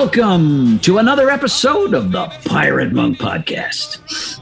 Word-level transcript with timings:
Welcome 0.00 0.78
to 0.78 0.96
another 0.96 1.28
episode 1.28 1.92
of 1.92 2.10
the 2.10 2.24
Pirate 2.46 2.94
Monk 2.94 3.18
Podcast. 3.18 4.40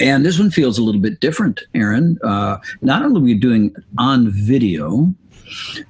And 0.00 0.26
this 0.26 0.36
one 0.36 0.50
feels 0.50 0.78
a 0.78 0.82
little 0.82 1.00
bit 1.00 1.20
different, 1.20 1.62
Aaron. 1.76 2.18
Uh, 2.24 2.56
not 2.82 3.04
only 3.04 3.20
are 3.20 3.24
we 3.24 3.34
doing 3.34 3.72
on 3.98 4.32
video, 4.32 5.14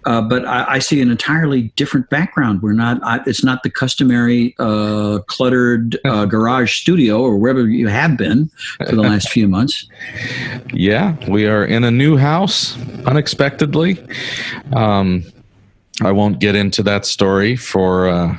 uh, 0.04 0.20
but 0.20 0.44
I, 0.44 0.74
I, 0.74 0.78
see 0.80 1.00
an 1.00 1.10
entirely 1.10 1.72
different 1.76 2.10
background. 2.10 2.60
We're 2.60 2.74
not. 2.74 3.02
I, 3.02 3.20
it's 3.26 3.42
not 3.42 3.62
the 3.62 3.70
customary 3.70 4.54
uh, 4.58 5.20
cluttered 5.28 5.98
uh, 6.04 6.26
garage 6.26 6.78
studio 6.78 7.22
or 7.22 7.38
wherever 7.38 7.66
you 7.66 7.88
have 7.88 8.18
been 8.18 8.50
for 8.86 8.96
the 8.96 9.02
last 9.02 9.30
few 9.30 9.48
months. 9.48 9.88
Yeah, 10.74 11.16
we 11.26 11.46
are 11.46 11.64
in 11.64 11.84
a 11.84 11.90
new 11.90 12.18
house 12.18 12.76
unexpectedly. 13.06 13.98
Um, 14.74 15.24
I 16.02 16.10
won't 16.12 16.38
get 16.38 16.54
into 16.54 16.82
that 16.82 17.06
story 17.06 17.54
for 17.56 18.08
uh, 18.08 18.36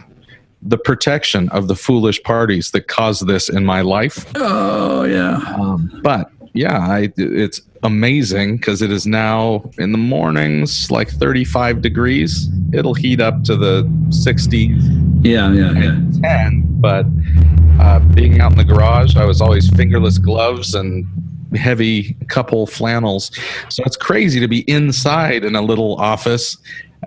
the 0.65 0.77
protection 0.77 1.47
of 1.49 1.67
the 1.67 1.75
foolish 1.75 2.21
parties 2.23 2.71
that 2.71 2.87
caused 2.87 3.27
this 3.27 3.49
in 3.49 3.65
my 3.65 3.81
life. 3.81 4.25
Oh 4.35 5.03
yeah. 5.03 5.37
Um, 5.57 5.99
but 6.03 6.31
yeah, 6.53 6.79
I, 6.79 7.11
it's 7.17 7.61
amazing 7.83 8.57
because 8.57 8.81
it 8.81 8.91
is 8.91 9.05
now 9.05 9.69
in 9.77 9.91
the 9.91 9.97
mornings 9.97 10.89
like 10.89 11.09
35 11.09 11.81
degrees. 11.81 12.49
It'll 12.73 12.93
heat 12.93 13.21
up 13.21 13.43
to 13.43 13.55
the 13.55 13.89
60. 14.09 14.73
Yeah, 15.21 15.51
yeah, 15.51 15.71
yeah. 15.73 15.99
10, 16.21 16.63
but 16.79 17.05
uh, 17.79 17.99
being 17.99 18.39
out 18.41 18.53
in 18.53 18.57
the 18.57 18.63
garage, 18.63 19.15
I 19.17 19.25
was 19.25 19.41
always 19.41 19.69
fingerless 19.69 20.17
gloves 20.17 20.73
and 20.73 21.05
heavy 21.55 22.15
couple 22.27 22.67
flannels. 22.67 23.31
So 23.69 23.83
it's 23.85 23.97
crazy 23.97 24.39
to 24.39 24.47
be 24.47 24.61
inside 24.69 25.43
in 25.43 25.55
a 25.55 25.61
little 25.61 25.95
office 25.95 26.57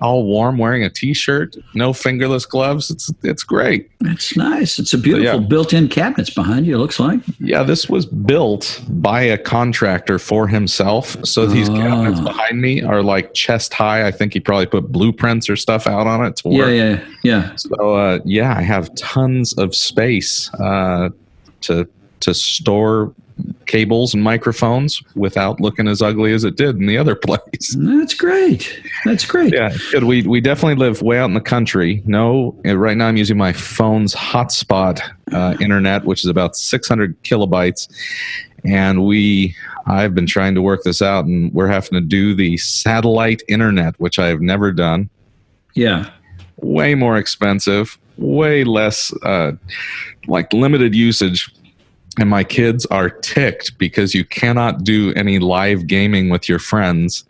all 0.01 0.25
warm, 0.25 0.59
wearing 0.59 0.85
a 0.85 0.91
t-shirt, 0.91 1.57
no 1.75 1.93
fingerless 1.93 2.47
gloves. 2.47 2.91
It's 2.91 3.13
it's 3.23 3.43
great. 3.43 3.91
It's 4.01 4.37
nice. 4.37 4.79
It's 4.79 4.93
a 4.93 4.99
beautiful 4.99 5.41
yeah. 5.41 5.47
built-in 5.47 5.89
cabinets 5.89 6.31
behind 6.31 6.67
you. 6.67 6.75
It 6.75 6.79
looks 6.79 7.01
like. 7.01 7.21
Yeah, 7.41 7.63
this 7.63 7.89
was 7.89 8.07
built 8.07 8.83
by 8.89 9.23
a 9.23 9.39
contractor 9.39 10.19
for 10.19 10.47
himself. 10.47 11.17
So 11.25 11.47
these 11.47 11.69
oh. 11.69 11.75
cabinets 11.75 12.21
behind 12.21 12.61
me 12.61 12.83
are 12.83 13.03
like 13.03 13.35
chest 13.35 13.75
high. 13.75 14.07
I 14.07 14.11
think 14.11 14.33
he 14.33 14.41
probably 14.41 14.67
put 14.67 14.93
blueprints 14.93 15.49
or 15.49 15.57
stuff 15.57 15.87
out 15.87 16.07
on 16.07 16.25
it. 16.25 16.37
To 16.37 16.49
work. 16.49 16.69
Yeah, 16.69 16.75
yeah, 16.75 17.05
yeah. 17.23 17.57
So 17.57 17.95
uh, 17.95 18.19
yeah, 18.25 18.57
I 18.57 18.62
have 18.62 18.95
tons 18.95 19.53
of 19.55 19.75
space 19.75 20.53
uh, 20.55 21.11
to 21.62 21.89
to 22.21 22.35
store 22.35 23.15
cables 23.67 24.14
and 24.14 24.22
microphones 24.22 25.00
without 25.14 25.61
looking 25.61 25.86
as 25.86 26.03
ugly 26.03 26.33
as 26.33 26.42
it 26.42 26.56
did 26.56 26.77
in 26.77 26.86
the 26.86 26.98
other 26.98 27.14
place. 27.27 27.77
That's 27.78 28.14
great. 28.14 28.83
That's 29.05 29.25
great. 29.25 29.53
Yeah, 29.55 29.77
good. 29.92 30.05
We 30.05 30.22
we 30.22 30.41
definitely 30.41 30.77
live 30.77 31.03
way 31.03 31.19
out 31.19 31.27
in 31.27 31.34
the 31.34 31.41
country. 31.41 32.03
No, 32.06 32.59
uh, 32.66 32.77
right 32.77 32.97
now 32.97 33.06
I'm 33.06 33.16
using 33.16 33.36
my 33.36 33.53
phone's 33.53 34.14
hotspot 34.14 35.00
uh, 35.33 35.56
internet, 35.61 36.05
which 36.05 36.25
is 36.25 36.31
about 36.31 36.56
600 36.56 37.22
kilobytes, 37.22 37.89
and 38.64 39.05
we 39.05 39.55
I've 39.86 40.14
been 40.14 40.27
trying 40.27 40.55
to 40.55 40.62
work 40.62 40.83
this 40.83 41.00
out, 41.00 41.25
and 41.27 41.53
we're 41.55 41.69
having 41.69 41.92
to 41.92 42.00
do 42.00 42.34
the 42.34 42.56
satellite 42.56 43.42
internet, 43.48 43.98
which 44.00 44.19
I 44.19 44.27
have 44.27 44.41
never 44.41 44.72
done. 44.72 45.09
Yeah, 45.75 46.11
way 46.56 46.94
more 46.94 47.16
expensive, 47.19 47.98
way 48.16 48.64
less 48.64 49.12
uh, 49.22 49.53
like 50.27 50.53
limited 50.53 50.94
usage 50.94 51.50
and 52.19 52.29
my 52.29 52.45
kids 52.45 52.85
are 52.87 53.09
ticked 53.09 53.79
because 53.79 54.15
you 54.15 54.25
cannot 54.25 54.83
do 54.83 55.13
any 55.15 55.39
live 55.39 55.87
gaming 55.87 56.29
with 56.29 56.49
your 56.49 56.59
friends. 56.59 57.25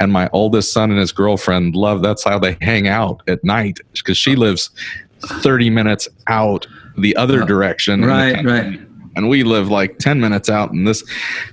And 0.00 0.12
my 0.12 0.30
oldest 0.32 0.72
son 0.72 0.90
and 0.90 0.98
his 0.98 1.12
girlfriend 1.12 1.76
love 1.76 2.02
that's 2.02 2.24
how 2.24 2.38
they 2.38 2.56
hang 2.62 2.88
out 2.88 3.22
at 3.28 3.42
night 3.44 3.78
because 3.92 4.16
she 4.16 4.36
lives 4.36 4.70
30 5.20 5.70
minutes 5.70 6.08
out 6.28 6.66
the 6.96 7.14
other 7.16 7.42
oh, 7.42 7.46
direction. 7.46 8.04
Right 8.04 8.42
right. 8.44 8.80
And 9.14 9.28
we 9.28 9.42
live 9.42 9.68
like 9.68 9.98
10 9.98 10.20
minutes 10.20 10.48
out 10.48 10.70
in 10.70 10.84
this 10.84 11.04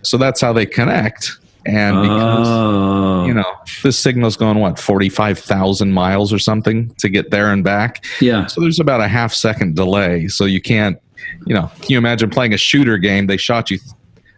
so 0.03 0.17
that's 0.17 0.39
how 0.39 0.53
they 0.53 0.65
connect. 0.65 1.31
And 1.65 2.01
because 2.01 2.47
oh. 2.47 3.25
you 3.25 3.33
know 3.33 3.53
this 3.83 3.99
signal's 3.99 4.37
going 4.37 4.59
what 4.59 4.79
45,000 4.79 5.91
miles 5.91 6.31
or 6.31 6.39
something 6.39 6.89
to 6.99 7.09
get 7.09 7.31
there 7.31 7.51
and 7.51 7.63
back? 7.63 8.05
Yeah. 8.21 8.45
So 8.45 8.61
there's 8.61 8.79
about 8.79 9.01
a 9.01 9.07
half 9.07 9.33
second 9.33 9.75
delay 9.75 10.29
so 10.29 10.45
you 10.45 10.61
can't 10.61 10.97
you 11.45 11.53
know, 11.53 11.71
can 11.75 11.89
you 11.89 11.97
imagine 11.97 12.29
playing 12.29 12.53
a 12.53 12.57
shooter 12.57 12.97
game? 12.97 13.27
They 13.27 13.37
shot 13.37 13.69
you 13.69 13.79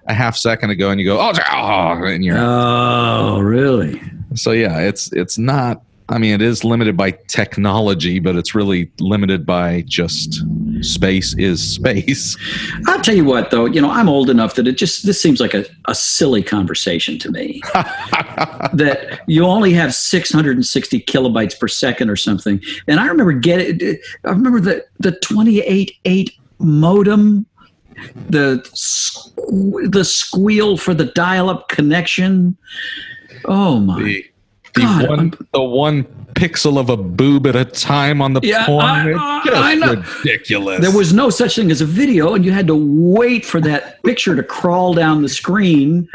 a 0.07 0.13
half 0.13 0.35
second 0.35 0.69
ago, 0.69 0.90
and 0.90 1.00
you 1.00 1.06
go, 1.06 1.19
oh, 1.19 1.34
oh 1.52 2.06
and 2.06 2.24
you're 2.24 2.38
oh, 2.38 3.40
really? 3.40 4.02
So 4.35 4.52
yeah, 4.52 4.79
it's 4.79 5.12
it's 5.13 5.38
not. 5.38 5.84
I 6.09 6.18
mean, 6.18 6.34
it 6.34 6.41
is 6.41 6.66
limited 6.66 6.97
by 6.97 7.12
technology, 7.28 8.19
but 8.19 8.35
it's 8.35 8.53
really 8.53 8.91
limited 9.00 9.46
by 9.46 9.85
just 9.88 10.44
space 10.81 11.34
is 11.38 11.63
space. 11.75 12.38
I'll 12.88 13.00
tell 13.00 13.16
you 13.16 13.23
what, 13.23 13.50
though, 13.50 13.66
you 13.66 13.79
know, 13.79 13.90
I'm 13.90 14.09
old 14.09 14.29
enough 14.29 14.56
that 14.56 14.68
it 14.68 14.73
just 14.73 15.06
this 15.06 15.22
seems 15.22 15.40
like 15.40 15.53
a, 15.53 15.66
a 15.88 15.96
silly 15.96 16.44
conversation 16.44 17.18
to 17.19 17.31
me. 17.31 17.62
that 17.73 19.22
you 19.28 19.46
only 19.46 19.72
have 19.72 19.96
660 19.96 21.00
kilobytes 21.02 21.58
per 21.58 21.69
second 21.69 22.09
or 22.09 22.18
something, 22.18 22.62
and 22.88 23.00
I 23.00 23.08
remember 23.08 23.34
getting. 23.34 23.97
I 24.25 24.31
remember 24.31 24.59
the 24.59 24.85
the 25.00 25.13
28.8 25.13 26.35
modem, 26.63 27.45
the 28.29 28.57
the 29.89 30.03
squeal 30.03 30.77
for 30.77 30.94
the 30.94 31.05
dial-up 31.05 31.67
connection. 31.69 32.57
Oh 33.45 33.79
my! 33.79 34.01
The, 34.01 34.25
the 34.73 34.81
God, 34.81 35.09
one, 35.09 35.33
the 35.53 35.61
one 35.61 36.03
pixel 36.33 36.79
of 36.79 36.89
a 36.89 36.97
boob 36.97 37.45
at 37.47 37.55
a 37.55 37.66
time 37.66 38.22
on 38.22 38.33
the 38.33 38.41
yeah, 38.44 38.66
porn. 38.66 38.83
I, 38.83 39.11
uh, 39.11 39.41
I 39.53 39.75
know. 39.75 40.03
ridiculous. 40.23 40.81
There 40.81 40.95
was 40.95 41.13
no 41.13 41.29
such 41.29 41.55
thing 41.55 41.72
as 41.72 41.81
a 41.81 41.85
video, 41.85 42.33
and 42.33 42.45
you 42.45 42.51
had 42.51 42.67
to 42.67 42.75
wait 42.75 43.45
for 43.45 43.59
that 43.61 44.01
picture 44.03 44.35
to 44.35 44.43
crawl 44.43 44.93
down 44.93 45.22
the 45.22 45.29
screen. 45.29 46.07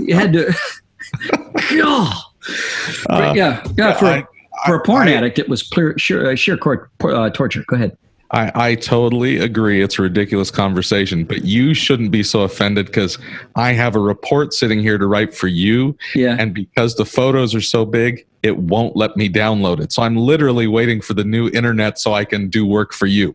you 0.00 0.14
had 0.14 0.32
to. 0.32 0.52
God. 1.78 2.14
Uh, 3.08 3.32
yeah, 3.34 3.64
yeah. 3.76 3.92
For, 3.94 4.06
I, 4.06 4.24
for 4.66 4.76
a 4.76 4.82
porn 4.82 5.08
I, 5.08 5.14
addict, 5.14 5.38
it 5.38 5.48
was 5.48 5.62
clear, 5.62 5.96
sheer, 5.98 6.30
uh, 6.30 6.34
sheer 6.34 6.56
court, 6.56 6.90
uh, 7.02 7.30
torture. 7.30 7.64
Go 7.66 7.76
ahead. 7.76 7.96
I, 8.30 8.52
I 8.54 8.74
totally 8.74 9.38
agree. 9.38 9.82
It's 9.82 9.98
a 9.98 10.02
ridiculous 10.02 10.50
conversation, 10.50 11.24
but 11.24 11.44
you 11.44 11.74
shouldn't 11.74 12.10
be 12.10 12.22
so 12.22 12.42
offended 12.42 12.86
because 12.86 13.18
I 13.54 13.72
have 13.72 13.94
a 13.94 14.00
report 14.00 14.52
sitting 14.52 14.80
here 14.80 14.98
to 14.98 15.06
write 15.06 15.34
for 15.34 15.46
you. 15.46 15.96
Yeah. 16.14 16.36
And 16.38 16.52
because 16.52 16.96
the 16.96 17.04
photos 17.04 17.54
are 17.54 17.60
so 17.60 17.84
big, 17.84 18.26
it 18.42 18.58
won't 18.58 18.96
let 18.96 19.16
me 19.16 19.28
download 19.28 19.80
it. 19.80 19.92
So 19.92 20.02
I'm 20.02 20.16
literally 20.16 20.66
waiting 20.66 21.00
for 21.00 21.14
the 21.14 21.24
new 21.24 21.48
internet 21.50 21.98
so 21.98 22.14
I 22.14 22.24
can 22.24 22.48
do 22.48 22.66
work 22.66 22.92
for 22.92 23.06
you. 23.06 23.34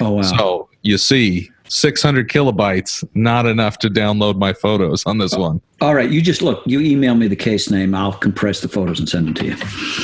Oh, 0.00 0.12
wow. 0.12 0.22
So 0.22 0.68
you 0.82 0.98
see, 0.98 1.50
600 1.70 2.28
kilobytes, 2.28 3.06
not 3.14 3.46
enough 3.46 3.78
to 3.78 3.88
download 3.88 4.36
my 4.38 4.52
photos 4.52 5.04
on 5.06 5.18
this 5.18 5.36
one. 5.36 5.60
All 5.80 5.94
right, 5.94 6.10
you 6.10 6.20
just 6.20 6.42
look. 6.42 6.62
You 6.66 6.80
email 6.80 7.14
me 7.14 7.26
the 7.26 7.36
case 7.36 7.70
name. 7.70 7.94
I'll 7.94 8.12
compress 8.12 8.60
the 8.60 8.68
photos 8.68 8.98
and 8.98 9.08
send 9.08 9.28
them 9.28 9.34
to 9.34 9.46
you. 9.46 9.56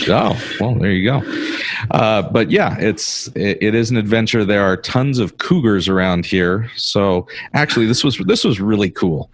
Oh, 0.09 0.41
well, 0.59 0.75
there 0.76 0.91
you 0.91 1.05
go. 1.10 1.22
Uh, 1.91 2.22
but 2.22 2.50
yeah, 2.50 2.78
it's 2.78 3.28
it, 3.34 3.59
it 3.60 3.75
is 3.75 3.91
an 3.91 3.99
adventure. 3.99 4.44
There 4.44 4.62
are 4.62 4.76
tons 4.76 5.19
of 5.19 5.37
cougars 5.37 5.87
around 5.88 6.25
here. 6.25 6.71
So 6.76 7.26
actually, 7.53 7.87
this 7.87 8.03
was 8.03 8.16
this 8.26 8.43
was 8.43 8.59
really 8.59 8.91
cool. 8.91 9.31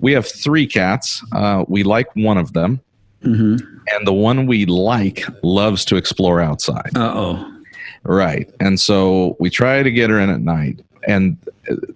We 0.00 0.12
have 0.12 0.28
three 0.28 0.66
cats. 0.66 1.24
Uh, 1.32 1.64
we 1.66 1.82
like 1.82 2.14
one 2.14 2.38
of 2.38 2.52
them, 2.52 2.80
mm-hmm. 3.24 3.56
and 3.88 4.06
the 4.06 4.12
one 4.12 4.46
we 4.46 4.66
like 4.66 5.24
loves 5.42 5.84
to 5.86 5.96
explore 5.96 6.40
outside. 6.40 6.90
Uh 6.94 7.12
oh. 7.16 7.56
Right. 8.04 8.50
And 8.60 8.80
so 8.80 9.36
we 9.40 9.50
try 9.50 9.82
to 9.82 9.90
get 9.90 10.08
her 10.08 10.18
in 10.18 10.30
at 10.30 10.40
night 10.40 10.80
and 11.06 11.36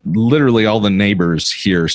literally 0.04 0.66
all 0.66 0.80
the 0.80 0.90
neighbors 0.90 1.50
here 1.50 1.88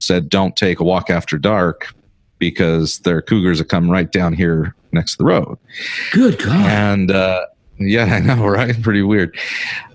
said 0.00 0.28
don't 0.28 0.56
take 0.56 0.80
a 0.80 0.84
walk 0.84 1.10
after 1.10 1.38
dark 1.38 1.92
because 2.38 2.98
there 3.00 3.16
are 3.16 3.22
cougars 3.22 3.58
that 3.58 3.66
come 3.66 3.90
right 3.90 4.10
down 4.12 4.32
here 4.32 4.74
next 4.92 5.12
to 5.12 5.18
the 5.18 5.24
road. 5.24 5.58
Good 6.12 6.38
God! 6.38 6.66
And 6.66 7.10
uh, 7.10 7.46
yeah, 7.78 8.04
I 8.14 8.20
know, 8.20 8.46
right? 8.46 8.80
Pretty 8.82 9.02
weird. 9.02 9.36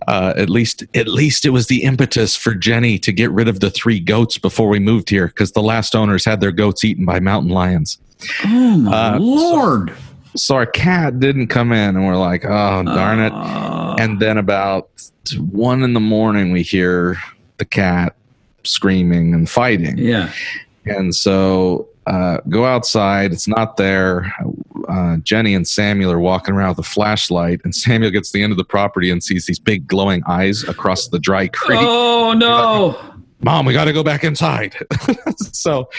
Uh, 0.08 0.34
at 0.36 0.50
least, 0.50 0.84
at 0.94 1.08
least 1.08 1.46
it 1.46 1.52
was 1.52 1.68
the 1.68 1.84
impetus 1.84 2.36
for 2.36 2.54
Jenny 2.54 3.00
to 3.00 3.12
get 3.12 3.32
rid 3.32 3.48
of 3.48 3.62
the 3.62 3.70
three 3.70 4.00
goats 4.00 4.38
before 4.38 4.68
we 4.68 4.80
moved 4.80 5.10
here, 5.10 5.28
because 5.28 5.54
the 5.54 5.62
last 5.62 5.96
owners 5.96 6.26
had 6.26 6.42
their 6.42 6.52
goats 6.52 6.84
eaten 6.84 7.06
by 7.06 7.20
mountain 7.20 7.52
lions. 7.52 7.98
Oh 8.46 8.78
my 8.78 9.16
uh, 9.16 9.20
lord! 9.20 9.90
So, 9.90 9.96
so, 10.36 10.56
our 10.56 10.66
cat 10.66 11.20
didn't 11.20 11.48
come 11.48 11.72
in, 11.72 11.96
and 11.96 12.06
we're 12.06 12.18
like, 12.18 12.46
"Oh 12.46 12.84
darn 12.84 13.20
it!" 13.20 13.34
Uh. 13.34 13.96
And 14.00 14.20
then 14.20 14.38
about 14.38 14.90
one 15.38 15.84
in 15.84 15.94
the 15.94 16.00
morning, 16.00 16.52
we 16.52 16.64
hear 16.64 17.18
the 17.58 17.66
cat 17.66 18.16
screaming 18.64 19.34
and 19.34 19.50
fighting. 19.50 19.98
Yeah. 19.98 20.32
And 20.86 21.16
so 21.16 21.88
uh, 22.08 22.40
go 22.50 22.66
outside. 22.66 23.32
It's 23.32 23.48
not 23.48 23.78
there. 23.78 24.34
Uh, 24.90 25.18
Jenny 25.18 25.56
and 25.56 25.68
Samuel 25.68 26.12
are 26.12 26.20
walking 26.20 26.56
around 26.56 26.70
with 26.70 26.80
a 26.80 26.90
flashlight, 26.90 27.62
and 27.64 27.74
Samuel 27.74 28.12
gets 28.12 28.32
to 28.32 28.38
the 28.38 28.44
end 28.44 28.52
of 28.52 28.58
the 28.58 28.66
property 28.66 29.10
and 29.10 29.24
sees 29.24 29.46
these 29.46 29.60
big 29.60 29.88
glowing 29.88 30.24
eyes 30.28 30.64
across 30.64 31.08
the 31.08 31.20
dry 31.20 31.48
creek. 31.48 31.80
Oh 31.82 32.34
no! 32.34 33.00
Mom, 33.44 33.66
we 33.66 33.74
got 33.74 33.86
to 33.86 33.94
go 33.94 34.04
back 34.04 34.24
inside. 34.24 34.76
so 35.38 35.90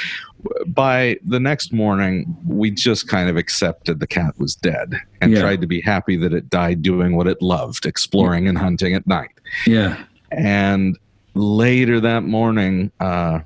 by 0.67 1.19
the 1.25 1.39
next 1.41 1.73
morning, 1.73 2.37
we 2.47 2.71
just 2.71 3.09
kind 3.09 3.29
of 3.29 3.37
accepted 3.37 4.01
the 4.01 4.07
cat 4.07 4.39
was 4.39 4.55
dead 4.55 4.95
and 5.21 5.33
Yeah. 5.33 5.41
tried 5.41 5.61
to 5.61 5.67
be 5.67 5.81
happy 5.81 6.17
that 6.17 6.33
it 6.33 6.49
died 6.51 6.83
doing 6.83 7.17
what 7.17 7.27
it 7.27 7.41
loved, 7.43 7.87
exploring 7.87 8.49
and 8.49 8.57
hunting 8.59 8.95
at 8.95 9.07
night. 9.07 9.31
Yeah. 9.67 10.03
And 10.31 10.99
later 11.35 12.01
that 12.01 12.25
morning, 12.25 12.91
uh, 13.01 13.41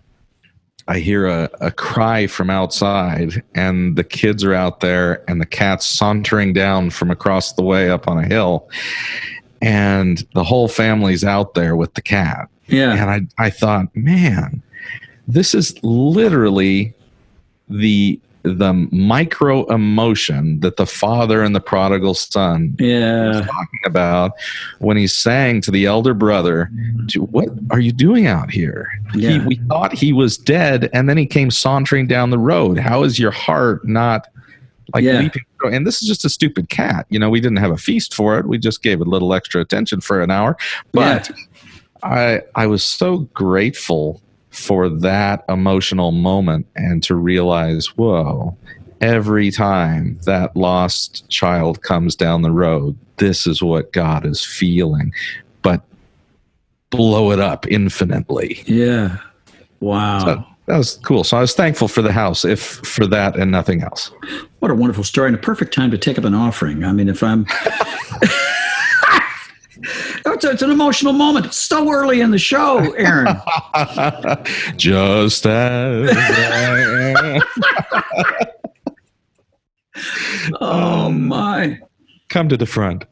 I 0.86 1.00
hear 1.00 1.26
a, 1.26 1.50
a 1.60 1.70
cry 1.70 2.26
from 2.26 2.48
outside, 2.48 3.42
and 3.54 3.96
the 3.96 4.04
kids 4.04 4.42
are 4.42 4.54
out 4.54 4.80
there, 4.80 5.22
and 5.30 5.38
the 5.38 5.44
cat's 5.46 5.84
sauntering 5.84 6.54
down 6.54 6.88
from 6.90 7.10
across 7.10 7.52
the 7.52 7.62
way 7.62 7.90
up 7.90 8.08
on 8.08 8.16
a 8.18 8.26
hill. 8.26 8.70
And 9.60 10.24
the 10.34 10.44
whole 10.44 10.66
family's 10.68 11.24
out 11.24 11.52
there 11.52 11.76
with 11.76 11.92
the 11.92 12.00
cat. 12.00 12.48
Yeah. 12.68 12.92
And 12.92 13.10
I, 13.38 13.44
I 13.46 13.50
thought, 13.50 13.94
man, 13.96 14.62
this 15.26 15.54
is 15.54 15.74
literally 15.82 16.94
the 17.68 18.20
the 18.44 18.72
micro 18.92 19.66
emotion 19.66 20.60
that 20.60 20.76
the 20.76 20.86
father 20.86 21.42
and 21.42 21.54
the 21.54 21.60
prodigal 21.60 22.14
son 22.14 22.74
Yeah. 22.78 23.42
talking 23.44 23.80
about 23.84 24.32
when 24.78 24.96
he's 24.96 25.14
saying 25.14 25.62
to 25.62 25.70
the 25.70 25.84
elder 25.84 26.14
brother, 26.14 26.70
"What 27.16 27.48
are 27.70 27.80
you 27.80 27.92
doing 27.92 28.26
out 28.26 28.50
here? 28.50 28.88
He, 29.12 29.38
we 29.40 29.56
thought 29.68 29.92
he 29.92 30.12
was 30.14 30.38
dead, 30.38 30.88
and 30.94 31.08
then 31.10 31.18
he 31.18 31.26
came 31.26 31.50
sauntering 31.50 32.06
down 32.06 32.30
the 32.30 32.38
road. 32.38 32.78
How 32.78 33.02
is 33.02 33.18
your 33.18 33.32
heart 33.32 33.86
not 33.86 34.28
like 34.94 35.04
Yeah. 35.04 35.18
leaping?" 35.20 35.42
And 35.70 35.86
this 35.86 36.00
is 36.00 36.08
just 36.08 36.24
a 36.24 36.28
stupid 36.30 36.70
cat. 36.70 37.04
You 37.10 37.18
know, 37.18 37.28
we 37.28 37.40
didn't 37.40 37.58
have 37.58 37.72
a 37.72 37.76
feast 37.76 38.14
for 38.14 38.38
it. 38.38 38.46
We 38.46 38.56
just 38.56 38.82
gave 38.82 39.00
it 39.00 39.06
a 39.08 39.10
little 39.10 39.34
extra 39.34 39.60
attention 39.60 40.00
for 40.00 40.22
an 40.22 40.30
hour, 40.30 40.56
but. 40.92 41.30
I 42.02 42.42
I 42.54 42.66
was 42.66 42.82
so 42.82 43.18
grateful 43.34 44.20
for 44.50 44.88
that 44.88 45.44
emotional 45.48 46.12
moment 46.12 46.66
and 46.74 47.02
to 47.04 47.14
realize, 47.14 47.86
whoa, 47.96 48.56
every 49.00 49.50
time 49.50 50.18
that 50.24 50.56
lost 50.56 51.28
child 51.28 51.82
comes 51.82 52.16
down 52.16 52.42
the 52.42 52.50
road, 52.50 52.96
this 53.18 53.46
is 53.46 53.62
what 53.62 53.92
God 53.92 54.26
is 54.26 54.44
feeling. 54.44 55.12
But 55.62 55.82
blow 56.90 57.30
it 57.30 57.40
up 57.40 57.66
infinitely. 57.68 58.62
Yeah. 58.66 59.18
Wow. 59.80 60.18
So 60.20 60.44
that 60.66 60.76
was 60.76 60.96
cool. 61.04 61.24
So 61.24 61.36
I 61.36 61.40
was 61.40 61.54
thankful 61.54 61.88
for 61.88 62.02
the 62.02 62.12
house, 62.12 62.44
if 62.44 62.60
for 62.60 63.06
that 63.06 63.36
and 63.36 63.50
nothing 63.50 63.82
else. 63.82 64.10
What 64.58 64.70
a 64.70 64.74
wonderful 64.74 65.04
story 65.04 65.28
and 65.28 65.36
a 65.36 65.40
perfect 65.40 65.72
time 65.72 65.90
to 65.90 65.98
take 65.98 66.18
up 66.18 66.24
an 66.24 66.34
offering. 66.34 66.84
I 66.84 66.92
mean, 66.92 67.08
if 67.08 67.22
I'm. 67.22 67.46
it's, 70.32 70.44
it's 70.44 70.62
an 70.62 70.70
emotional 70.70 71.12
moment. 71.12 71.52
So 71.52 71.92
early 71.92 72.20
in 72.20 72.30
the 72.30 72.38
show, 72.38 72.92
Aaron. 72.94 73.36
Just 74.76 75.46
as 75.46 76.10
I 76.16 77.40
am. 77.44 78.44
Oh, 80.60 81.10
my. 81.10 81.78
come 82.28 82.48
to 82.48 82.56
the 82.56 82.66
front. 82.66 83.04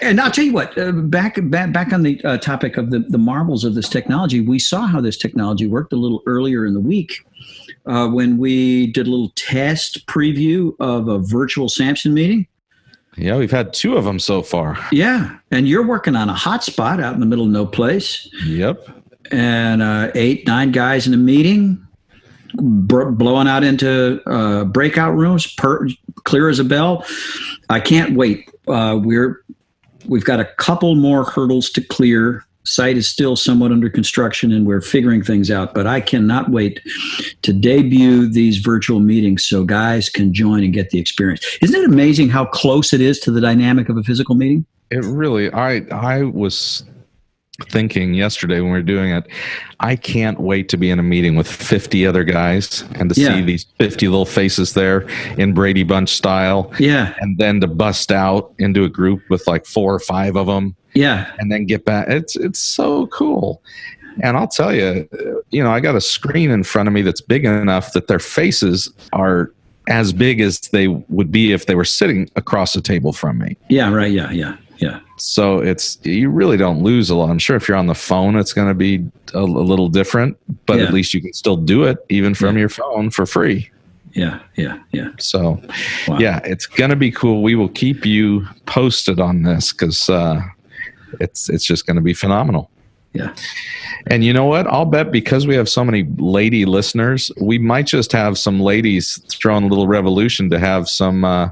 And 0.00 0.18
I'll 0.20 0.30
tell 0.30 0.44
you 0.44 0.54
what, 0.54 0.76
uh, 0.78 0.92
back, 0.92 1.36
back, 1.50 1.72
back 1.72 1.92
on 1.92 2.02
the 2.02 2.18
uh, 2.24 2.38
topic 2.38 2.78
of 2.78 2.90
the, 2.90 3.00
the 3.00 3.18
marvels 3.18 3.64
of 3.64 3.74
this 3.74 3.88
technology, 3.90 4.40
we 4.40 4.58
saw 4.58 4.86
how 4.86 5.02
this 5.02 5.18
technology 5.18 5.66
worked 5.66 5.92
a 5.92 5.96
little 5.96 6.22
earlier 6.26 6.64
in 6.64 6.72
the 6.72 6.80
week 6.80 7.24
uh, 7.86 8.08
when 8.08 8.38
we 8.38 8.86
did 8.92 9.06
a 9.06 9.10
little 9.10 9.32
test 9.36 10.06
preview 10.06 10.72
of 10.80 11.08
a 11.08 11.18
virtual 11.18 11.68
Samson 11.68 12.14
meeting. 12.14 12.46
Yeah, 13.16 13.36
we've 13.36 13.50
had 13.50 13.72
two 13.74 13.96
of 13.96 14.04
them 14.04 14.18
so 14.18 14.42
far. 14.42 14.78
Yeah. 14.92 15.36
And 15.50 15.68
you're 15.68 15.86
working 15.86 16.16
on 16.16 16.28
a 16.28 16.34
hotspot 16.34 17.02
out 17.02 17.12
in 17.14 17.20
the 17.20 17.26
middle 17.26 17.44
of 17.44 17.50
no 17.50 17.66
place. 17.66 18.28
Yep. 18.46 18.88
and 19.32 19.82
uh, 19.82 20.10
eight, 20.14 20.46
nine 20.46 20.72
guys 20.72 21.06
in 21.06 21.14
a 21.14 21.16
meeting, 21.18 21.86
br- 22.54 23.10
blowing 23.10 23.46
out 23.48 23.62
into 23.64 24.20
uh, 24.26 24.64
breakout 24.64 25.14
rooms, 25.16 25.52
per- 25.54 25.88
clear 26.24 26.48
as 26.48 26.58
a 26.58 26.64
bell. 26.64 27.04
I 27.68 27.80
can't 27.80 28.16
wait. 28.16 28.48
Uh, 28.68 28.98
we're 29.02 29.42
we've 30.06 30.24
got 30.24 30.40
a 30.40 30.46
couple 30.56 30.94
more 30.94 31.24
hurdles 31.24 31.68
to 31.70 31.80
clear. 31.80 32.44
Site 32.64 32.96
is 32.96 33.08
still 33.08 33.36
somewhat 33.36 33.72
under 33.72 33.88
construction, 33.88 34.52
and 34.52 34.66
we're 34.66 34.82
figuring 34.82 35.22
things 35.22 35.50
out. 35.50 35.72
But 35.74 35.86
I 35.86 36.00
cannot 36.00 36.50
wait 36.50 36.80
to 37.42 37.52
debut 37.52 38.28
these 38.28 38.58
virtual 38.58 39.00
meetings 39.00 39.44
so 39.46 39.64
guys 39.64 40.08
can 40.10 40.34
join 40.34 40.62
and 40.62 40.72
get 40.72 40.90
the 40.90 40.98
experience. 41.00 41.44
Isn't 41.62 41.80
it 41.82 41.88
amazing 41.88 42.28
how 42.28 42.44
close 42.44 42.92
it 42.92 43.00
is 43.00 43.18
to 43.20 43.30
the 43.30 43.40
dynamic 43.40 43.88
of 43.88 43.96
a 43.96 44.02
physical 44.02 44.34
meeting? 44.34 44.66
It 44.90 45.04
really 45.04 45.50
I 45.52 45.78
I 45.90 46.22
was 46.24 46.84
thinking 47.68 48.14
yesterday 48.14 48.56
when 48.60 48.72
we 48.72 48.78
were 48.78 48.82
doing 48.82 49.10
it, 49.12 49.26
I 49.80 49.94
can't 49.94 50.40
wait 50.40 50.68
to 50.70 50.76
be 50.78 50.90
in 50.90 50.98
a 50.98 51.02
meeting 51.02 51.36
with 51.36 51.46
50 51.46 52.06
other 52.06 52.24
guys 52.24 52.84
and 52.94 53.12
to 53.14 53.20
Yeah. 53.20 53.34
see 53.34 53.42
these 53.42 53.66
50 53.78 54.08
little 54.08 54.24
faces 54.24 54.72
there 54.72 55.06
in 55.36 55.52
Brady 55.52 55.82
Bunch 55.82 56.08
style 56.08 56.72
Yeah, 56.78 57.14
and 57.20 57.36
then 57.38 57.60
to 57.60 57.66
bust 57.66 58.12
out 58.12 58.52
into 58.58 58.84
a 58.84 58.88
group 58.88 59.20
with 59.28 59.46
like 59.46 59.66
four 59.66 59.94
or 59.94 59.98
five 60.00 60.36
of 60.36 60.46
them 60.46 60.74
yeah, 60.94 61.32
and 61.38 61.50
then 61.50 61.66
get 61.66 61.84
back. 61.84 62.08
It's 62.08 62.36
it's 62.36 62.58
so 62.60 63.06
cool. 63.08 63.62
And 64.22 64.36
I'll 64.36 64.48
tell 64.48 64.74
you, 64.74 65.08
you 65.50 65.62
know, 65.62 65.70
I 65.70 65.80
got 65.80 65.94
a 65.94 66.00
screen 66.00 66.50
in 66.50 66.64
front 66.64 66.88
of 66.88 66.92
me 66.92 67.00
that's 67.02 67.20
big 67.20 67.44
enough 67.44 67.92
that 67.92 68.08
their 68.08 68.18
faces 68.18 68.92
are 69.12 69.52
as 69.88 70.12
big 70.12 70.40
as 70.40 70.58
they 70.60 70.88
would 70.88 71.30
be 71.32 71.52
if 71.52 71.66
they 71.66 71.74
were 71.74 71.84
sitting 71.84 72.28
across 72.36 72.72
the 72.74 72.80
table 72.80 73.12
from 73.12 73.38
me. 73.38 73.56
yeah. 73.68 73.90
Right. 73.92 74.10
Yeah, 74.12 74.30
yeah, 74.32 74.56
yeah. 74.78 75.00
So 75.16 75.60
it's 75.60 75.98
you 76.02 76.28
really 76.28 76.56
don't 76.56 76.82
lose 76.82 77.08
a 77.08 77.14
lot. 77.14 77.30
I'm 77.30 77.38
sure 77.38 77.56
if 77.56 77.68
you're 77.68 77.76
on 77.76 77.86
the 77.86 77.94
phone, 77.94 78.36
it's 78.36 78.52
going 78.52 78.68
to 78.68 78.74
be 78.74 79.04
a, 79.32 79.38
a 79.38 79.44
little 79.44 79.88
different, 79.88 80.36
but 80.66 80.78
Yeah. 80.78 80.86
at 80.86 80.92
least 80.92 81.14
you 81.14 81.20
can 81.22 81.32
still 81.32 81.56
do 81.56 81.84
it 81.84 81.98
even 82.08 82.34
from 82.34 82.56
Yeah. 82.56 82.60
your 82.60 82.68
phone 82.68 83.10
for 83.10 83.26
free. 83.26 83.70
Yeah, 84.12 84.40
yeah, 84.56 84.78
yeah. 84.90 85.10
So 85.18 85.60
Wow. 86.08 86.18
yeah, 86.18 86.40
it's 86.44 86.66
going 86.66 86.90
to 86.90 86.96
be 86.96 87.12
cool. 87.12 87.42
We 87.42 87.54
will 87.54 87.68
keep 87.68 88.04
you 88.04 88.46
posted 88.66 89.20
on 89.20 89.42
this 89.44 89.72
because 89.72 90.10
uh, 90.10 90.42
it's 91.18 91.48
it's 91.48 91.64
just 91.64 91.86
going 91.86 91.96
to 91.96 92.02
be 92.02 92.14
phenomenal. 92.14 92.70
Yeah. 93.12 93.34
And 94.06 94.24
you 94.24 94.32
know 94.32 94.44
what? 94.44 94.66
I'll 94.68 94.84
bet 94.84 95.10
because 95.10 95.46
we 95.46 95.54
have 95.56 95.68
so 95.68 95.84
many 95.84 96.06
lady 96.16 96.64
listeners, 96.64 97.30
we 97.40 97.58
might 97.58 97.86
just 97.86 98.12
have 98.12 98.38
some 98.38 98.60
ladies 98.60 99.20
throwing 99.28 99.64
a 99.64 99.66
little 99.66 99.88
revolution 99.88 100.48
to 100.50 100.58
have 100.58 100.88
some 100.88 101.24
uh, 101.24 101.50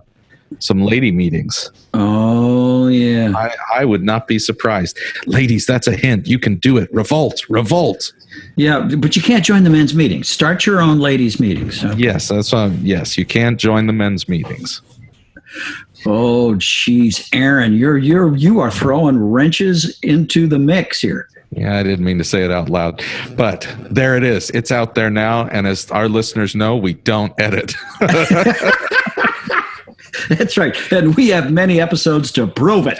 some 0.60 0.82
lady 0.82 1.10
meetings. 1.10 1.70
Oh 1.94 2.88
yeah. 2.88 3.32
I, 3.36 3.80
I 3.80 3.84
would 3.84 4.02
not 4.02 4.28
be 4.28 4.38
surprised. 4.38 4.98
Ladies, 5.26 5.66
that's 5.66 5.86
a 5.86 5.96
hint. 5.96 6.26
You 6.26 6.38
can 6.38 6.56
do 6.56 6.76
it. 6.76 6.92
Revolt, 6.92 7.42
revolt. 7.48 8.12
Yeah, 8.56 8.88
but 8.98 9.16
you 9.16 9.22
can't 9.22 9.44
join 9.44 9.64
the 9.64 9.70
men's 9.70 9.94
meetings. 9.94 10.28
Start 10.28 10.64
your 10.64 10.80
own 10.80 11.00
ladies' 11.00 11.40
meetings. 11.40 11.82
Yes, 11.96 12.28
that's 12.28 12.52
what. 12.52 12.72
Yes, 12.72 13.18
you 13.18 13.24
can't 13.24 13.58
join 13.58 13.86
the 13.86 13.92
men's 13.92 14.28
meetings. 14.28 14.80
Oh, 16.06 16.54
jeez, 16.58 17.28
Aaron, 17.34 17.74
you're 17.74 17.98
you're 17.98 18.34
you 18.36 18.60
are 18.60 18.70
throwing 18.70 19.18
wrenches 19.18 19.98
into 20.02 20.46
the 20.46 20.58
mix 20.58 21.00
here. 21.00 21.28
Yeah, 21.50 21.78
I 21.78 21.82
didn't 21.82 22.04
mean 22.04 22.18
to 22.18 22.24
say 22.24 22.44
it 22.44 22.50
out 22.50 22.68
loud, 22.68 23.02
but 23.36 23.66
there 23.90 24.16
it 24.16 24.22
is. 24.22 24.50
It's 24.50 24.70
out 24.70 24.94
there 24.94 25.10
now, 25.10 25.46
and 25.48 25.66
as 25.66 25.90
our 25.90 26.08
listeners 26.08 26.54
know, 26.54 26.76
we 26.76 26.94
don't 26.94 27.32
edit. 27.40 27.74
That's 30.28 30.58
right, 30.58 30.76
and 30.92 31.14
we 31.16 31.28
have 31.28 31.50
many 31.50 31.80
episodes 31.80 32.30
to 32.32 32.46
prove 32.46 32.86
it. 32.86 32.98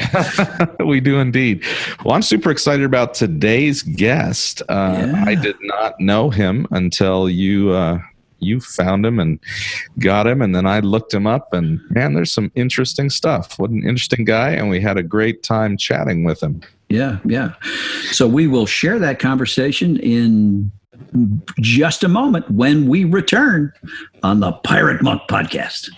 we 0.86 1.00
do 1.00 1.18
indeed. 1.18 1.64
Well, 2.04 2.14
I'm 2.14 2.22
super 2.22 2.50
excited 2.50 2.84
about 2.84 3.14
today's 3.14 3.82
guest. 3.82 4.62
Uh, 4.68 4.94
Yeah. 4.98 5.24
I 5.26 5.34
did 5.34 5.56
not 5.60 6.00
know 6.00 6.30
him 6.30 6.66
until 6.70 7.28
you 7.28 7.70
uh, 7.70 8.00
you 8.38 8.60
found 8.60 9.04
him 9.04 9.18
and 9.18 9.38
got 9.98 10.26
him, 10.26 10.42
and 10.42 10.54
then 10.54 10.66
I 10.66 10.80
looked 10.80 11.12
him 11.12 11.26
up. 11.26 11.52
And 11.52 11.80
man, 11.90 12.14
there's 12.14 12.32
some 12.32 12.50
interesting 12.54 13.10
stuff. 13.10 13.58
What 13.58 13.70
an 13.70 13.82
interesting 13.82 14.24
guy, 14.24 14.50
and 14.50 14.68
we 14.68 14.80
had 14.80 14.96
a 14.96 15.02
great 15.02 15.42
time 15.42 15.76
chatting 15.76 16.24
with 16.24 16.42
him. 16.42 16.60
Yeah, 16.88 17.18
yeah. 17.24 17.54
So 18.12 18.26
we 18.26 18.46
will 18.46 18.66
share 18.66 18.98
that 18.98 19.18
conversation 19.18 19.98
in 19.98 20.70
just 21.60 22.04
a 22.04 22.08
moment 22.08 22.50
when 22.50 22.88
we 22.88 23.04
return 23.04 23.72
on 24.22 24.40
the 24.40 24.52
Pirate 24.52 25.02
Monk 25.02 25.22
podcast. 25.28 25.90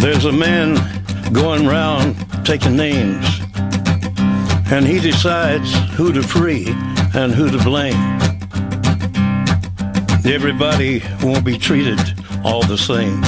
There's 0.00 0.24
a 0.24 0.32
man 0.32 0.97
going 1.32 1.66
round 1.66 2.16
taking 2.44 2.76
names, 2.76 3.26
and 4.70 4.86
he 4.86 4.98
decides 4.98 5.72
who 5.90 6.12
to 6.12 6.22
free 6.22 6.66
and 7.14 7.32
who 7.32 7.50
to 7.50 7.58
blame. 7.62 8.18
Everybody 10.24 11.02
won't 11.22 11.44
be 11.44 11.58
treated 11.58 11.98
all 12.44 12.62
the 12.62 12.78
same. 12.78 13.20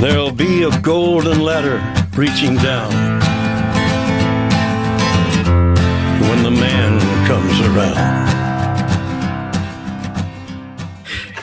There'll 0.00 0.32
be 0.32 0.64
a 0.64 0.80
golden 0.80 1.40
ladder 1.40 1.80
reaching 2.16 2.56
down 2.56 2.92
when 6.20 6.42
the 6.42 6.50
man 6.50 7.00
comes 7.26 7.60
around. 7.60 8.26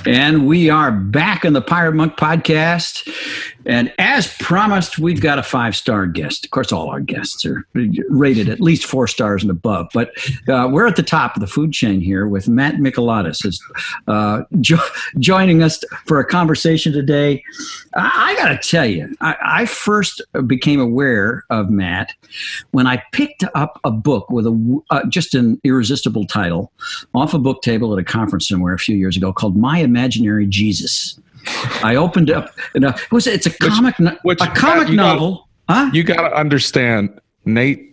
And 0.05 0.45
we 0.45 0.69
are 0.69 0.91
back 0.91 1.45
in 1.45 1.53
the 1.53 1.61
Pirate 1.61 1.93
Monk 1.93 2.17
podcast. 2.17 3.07
And 3.65 3.93
as 3.98 4.34
promised, 4.38 5.00
we've 5.00 5.22
got 5.22 5.39
a 5.39 5.43
five 5.43 5.75
star 5.75 6.05
guest. 6.05 6.46
Of 6.46 6.51
course, 6.51 6.72
all 6.72 6.89
our 6.89 7.00
guests 7.00 7.46
are 7.46 7.65
rated 8.10 8.50
at 8.50 8.60
least 8.60 8.86
four 8.86 9.08
stars 9.08 9.41
and 9.43 9.51
above. 9.51 9.89
But 9.93 10.12
uh, 10.48 10.70
we're 10.72 10.88
at 10.88 10.96
the 10.96 11.03
top 11.03 11.36
of 11.36 11.41
the 11.41 11.48
food 11.48 11.74
chain 11.74 12.01
here 12.01 12.27
with 12.27 12.48
Matt 12.48 12.75
Mikalatos 12.75 13.46
is 13.46 13.63
uh, 14.08 14.43
jo- 14.62 14.77
joining 15.20 15.63
us 15.63 15.84
for 16.05 16.20
a 16.20 16.25
conversation 16.25 16.93
today. 16.93 17.43
I, 17.96 18.34
I 18.34 18.36
got 18.36 18.62
to 18.62 18.70
tell 18.70 18.86
you, 18.86 19.15
I, 19.22 19.36
I 19.43 19.65
first 19.65 20.22
became 20.48 20.79
aware 20.79 21.43
of 21.50 21.70
Matt 21.70 22.13
when 22.72 22.88
I 22.88 23.03
picked 23.12 23.43
up 23.55 23.79
a 23.84 23.91
book 23.91 24.29
with 24.29 24.48
a 24.48 24.82
uh, 24.89 25.05
just 25.08 25.36
an 25.36 25.60
irresistible 25.63 26.25
title 26.25 26.72
off 27.13 27.34
a 27.34 27.39
book 27.39 27.62
table 27.62 27.93
at 27.93 28.00
a 28.00 28.03
conference 28.03 28.48
somewhere 28.48 28.74
a 28.74 28.79
few 28.79 28.96
years 28.96 29.17
ago 29.17 29.32
called 29.34 29.55
My 29.55 29.79
Imaginary 29.79 30.48
Jesus. 30.48 31.20
I 31.83 31.95
opened 31.95 32.29
up. 32.31 32.53
And, 32.75 32.85
uh, 32.85 32.93
it 32.95 33.12
was 33.12 33.27
it's 33.27 33.45
a 33.45 33.51
comic 33.51 34.00
no- 34.00 34.17
which- 34.23 34.41
a 34.41 34.47
comic 34.47 34.89
you 34.89 34.95
gotta- 34.95 35.13
novel. 35.19 35.47
huh? 35.69 35.89
You 35.93 36.03
got 36.03 36.27
to 36.29 36.35
understand, 36.35 37.19
Nate 37.45 37.92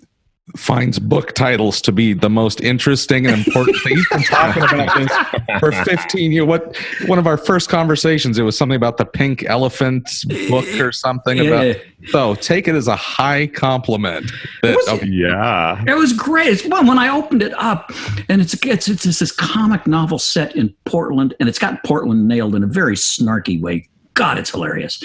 finds 0.57 0.99
book 0.99 1.35
titles 1.35 1.81
to 1.83 1.93
be 1.93 2.13
the 2.13 2.29
most 2.31 2.61
interesting 2.61 3.27
and 3.27 3.47
important 3.47 3.77
thing. 3.83 3.97
He's 3.97 4.09
been 4.09 4.23
talking 4.23 4.63
about 4.63 4.99
this 5.51 5.59
for 5.61 5.73
15 5.73 6.33
years. 6.33 6.47
What 6.47 6.77
one 7.07 7.19
of 7.19 7.27
our 7.27 7.37
first 7.37 7.69
conversations, 7.69 8.39
it 8.39 8.43
was 8.43 8.57
something 8.57 8.77
about 8.77 8.97
the 8.97 9.05
pink 9.05 9.45
elephant 9.45 10.09
book 10.49 10.67
or 10.81 10.93
something 10.93 11.39
Yeah. 11.39 11.45
about. 11.45 11.77
So 12.09 12.35
take 12.37 12.67
it 12.69 12.75
as 12.75 12.89
a 12.89 12.97
high 12.97 13.47
compliment. 13.47 14.31
That, 14.63 14.77
Was 14.77 14.89
of- 14.89 15.05
Yeah. 15.05 15.83
It 15.87 15.95
was 15.97 16.13
great. 16.13 16.49
It's 16.49 16.63
fun 16.63 16.87
when 16.87 16.99
I 16.99 17.09
opened 17.09 17.43
it 17.43 17.53
up, 17.55 17.91
and 18.29 18.41
it's 18.41 18.55
it's 18.65 18.89
it's, 18.89 19.05
it's 19.07 19.19
this 19.19 19.33
comic 19.33 19.87
novel 19.87 20.19
set 20.19 20.57
in 20.57 20.75
Portland, 20.85 21.35
and 21.41 21.49
it's 21.49 21.59
got 21.59 21.83
Portland 21.85 22.27
nailed 22.29 22.55
in 22.55 22.63
a 22.63 22.67
very 22.67 22.97
snarky 22.97 23.61
way. 23.61 23.87
God, 24.15 24.39
it's 24.39 24.51
hilarious. 24.51 25.03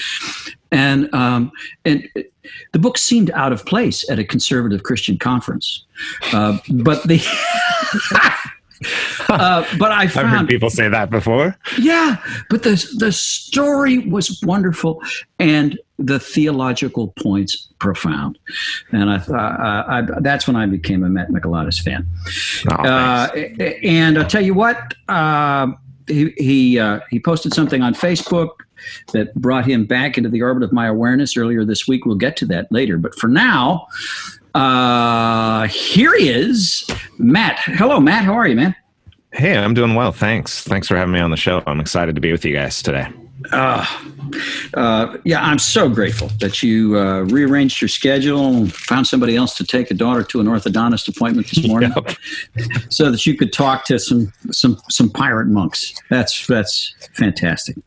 And 0.72 1.14
um, 1.14 1.52
and 1.86 2.08
the 2.74 2.80
book 2.80 2.98
seemed 2.98 3.32
out 3.32 3.54
of 3.54 3.66
place 3.66 4.10
at 4.10 4.20
a 4.20 4.24
conservative 4.24 4.84
Christian 4.84 5.18
conference, 5.18 5.86
uh, 6.34 6.58
but 6.70 7.04
the. 7.04 7.22
Uh, 9.30 9.66
but 9.80 9.92
I 9.92 10.04
I've 10.04 10.12
heard 10.12 10.50
people 10.50 10.70
say 10.70 10.90
that 10.90 11.10
before. 11.10 11.58
yeah, 11.80 12.18
but 12.50 12.64
the 12.64 12.76
the 12.98 13.12
story 13.12 14.00
was 14.00 14.42
wonderful 14.44 15.02
and 15.40 15.80
the 15.98 16.20
theological 16.20 17.14
points 17.24 17.70
profound, 17.80 18.38
and 18.92 19.10
I 19.10 19.20
thought 19.20 19.60
uh, 19.60 19.86
I, 19.88 20.20
that's 20.20 20.46
when 20.46 20.58
I 20.58 20.66
became 20.66 21.04
a 21.06 21.10
Matt 21.10 21.30
Mikalatos 21.30 21.82
fan. 21.82 22.06
Oh, 22.70 22.84
Uh, 22.84 23.28
and 23.82 24.18
I'll 24.18 24.28
tell 24.28 24.44
you 24.44 24.54
what, 24.54 24.94
uh, 25.08 25.68
he 26.08 26.34
he, 26.38 26.78
uh, 26.80 27.00
he 27.10 27.20
posted 27.20 27.54
something 27.54 27.82
on 27.82 27.94
Facebook 27.94 28.65
that 29.14 29.34
brought 29.36 29.66
him 29.66 29.86
back 29.86 30.18
into 30.18 30.30
the 30.30 30.42
orbit 30.42 30.64
of 30.64 30.72
my 30.72 30.88
awareness 30.88 31.38
earlier 31.38 31.66
this 31.66 31.88
week. 31.88 32.06
We'll 32.06 32.16
get 32.16 32.38
to 32.38 32.46
that 32.48 32.72
later, 32.72 32.98
but 32.98 33.16
for 33.16 33.28
now, 33.28 33.88
uh, 34.54 35.68
here 35.68 36.18
he 36.18 36.30
is, 36.30 36.88
Matt. 37.18 37.60
Hello, 37.60 38.00
Matt. 38.00 38.24
How 38.24 38.34
are 38.34 38.48
you, 38.48 38.56
man? 38.56 38.76
hey, 39.36 39.58
I'm 39.58 39.74
doing 39.74 39.96
well. 39.96 40.12
Thanks. 40.12 40.64
Thanks 40.64 40.88
for 40.88 40.96
having 40.96 41.14
me 41.14 41.20
on 41.20 41.32
the 41.32 41.38
show. 41.38 41.62
I'm 41.68 41.80
excited 41.80 42.16
to 42.16 42.22
be 42.22 42.32
with 42.32 42.46
you 42.46 42.54
guys 42.54 42.82
today. 42.82 43.08
Uh, 43.52 43.86
uh, 44.74 45.18
yeah, 45.24 45.42
I'm 45.42 45.60
so 45.60 45.90
grateful 45.90 46.30
that 46.40 46.64
you 46.64 46.98
uh, 46.98 47.22
rearranged 47.22 47.82
your 47.82 47.88
schedule, 47.88 48.68
found 48.68 49.08
somebody 49.08 49.36
else 49.36 49.56
to 49.56 49.64
take 49.64 49.92
a 49.92 49.94
daughter 49.94 50.24
to 50.24 50.40
an 50.40 50.48
orthodontist 50.48 51.08
appointment 51.08 51.48
this 51.50 51.68
morning, 51.68 51.94
so 52.90 53.12
that 53.12 53.26
you 53.26 53.36
could 53.36 53.54
talk 53.54 53.86
to 53.86 54.00
some 54.00 54.32
some 54.52 54.78
some 54.90 55.10
pirate 55.10 55.48
monks. 55.48 55.94
That's 56.10 56.46
that's 56.48 56.94
fantastic. 57.14 57.78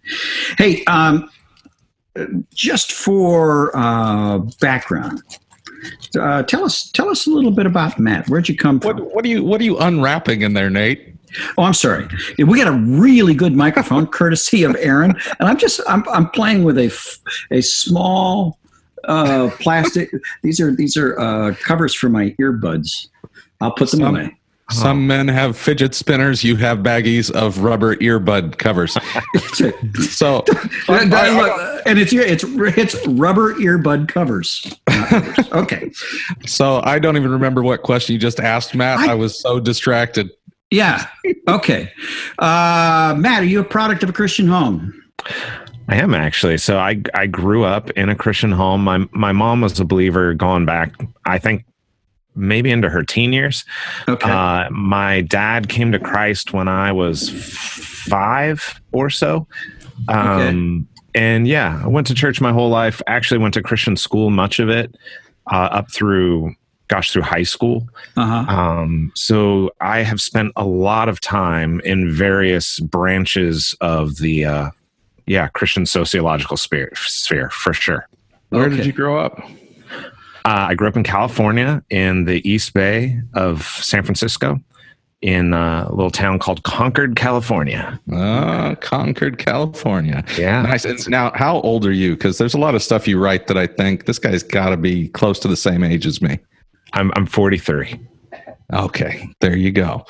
Hey, 0.56 0.84
um, 0.84 1.30
just 2.54 2.92
for 2.92 3.76
uh, 3.76 4.38
background, 4.60 5.22
uh, 6.18 6.42
tell 6.44 6.64
us 6.64 6.90
tell 6.90 7.08
us 7.08 7.26
a 7.26 7.30
little 7.30 7.50
bit 7.50 7.66
about 7.66 7.98
Matt. 7.98 8.28
Where'd 8.28 8.48
you 8.48 8.56
come 8.56 8.80
from? 8.80 8.96
what 8.96 9.14
what 9.14 9.24
are 9.24 9.28
you 9.28 9.44
what 9.44 9.60
are 9.60 9.64
you 9.64 9.78
unwrapping 9.78 10.42
in 10.42 10.54
there, 10.54 10.70
Nate? 10.70 11.14
Oh, 11.56 11.62
I'm 11.62 11.74
sorry. 11.74 12.08
We 12.38 12.58
got 12.58 12.68
a 12.68 12.76
really 12.76 13.34
good 13.34 13.54
microphone, 13.54 14.06
courtesy 14.06 14.62
of 14.64 14.76
Aaron, 14.78 15.14
and 15.38 15.48
I'm 15.48 15.56
just 15.56 15.80
I'm 15.88 16.08
I'm 16.08 16.30
playing 16.30 16.64
with 16.64 16.78
a 16.78 16.92
a 17.50 17.60
small 17.60 18.58
uh, 19.04 19.50
plastic. 19.60 20.10
These 20.42 20.60
are 20.60 20.74
these 20.74 20.96
are 20.96 21.18
uh, 21.18 21.54
covers 21.62 21.94
for 21.94 22.08
my 22.08 22.34
earbuds. 22.40 23.08
I'll 23.60 23.72
put 23.72 23.90
them 23.90 24.00
Some- 24.00 24.16
away. 24.16 24.34
Some 24.70 25.06
men 25.06 25.28
have 25.28 25.56
fidget 25.56 25.94
spinners. 25.94 26.44
You 26.44 26.54
have 26.56 26.80
baggies 26.80 27.30
of 27.30 27.60
rubber 27.60 27.96
earbud 27.96 28.58
covers. 28.58 28.98
So 30.10 30.44
and 30.88 31.98
it's 31.98 32.12
it's 32.12 32.44
it's 32.44 33.06
rubber 33.06 33.54
earbud 33.54 34.08
covers. 34.08 34.66
covers. 34.86 35.52
Okay. 35.52 35.90
So 36.46 36.82
I 36.84 36.98
don't 36.98 37.16
even 37.16 37.30
remember 37.30 37.62
what 37.62 37.82
question 37.82 38.12
you 38.12 38.18
just 38.18 38.40
asked, 38.40 38.74
Matt. 38.74 38.98
I- 38.98 39.12
I, 39.12 39.14
was 39.14 39.40
so 39.40 39.58
distracted. 39.58 40.30
Yeah. 40.70 41.06
Okay. 41.48 41.92
Uh, 42.38 43.14
Matt, 43.18 43.42
are 43.42 43.46
you 43.46 43.60
a 43.60 43.64
product 43.64 44.02
of 44.02 44.10
a 44.10 44.12
Christian 44.12 44.46
home? 44.46 44.92
I 45.88 45.96
am 45.96 46.14
actually. 46.14 46.58
So 46.58 46.78
I 46.78 47.02
I 47.14 47.26
grew 47.26 47.64
up 47.64 47.90
in 47.90 48.10
a 48.10 48.14
Christian 48.14 48.52
home. 48.52 48.84
My 48.84 49.06
my 49.12 49.32
mom 49.32 49.62
was 49.62 49.80
a 49.80 49.84
believer 49.84 50.34
going 50.34 50.66
back, 50.66 50.92
I 51.24 51.38
think 51.38 51.64
maybe 52.36 52.70
into 52.70 52.88
her 52.88 53.02
teen 53.02 53.32
years. 53.32 53.64
Okay. 54.06 54.30
Uh, 54.30 54.68
my 54.70 55.22
dad 55.22 55.68
came 55.68 55.90
to 55.92 55.98
Christ 55.98 56.52
when 56.52 56.68
I 56.68 56.92
was 56.92 57.30
five 57.30 58.80
or 58.92 59.10
so. 59.10 59.46
Um, 60.08 60.86
And 61.14 61.48
yeah, 61.48 61.80
I 61.82 61.88
went 61.88 62.06
to 62.08 62.14
church 62.14 62.40
my 62.40 62.52
whole 62.52 62.68
life. 62.68 63.02
Actually, 63.08 63.38
went 63.38 63.54
to 63.54 63.62
Christian 63.62 63.96
school, 63.96 64.30
much 64.30 64.60
of 64.60 64.68
it, 64.68 64.94
uh, 65.50 65.68
up 65.72 65.90
through, 65.90 66.54
gosh, 66.88 67.12
through 67.12 67.22
high 67.22 67.42
school. 67.44 67.88
Uh 68.16 68.44
huh. 68.44 68.52
Um, 68.56 69.12
so 69.14 69.70
I 69.80 70.02
have 70.02 70.20
spent 70.20 70.52
a 70.56 70.64
lot 70.64 71.08
of 71.08 71.20
time 71.20 71.80
in 71.84 72.10
various 72.10 72.80
branches 72.80 73.74
of 73.80 74.16
the, 74.18 74.44
uh, 74.44 74.70
yeah, 75.26 75.48
Christian 75.48 75.84
sociological 75.86 76.56
sphere, 76.56 76.90
sphere 76.96 77.50
for 77.50 77.72
sure. 77.74 78.08
Where 78.48 78.64
Okay. 78.64 78.76
did 78.78 78.86
you 78.86 78.92
grow 78.92 79.18
up? 79.18 79.38
Uh, 80.44 80.68
I 80.70 80.74
grew 80.74 80.88
up 80.88 80.96
in 80.96 81.02
California 81.04 81.82
in 81.90 82.24
the 82.24 82.48
East 82.48 82.72
Bay 82.72 83.20
of 83.34 83.62
San 83.64 84.02
Francisco 84.02 84.58
in 85.20 85.52
uh, 85.52 85.84
a 85.86 85.90
little 85.94 86.10
town 86.12 86.38
called 86.38 86.62
Concord, 86.62 87.16
California. 87.16 88.00
Uh, 88.10 88.74
Concord, 88.76 89.36
California. 89.36 90.24
Yeah. 90.38 90.62
Nice. 90.62 90.84
And 90.86 91.10
now, 91.10 91.32
how 91.34 91.60
old 91.60 91.84
are 91.84 91.92
you? 91.92 92.12
Because 92.14 92.38
there's 92.38 92.54
a 92.54 92.58
lot 92.58 92.74
of 92.74 92.82
stuff 92.82 93.06
you 93.06 93.18
write 93.18 93.48
that 93.48 93.58
I 93.58 93.66
think 93.66 94.06
this 94.06 94.18
guy's 94.18 94.42
got 94.42 94.70
to 94.70 94.76
be 94.78 95.08
close 95.08 95.38
to 95.40 95.48
the 95.48 95.56
same 95.56 95.82
age 95.84 96.06
as 96.06 96.22
me. 96.22 96.38
I'm, 96.92 97.12
I'm 97.16 97.26
43. 97.26 97.98
Okay, 98.72 99.28
there 99.40 99.56
you 99.56 99.72
go. 99.72 100.04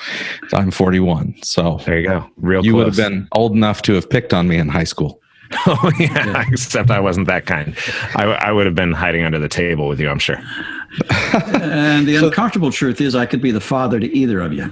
I'm 0.53 0.69
41, 0.71 1.35
so 1.43 1.79
There 1.85 1.99
you 1.99 2.07
go. 2.07 2.29
Real 2.37 2.65
you 2.65 2.75
would 2.75 2.87
have 2.87 2.97
been 2.97 3.27
old 3.31 3.53
enough 3.53 3.81
to 3.83 3.93
have 3.93 4.09
picked 4.09 4.33
on 4.33 4.47
me 4.47 4.57
in 4.57 4.67
high 4.67 4.83
school. 4.83 5.21
Oh, 5.65 5.91
yeah, 5.97 6.45
Except 6.47 6.91
I 6.91 6.99
wasn't 6.99 7.25
that 7.25 7.47
kind. 7.47 7.75
I, 8.15 8.25
I 8.25 8.51
would 8.51 8.67
have 8.67 8.75
been 8.75 8.91
hiding 8.91 9.23
under 9.23 9.39
the 9.39 9.49
table 9.49 9.87
with 9.87 9.99
you, 9.99 10.07
I'm 10.07 10.19
sure. 10.19 10.37
And 11.33 12.07
the 12.07 12.15
uncomfortable 12.15 12.71
truth 12.71 13.01
is, 13.01 13.15
I 13.15 13.25
could 13.25 13.41
be 13.41 13.51
the 13.51 13.59
father 13.59 13.99
to 13.99 14.15
either 14.15 14.41
of 14.41 14.53
you. 14.53 14.71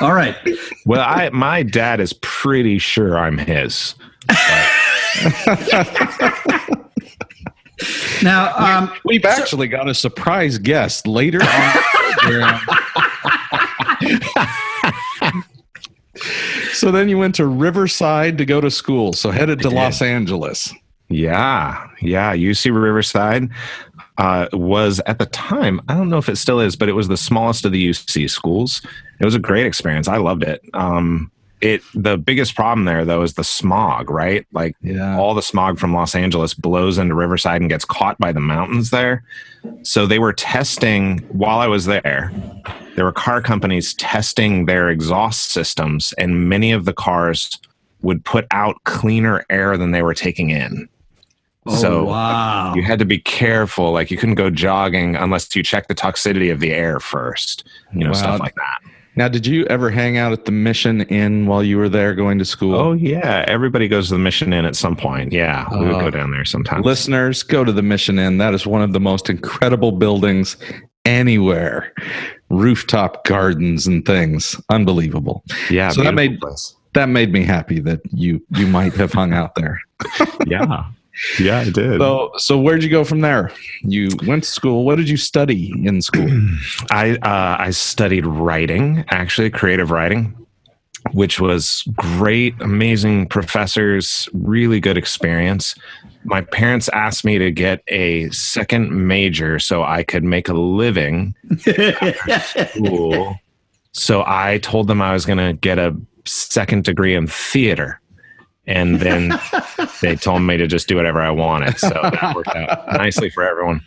All 0.00 0.12
right. 0.14 0.36
Well, 0.86 1.00
I 1.00 1.30
my 1.30 1.62
dad 1.62 2.00
is 2.00 2.12
pretty 2.22 2.78
sure 2.78 3.18
I'm 3.18 3.38
his. 3.38 3.94
Now, 8.22 8.54
um, 8.78 8.92
We've 9.04 9.24
actually 9.24 9.68
got 9.68 9.88
a 9.88 9.94
surprise 9.94 10.58
guest 10.58 11.06
later 11.06 11.40
on. 11.42 11.74
so 16.72 16.90
then 16.90 17.08
you 17.08 17.18
went 17.18 17.34
to 17.36 17.46
Riverside 17.46 18.38
to 18.38 18.44
go 18.44 18.60
to 18.60 18.70
school. 18.70 19.12
So 19.12 19.30
headed 19.30 19.60
to. 19.60 19.70
Los 19.70 20.02
Angeles. 20.02 20.74
Yeah, 21.08 21.86
yeah. 22.02 22.36
UC 22.36 22.74
Riverside 22.74 23.48
uh, 24.18 24.48
was 24.52 25.00
at 25.06 25.18
the 25.18 25.26
time. 25.26 25.80
I 25.88 25.94
don't 25.94 26.10
know 26.10 26.18
if 26.18 26.28
it 26.28 26.36
still 26.36 26.60
is, 26.60 26.76
but 26.76 26.88
it 26.88 26.92
was 26.92 27.08
the 27.08 27.16
smallest 27.16 27.64
of 27.64 27.72
the 27.72 27.88
UC 27.90 28.28
schools. 28.28 28.82
It 29.20 29.24
was 29.24 29.34
a 29.34 29.38
great 29.38 29.66
experience. 29.66 30.08
I 30.08 30.18
loved 30.18 30.42
it. 30.42 30.60
Um, 30.74 31.30
it 31.60 31.82
the 31.94 32.16
biggest 32.16 32.54
problem 32.54 32.84
there 32.84 33.04
though 33.04 33.22
is 33.22 33.34
the 33.34 33.44
smog, 33.44 34.10
right? 34.10 34.46
Like 34.52 34.76
Yeah. 34.82 35.18
all 35.18 35.34
the 35.34 35.42
smog 35.42 35.78
from 35.78 35.92
Los 35.94 36.14
Angeles 36.14 36.54
blows 36.54 36.98
into 36.98 37.14
Riverside 37.14 37.60
and 37.60 37.68
gets 37.70 37.84
caught 37.84 38.18
by 38.18 38.32
the 38.32 38.40
mountains 38.40 38.90
there. 38.90 39.24
So 39.82 40.06
they 40.06 40.18
were 40.18 40.32
testing 40.32 41.18
while 41.32 41.58
I 41.58 41.66
was 41.66 41.86
there. 41.86 42.32
There 42.94 43.04
were 43.04 43.12
car 43.12 43.40
companies 43.42 43.94
testing 43.94 44.66
their 44.66 44.88
exhaust 44.88 45.52
systems, 45.52 46.12
and 46.18 46.48
many 46.48 46.72
of 46.72 46.84
the 46.84 46.92
cars 46.92 47.58
would 48.02 48.24
put 48.24 48.46
out 48.52 48.76
cleaner 48.84 49.44
air 49.50 49.76
than 49.76 49.90
they 49.90 50.02
were 50.02 50.14
taking 50.14 50.50
in. 50.50 50.88
oh, 51.66 51.74
so 51.76 52.04
wow. 52.04 52.72
you 52.74 52.82
had 52.82 52.98
to 53.00 53.04
be 53.04 53.18
careful. 53.18 53.92
Like 53.92 54.10
you 54.10 54.16
couldn't 54.16 54.36
go 54.36 54.48
jogging 54.50 55.16
unless 55.16 55.54
you 55.54 55.62
check 55.62 55.88
the 55.88 55.94
toxicity 55.94 56.50
of 56.52 56.60
the 56.60 56.72
air 56.72 56.98
first. 57.00 57.64
You 57.92 58.04
know, 58.04 58.10
Wow. 58.10 58.14
stuff 58.14 58.40
like 58.40 58.54
that. 58.54 58.78
Now, 59.18 59.26
did 59.26 59.48
you 59.48 59.64
ever 59.66 59.90
hang 59.90 60.16
out 60.16 60.30
at 60.32 60.44
the 60.44 60.52
Mission 60.52 61.00
Inn 61.02 61.46
while 61.46 61.64
you 61.64 61.76
were 61.76 61.88
there 61.88 62.14
going 62.14 62.38
to 62.38 62.44
school? 62.44 62.76
Oh 62.76 62.92
yeah, 62.92 63.44
everybody 63.48 63.88
goes 63.88 64.06
to 64.08 64.14
the 64.14 64.20
Mission 64.20 64.52
Inn 64.52 64.64
at 64.64 64.76
some 64.76 64.94
point. 64.94 65.32
Yeah, 65.32 65.66
we 65.72 65.86
would 65.86 65.96
Uh, 65.96 66.00
go 66.02 66.10
down 66.10 66.30
there 66.30 66.44
sometimes. 66.44 66.84
Listeners, 66.86 67.42
go 67.42 67.64
to 67.64 67.72
the 67.72 67.82
Mission 67.82 68.20
Inn. 68.20 68.38
That 68.38 68.54
is 68.54 68.64
one 68.64 68.80
of 68.80 68.92
the 68.92 69.00
most 69.00 69.28
incredible 69.28 69.90
buildings 69.90 70.56
anywhere. 71.04 71.92
Rooftop 72.48 73.24
gardens 73.24 73.88
and 73.88 74.06
things. 74.06 74.54
Unbelievable. 74.70 75.42
yeah, 75.68 75.88
so 75.90 76.04
that 76.04 76.14
made- 76.14 76.38
place. 76.40 76.76
That 76.94 77.08
made 77.08 77.32
me 77.32 77.42
happy 77.42 77.80
that 77.80 78.00
you 78.12 78.40
you 78.56 78.66
might 78.68 78.94
have 78.94 79.12
hung 79.12 79.32
out 79.32 79.56
there. 79.56 79.80
yeah, 80.46 80.84
yeah, 81.40 81.60
I 81.60 81.70
did. 81.70 82.00
So 82.00 82.32
so 82.36 82.58
where'd 82.58 82.82
you 82.82 82.90
go 82.90 83.04
from 83.04 83.20
there? 83.20 83.52
You 83.82 84.10
went 84.26 84.44
to 84.44 84.50
school. 84.50 84.84
What 84.84 84.96
did 84.96 85.08
you 85.08 85.16
study 85.16 85.72
in 85.84 86.02
school? 86.02 86.28
I 86.90 87.12
uh, 87.16 87.56
I 87.58 87.70
studied 87.70 88.26
writing, 88.26 89.04
actually 89.08 89.50
creative 89.50 89.90
writing, 89.90 90.34
which 91.12 91.40
was 91.40 91.82
great, 91.96 92.54
amazing 92.60 93.26
professors, 93.28 94.28
really 94.32 94.80
good 94.80 94.96
experience. 94.96 95.74
My 96.24 96.40
parents 96.40 96.88
asked 96.90 97.24
me 97.24 97.38
to 97.38 97.50
get 97.50 97.82
a 97.88 98.28
second 98.30 98.90
major 98.90 99.58
so 99.58 99.82
I 99.82 100.02
could 100.02 100.24
make 100.24 100.48
a 100.48 100.54
living 100.54 101.34
school. 102.38 103.36
So 103.92 104.22
I 104.26 104.58
told 104.58 104.86
them 104.86 105.02
I 105.02 105.12
was 105.12 105.26
going 105.26 105.38
to 105.38 105.54
get 105.54 105.78
a 105.78 105.96
second 106.24 106.84
degree 106.84 107.16
in 107.16 107.26
theater. 107.26 108.00
And 108.68 109.00
then 109.00 109.32
they 110.02 110.14
told 110.14 110.42
me 110.42 110.58
to 110.58 110.66
just 110.66 110.88
do 110.88 110.96
whatever 110.96 111.22
I 111.22 111.30
wanted. 111.30 111.78
So 111.78 111.88
that 111.88 112.32
worked 112.36 112.54
out 112.54 112.86
nicely 112.98 113.30
for 113.30 113.42
everyone. 113.42 113.80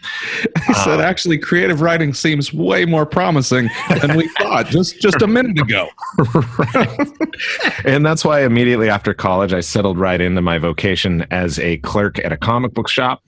I 0.67 0.73
said, 0.83 0.95
um, 0.95 1.01
actually, 1.01 1.38
creative 1.38 1.81
writing 1.81 2.15
seems 2.15 2.51
way 2.51 2.85
more 2.85 3.05
promising 3.05 3.69
than 4.01 4.17
we 4.17 4.27
thought 4.39 4.67
just 4.67 5.00
just 5.00 5.21
a 5.21 5.27
minute 5.27 5.59
ago. 5.59 5.88
and 7.85 8.03
that's 8.03 8.25
why 8.25 8.41
immediately 8.43 8.89
after 8.89 9.13
college, 9.13 9.53
I 9.53 9.59
settled 9.59 10.00
right 10.00 10.19
into 10.19 10.41
my 10.41 10.57
vocation 10.57 11.27
as 11.29 11.59
a 11.59 11.77
clerk 11.77 12.17
at 12.25 12.33
a 12.33 12.38
comic 12.38 12.73
book 12.73 12.89
shop. 12.89 13.21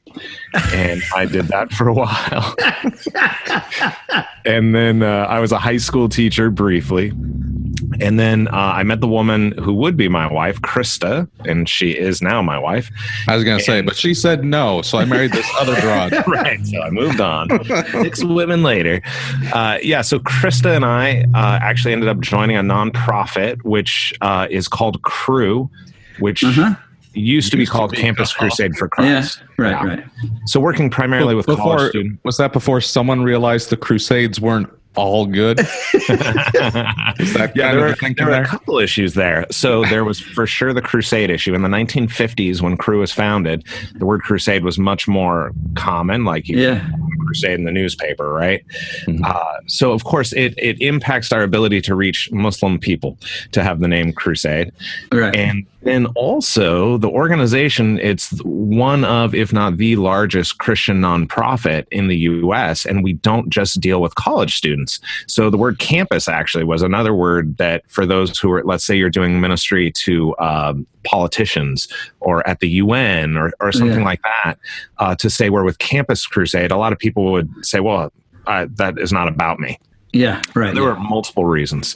And 0.74 1.02
I 1.16 1.26
did 1.26 1.48
that 1.48 1.72
for 1.72 1.88
a 1.88 1.94
while. 1.94 2.56
and 4.46 4.76
then 4.76 5.04
uh, 5.04 5.26
I 5.30 5.40
was 5.40 5.52
a 5.52 5.60
high 5.60 5.78
school 5.78 6.10
teacher 6.10 6.50
briefly. 6.50 7.12
And 8.00 8.20
then 8.20 8.48
uh, 8.48 8.52
I 8.76 8.84
met 8.84 9.02
the 9.02 9.08
woman 9.08 9.52
who 9.54 9.74
would 9.76 9.96
be 9.96 10.08
my 10.08 10.32
wife, 10.32 10.60
Krista, 10.62 11.28
and 11.46 11.70
she 11.70 11.92
is 11.92 12.22
now 12.22 12.42
my 12.42 12.58
wife. 12.58 12.90
I 13.28 13.36
was 13.36 13.44
going 13.44 13.60
to 13.60 13.64
say, 13.64 13.82
but 13.82 13.96
she 13.96 14.14
said 14.16 14.44
no, 14.44 14.82
so 14.82 14.98
I 14.98 15.06
married 15.06 15.32
this 15.32 15.48
other 15.60 15.80
broad. 15.80 16.12
right. 16.28 16.66
So 16.66 16.82
I 16.82 16.90
moved 16.90 17.22
on. 17.22 17.50
Six 17.92 18.24
women 18.24 18.64
later. 18.64 19.02
Uh, 19.54 19.78
yeah. 19.84 20.02
So 20.02 20.20
Krista 20.20 20.76
and 20.76 20.86
I 20.86 21.26
uh, 21.36 21.60
actually 21.62 21.94
ended 21.94 22.10
up 22.10 22.20
joining 22.20 22.58
a 22.58 22.62
nonprofit, 22.62 23.64
which 23.64 24.14
uh, 24.22 24.48
is 24.50 24.68
called 24.68 25.02
Cru, 25.04 25.70
which 26.20 26.44
Uh-huh. 26.44 26.76
Used 27.14 27.52
to 27.52 27.58
be 27.58 27.62
Used 27.64 27.72
to 27.72 27.78
called 27.78 27.92
be 27.92 27.98
Campus 27.98 28.34
called- 28.34 28.52
Crusade 28.52 28.76
for 28.76 28.90
Yeah, 29.00 29.20
Christ. 29.22 29.44
right, 29.58 29.70
Yeah. 29.72 29.84
right. 29.88 30.04
So 30.46 30.60
working 30.60 30.90
primarily 30.90 31.36
with 31.36 31.46
before, 31.46 31.78
college 31.78 31.90
students. 31.90 32.24
was 32.24 32.38
that 32.38 32.54
before 32.54 32.82
someone 32.82 33.24
realized 33.24 33.70
the 33.70 33.78
Crusades 33.78 34.40
weren't 34.42 34.70
all 34.96 35.26
good? 35.26 35.60
Is 35.94 37.34
that 37.34 37.52
Yeah, 37.56 37.72
kind 37.72 37.78
there, 37.78 37.78
of 37.78 37.82
were, 37.82 37.90
the 37.90 37.96
thinking 37.96 38.16
there 38.18 38.26
were 38.28 38.32
there? 38.32 38.44
a 38.44 38.48
couple 38.48 38.78
issues 38.80 39.14
there. 39.16 39.46
So 39.52 39.84
there 39.86 40.04
was 40.04 40.20
for 40.20 40.46
sure 40.46 40.74
the 40.74 40.82
crusade 40.82 41.30
issue 41.30 41.54
in 41.56 41.62
the 41.62 41.68
1950s 41.70 42.62
when 42.62 42.78
Cru 42.78 43.00
was 43.00 43.12
founded. 43.12 43.64
The 43.96 44.06
word 44.06 44.22
crusade 44.22 44.64
was 44.64 44.78
much 44.78 45.08
more 45.08 45.52
common, 45.76 46.26
like 46.26 46.48
you 46.48 46.60
Yeah. 46.60 46.88
crusade 47.26 47.58
in 47.58 47.66
the 47.66 47.72
newspaper, 47.72 48.32
right? 48.32 48.64
Mhm. 49.08 49.24
Uh, 49.24 49.60
so 49.68 49.92
of 49.94 50.04
course 50.04 50.32
it 50.34 50.54
it 50.58 50.80
impacts 50.82 51.32
our 51.32 51.42
ability 51.42 51.82
to 51.82 51.96
reach 51.96 52.30
Muslim 52.32 52.78
people 52.78 53.18
to 53.52 53.64
have 53.64 53.80
the 53.80 53.88
name 53.88 54.14
crusade, 54.14 54.72
Right. 55.12 55.36
and 55.36 55.66
then 55.84 56.06
also 56.16 56.98
the 56.98 57.10
organization. 57.10 58.00
It's 58.00 58.30
one 58.44 59.04
of, 59.04 59.36
if 59.36 59.52
not 59.54 59.78
the 59.78 59.96
largest 59.98 60.58
Christian 60.58 61.02
nonprofit 61.02 61.86
in 61.92 62.08
the 62.08 62.18
U.S., 62.18 62.86
and 62.86 63.04
we 63.04 63.14
don't 63.14 63.50
just 63.50 63.80
deal 63.82 64.02
with 64.02 64.16
college 64.16 64.56
students. 64.56 65.00
So 65.28 65.50
the 65.50 65.58
word 65.58 65.80
campus 65.80 66.28
actually 66.28 66.64
was 66.64 66.82
another 66.82 67.14
word 67.14 67.58
that 67.58 67.84
for 67.90 68.06
those 68.06 68.38
who 68.40 68.52
are, 68.52 68.64
let's 68.64 68.86
say, 68.86 68.96
you're 68.96 69.10
doing 69.10 69.42
ministry 69.42 69.92
to 70.04 70.36
um, 70.40 70.88
politicians 71.04 71.88
or 72.22 72.48
at 72.48 72.60
the 72.60 72.70
UN 72.70 73.36
or, 73.38 73.52
or 73.60 73.72
something 73.72 74.00
Yeah. 74.00 74.06
like 74.06 74.22
that, 74.24 74.58
uh, 75.00 75.16
to 75.16 75.30
say 75.30 75.50
we're 75.50 75.64
with 75.66 75.80
Campus 75.80 76.26
Crusade, 76.26 76.72
a 76.72 76.78
lot 76.78 76.94
of 76.94 77.00
people 77.00 77.32
would 77.32 77.50
say, 77.66 77.80
well, 77.80 78.12
uh, 78.48 78.68
that 78.76 78.98
is 78.98 79.12
not 79.14 79.28
about 79.28 79.60
me. 79.60 79.80
yeah. 80.12 80.42
Right. 80.54 80.74
There 80.74 80.84
were 80.84 80.96
multiple 80.98 81.46
reasons. 81.46 81.96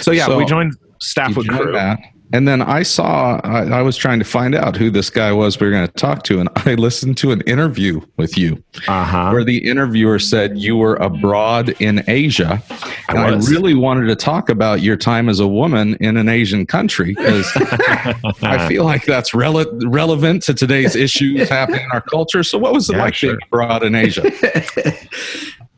So 0.00 0.10
yeah, 0.10 0.26
So, 0.26 0.36
we 0.38 0.44
joined 0.44 0.74
staff 1.00 1.36
with 1.36 1.48
Cru. 1.48 1.72
that. 1.72 1.98
And 2.34 2.48
then 2.48 2.60
I 2.62 2.82
saw, 2.82 3.40
I, 3.44 3.78
I 3.78 3.82
was 3.82 3.96
trying 3.96 4.18
to 4.18 4.24
find 4.24 4.56
out 4.56 4.76
who 4.76 4.90
this 4.90 5.08
guy 5.08 5.30
was 5.32 5.60
we 5.60 5.66
were 5.68 5.72
going 5.72 5.86
to 5.86 5.92
talk 5.94 6.24
to, 6.24 6.40
and 6.40 6.48
I 6.56 6.74
listened 6.86 7.16
to 7.18 7.30
an 7.30 7.42
interview 7.42 8.00
with 8.16 8.36
you 8.36 8.60
Uh 8.88 9.04
huh. 9.04 9.30
where 9.30 9.44
the 9.44 9.58
interviewer 9.58 10.18
said 10.18 10.58
you 10.58 10.76
were 10.76 10.96
abroad 10.96 11.68
in 11.80 12.02
Asia. 12.08 12.60
And 13.08 13.18
I, 13.18 13.30
was. 13.30 13.48
really 13.48 13.74
wanted 13.74 14.06
to 14.08 14.16
talk 14.16 14.48
about 14.48 14.82
your 14.82 14.96
time 14.96 15.28
as 15.28 15.38
a 15.38 15.46
woman 15.46 15.94
in 16.00 16.16
an 16.16 16.28
Asian 16.28 16.66
country 16.66 17.14
because 17.14 17.46
I 18.42 18.66
feel 18.68 18.82
like 18.84 19.04
that's 19.04 19.30
rele- 19.30 19.82
relevant 19.86 20.42
to 20.44 20.54
today's 20.54 20.96
issues 20.96 21.48
happening 21.48 21.84
in 21.84 21.90
our 21.92 22.00
culture. 22.02 22.42
So, 22.42 22.58
what 22.58 22.72
was 22.72 22.90
it 22.90 22.96
Yeah, 22.96 23.02
like 23.02 23.14
sure. 23.14 23.30
being 23.30 23.40
abroad 23.46 23.82
in 23.84 23.94
Asia? 23.94 24.24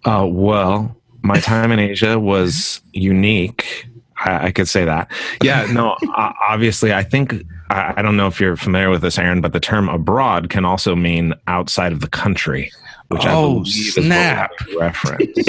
Uh, 0.04 0.24
well, 0.24 0.96
my 1.22 1.40
time 1.40 1.72
in 1.72 1.80
Asia 1.80 2.16
was 2.16 2.80
unique. 2.92 3.86
I, 4.18 4.46
I 4.46 4.50
could 4.52 4.68
say 4.68 4.84
that. 4.84 5.10
Yeah, 5.42 5.66
no, 5.72 5.96
obviously, 6.48 6.92
I 6.94 7.02
think, 7.02 7.34
I, 7.70 7.94
I 7.98 8.02
don't 8.02 8.16
know 8.16 8.26
if 8.28 8.40
you're 8.40 8.56
familiar 8.56 8.90
with 8.90 9.02
this, 9.02 9.18
Aaron, 9.18 9.40
but 9.40 9.52
the 9.52 9.60
term 9.60 9.88
abroad 9.88 10.48
can 10.50 10.64
also 10.64 10.94
mean 10.96 11.34
outside 11.46 11.92
of 11.92 12.00
the 12.00 12.08
country, 12.08 12.70
which 13.08 13.24
I 13.26 13.32
Oh, 13.34 13.54
believe 13.60 13.92
snap. 13.92 14.50
is 14.68 14.74
what 14.74 14.80
reference. 14.80 15.48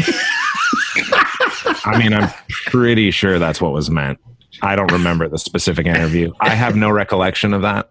I 1.86 1.98
mean, 1.98 2.14
I'm 2.14 2.30
pretty 2.66 3.12
sure 3.12 3.40
that's 3.40 3.62
what 3.62 3.72
was 3.72 3.90
meant. 3.90 4.20
I 4.62 4.76
don't 4.76 4.92
remember 4.92 5.28
the 5.28 5.38
specific 5.38 5.86
interview. 5.86 6.34
I 6.40 6.50
have 6.56 6.76
no 6.76 6.90
recollection 6.90 7.54
of 7.54 7.62
that. 7.62 7.90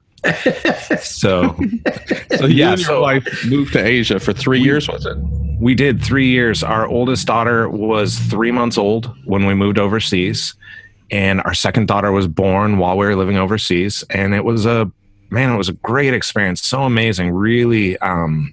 So, 1.03 1.55
So, 2.37 2.47
you 2.47 2.55
Yeah, 2.57 2.71
and 2.73 2.79
your 2.81 2.87
so- 2.87 3.01
wife 3.03 3.47
moved 3.47 3.73
to 3.75 3.85
Asia 3.85 4.19
for 4.19 4.33
three 4.33 4.61
years, 4.61 4.89
was 4.89 5.07
it? 5.07 5.17
We 5.61 5.75
did 5.75 6.03
three 6.03 6.29
years. 6.29 6.63
Our 6.63 6.87
oldest 6.87 7.27
daughter 7.27 7.69
was 7.69 8.19
three 8.19 8.51
months 8.51 8.77
old 8.77 9.15
when 9.25 9.47
we 9.47 9.55
moved 9.55 9.79
overseas, 9.79 10.55
and 11.11 11.41
our 11.43 11.55
second 11.55 11.87
daughter 11.89 12.13
was 12.13 12.27
born 12.29 12.79
while 12.79 12.97
we 12.97 13.07
were 13.07 13.17
living 13.17 13.37
overseas. 13.37 14.05
And 14.11 14.35
it 14.35 14.45
was 14.45 14.67
a 14.67 14.91
man, 15.31 15.53
it 15.53 15.57
was 15.57 15.69
a 15.69 15.73
great 15.75 16.15
experience. 16.15 16.63
So 16.63 16.83
amazing. 16.83 17.31
Really, 17.33 17.99
um, 17.99 18.53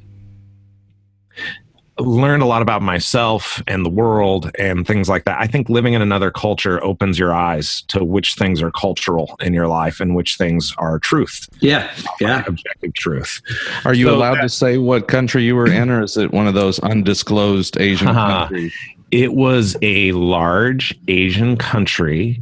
learned 2.00 2.42
a 2.42 2.46
lot 2.48 2.64
about 2.64 2.82
myself 2.82 3.62
and 3.68 3.86
the 3.86 3.90
world 3.90 4.50
and 4.58 4.86
things 4.88 5.08
like 5.08 5.26
that. 5.26 5.40
I 5.40 5.46
think 5.46 5.70
living 5.70 5.94
in 5.94 6.02
another 6.02 6.32
culture 6.32 6.84
opens 6.84 7.20
your 7.20 7.32
eyes 7.36 7.84
to 7.90 8.04
which 8.04 8.34
things 8.34 8.64
are 8.64 8.72
cultural 8.72 9.36
in 9.42 9.54
your 9.54 9.68
life 9.68 10.00
and 10.00 10.16
which 10.16 10.36
things 10.36 10.74
are 10.80 10.98
truth, 10.98 11.48
yeah. 11.60 11.94
Yeah. 12.20 12.44
objective 12.48 12.96
truth. 12.96 13.42
Are 13.86 13.94
you 13.94 14.08
So 14.08 14.16
allowed 14.16 14.38
that- 14.38 14.42
to 14.42 14.50
say 14.50 14.80
what 14.80 15.08
country 15.08 15.44
you 15.44 15.56
were 15.56 15.68
in, 15.72 15.92
or 15.92 16.02
is 16.02 16.18
it 16.18 16.32
one 16.34 16.48
of 16.48 16.56
those 16.56 16.80
undisclosed 16.80 17.80
Asian 17.80 18.08
Haha. 18.08 18.40
countries? 18.48 18.74
It 19.14 19.36
was 19.36 19.78
a 19.84 20.12
large 20.14 20.98
Asian 21.08 21.56
country 21.56 22.42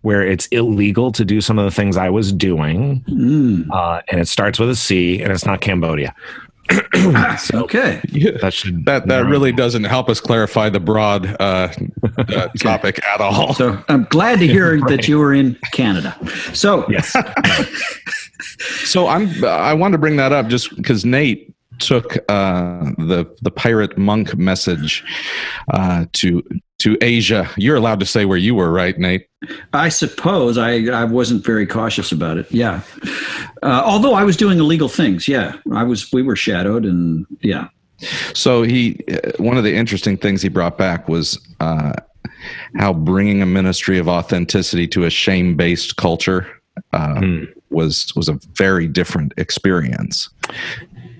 where 0.00 0.22
it's 0.22 0.46
illegal 0.46 1.12
to 1.12 1.26
do 1.26 1.42
some 1.42 1.58
of 1.58 1.66
the 1.66 1.70
things 1.70 1.98
I 1.98 2.08
was 2.08 2.32
doing. 2.32 3.04
Mm. 3.06 3.70
Uh, 3.70 4.00
and 4.08 4.18
it 4.18 4.26
starts 4.26 4.58
with 4.58 4.70
a 4.70 4.74
C, 4.74 5.20
and 5.22 5.30
it's 5.30 5.44
not 5.44 5.60
Cambodia. 5.60 6.14
okay. 7.52 8.00
That 8.40 8.52
should 8.54 8.86
That 8.86 9.08
that 9.08 9.26
really 9.26 9.52
doesn't 9.52 9.84
help 9.84 10.08
us 10.08 10.20
clarify 10.20 10.70
the 10.70 10.80
broad 10.80 11.26
uh, 11.38 11.68
uh, 12.16 12.48
topic 12.58 13.04
at 13.04 13.20
all. 13.20 13.52
So 13.54 13.82
I'm 13.88 14.04
glad 14.04 14.38
to 14.38 14.46
hear 14.46 14.78
Right. 14.80 14.88
that 14.88 15.08
you 15.08 15.18
were 15.18 15.34
in 15.34 15.58
Canada. 15.72 16.16
So 16.54 16.88
yes. 16.88 17.14
So 18.84 19.06
I'm 19.06 19.44
I 19.44 19.74
wanted 19.74 19.92
to 19.92 19.98
bring 19.98 20.16
that 20.16 20.32
up 20.32 20.48
just 20.48 20.74
because 20.76 21.04
Nate 21.04 21.52
took 21.80 22.16
uh, 22.28 22.92
the 22.98 23.26
the 23.42 23.50
pirate 23.50 23.98
monk 23.98 24.36
message 24.36 25.04
uh, 25.72 26.04
to 26.12 26.42
to 26.78 26.96
Asia. 27.00 27.48
You're 27.56 27.76
allowed 27.76 28.00
to 28.00 28.06
say 28.06 28.24
where 28.24 28.38
you 28.38 28.54
were, 28.54 28.70
right, 28.70 28.98
Nate? 28.98 29.26
I 29.74 29.90
suppose 29.90 30.56
I, 30.56 30.86
I 30.86 31.04
wasn't 31.04 31.44
very 31.44 31.66
cautious 31.66 32.10
about 32.10 32.38
it. 32.38 32.50
Yeah. 32.50 32.80
Uh, 33.62 33.82
although 33.84 34.14
I 34.14 34.24
was 34.24 34.36
doing 34.36 34.58
illegal 34.58 34.88
things. 34.88 35.28
Yeah. 35.28 35.56
I 35.72 35.82
was, 35.82 36.10
we 36.10 36.22
were 36.22 36.36
shadowed 36.36 36.86
and 36.86 37.26
yeah. 37.42 37.68
So 38.32 38.62
he 38.62 38.98
uh, 39.12 39.32
one 39.36 39.58
of 39.58 39.64
the 39.64 39.74
interesting 39.74 40.16
things 40.16 40.40
he 40.40 40.48
brought 40.48 40.78
back 40.78 41.06
was 41.06 41.38
uh, 41.60 41.92
how 42.76 42.94
bringing 42.94 43.42
a 43.42 43.46
ministry 43.46 43.98
of 43.98 44.08
authenticity 44.08 44.88
to 44.88 45.04
a 45.04 45.10
shame 45.10 45.56
based 45.56 45.96
culture 45.96 46.46
uh, 46.94 47.20
Hmm. 47.20 47.44
was 47.68 48.10
was 48.16 48.28
a 48.28 48.38
very 48.54 48.86
different 48.88 49.34
experience. 49.36 50.30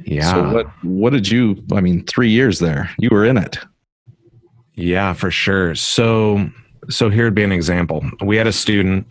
Yeah. 0.04 0.32
So 0.32 0.52
what 0.52 0.66
what 0.84 1.12
did 1.12 1.28
you? 1.28 1.62
I 1.72 1.80
mean, 1.80 2.04
three 2.06 2.30
years 2.30 2.58
there, 2.58 2.90
you 2.98 3.08
were 3.10 3.24
in 3.24 3.36
it. 3.36 3.58
Yeah, 4.74 5.12
for 5.12 5.30
sure. 5.30 5.74
So 5.74 6.48
so 6.88 7.10
here'd 7.10 7.34
be 7.34 7.44
an 7.44 7.52
example. 7.52 8.04
We 8.22 8.36
had 8.36 8.46
a 8.46 8.52
student 8.52 9.06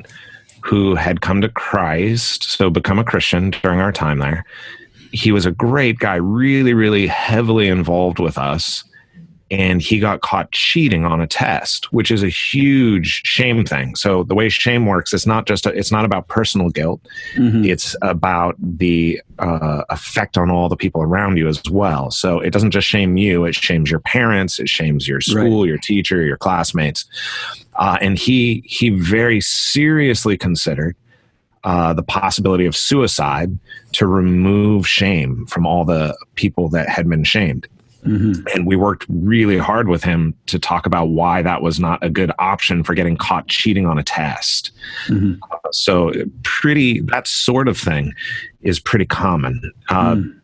who 0.64 0.96
had 0.96 1.22
come 1.22 1.42
to 1.42 1.50
Christ, 1.50 2.44
so 2.44 2.70
become 2.70 3.00
a 3.00 3.04
Christian 3.04 3.52
during 3.52 3.80
our 3.80 3.92
time 3.92 4.20
there. 4.20 4.46
He 5.12 5.32
was 5.32 5.46
a 5.46 5.52
great 5.52 6.00
guy, 6.00 6.16
really, 6.16 6.74
really 6.74 7.08
heavily 7.08 7.68
involved 7.68 8.20
with 8.20 8.38
us 8.38 8.84
and 9.52 9.82
he 9.82 10.00
got 10.00 10.22
caught 10.22 10.52
cheating 10.52 11.06
on 11.06 11.20
a 11.22 11.28
test 11.28 11.92
which 11.92 12.12
is 12.12 12.24
a 12.24 12.30
huge 12.30 13.22
shame 13.26 13.66
thing. 13.66 13.96
So 13.96 14.24
the 14.24 14.36
way 14.36 14.50
shame 14.50 14.86
works 14.86 15.14
it's 15.14 15.26
not 15.26 15.46
just 15.46 15.66
a, 15.66 15.70
it's 15.70 15.92
not 15.92 16.06
about 16.06 16.28
personal 16.28 16.70
guilt. 16.70 17.02
Mm-hmm. 17.36 17.66
it's 17.66 17.96
about 18.02 18.56
the 18.60 19.22
uh, 19.40 19.84
effect 19.90 20.38
on 20.38 20.50
all 20.50 20.70
the 20.70 20.76
people 20.76 21.02
around 21.02 21.38
you 21.38 21.48
as 21.48 21.62
well. 21.70 22.12
So 22.12 22.40
it 22.40 22.52
doesn't 22.52 22.72
just 22.72 22.88
shame 22.88 23.18
you 23.18 23.46
it 23.46 23.56
shames 23.56 23.90
your 23.90 24.02
parents 24.02 24.60
it 24.60 24.70
shames 24.70 25.08
your 25.08 25.22
school 25.22 25.62
right. 25.62 25.70
your 25.70 25.78
teacher 25.78 26.22
your 26.22 26.38
classmates. 26.38 27.06
Uh, 27.76 27.98
and 28.02 28.18
he 28.18 28.64
he 28.66 28.90
very 28.90 29.42
seriously 29.42 30.38
considered 30.38 30.96
uh, 31.64 31.94
the 31.94 32.04
possibility 32.04 32.66
of 32.66 32.76
suicide 32.76 33.58
to 33.92 34.08
remove 34.08 34.88
shame 34.88 35.46
from 35.48 35.66
all 35.66 35.84
the 35.84 36.18
people 36.36 36.70
that 36.70 36.88
had 36.88 37.10
been 37.10 37.24
shamed 37.24 37.68
Mm-hmm. 38.06 38.48
And 38.54 38.66
we 38.66 38.76
worked 38.76 39.06
really 39.10 39.58
hard 39.58 39.88
with 39.88 40.04
him 40.04 40.34
to 40.48 40.58
talk 40.58 40.86
about 40.86 41.10
why 41.10 41.42
that 41.42 41.62
was 41.62 41.80
not 41.80 42.04
a 42.04 42.10
good 42.10 42.32
option 42.40 42.84
for 42.84 42.94
getting 42.94 43.18
caught 43.18 43.48
cheating 43.48 43.86
on 43.86 43.98
a 43.98 44.04
test. 44.04 44.72
Mm-hmm. 45.08 45.36
Uh, 45.52 45.58
so, 45.72 46.12
pretty, 46.44 47.02
that 47.02 47.28
sort 47.28 47.68
of 47.68 47.78
thing 47.78 48.14
is 48.62 48.80
pretty 48.80 49.06
common. 49.06 49.74
Uh, 49.90 50.16
mm. 50.16 50.36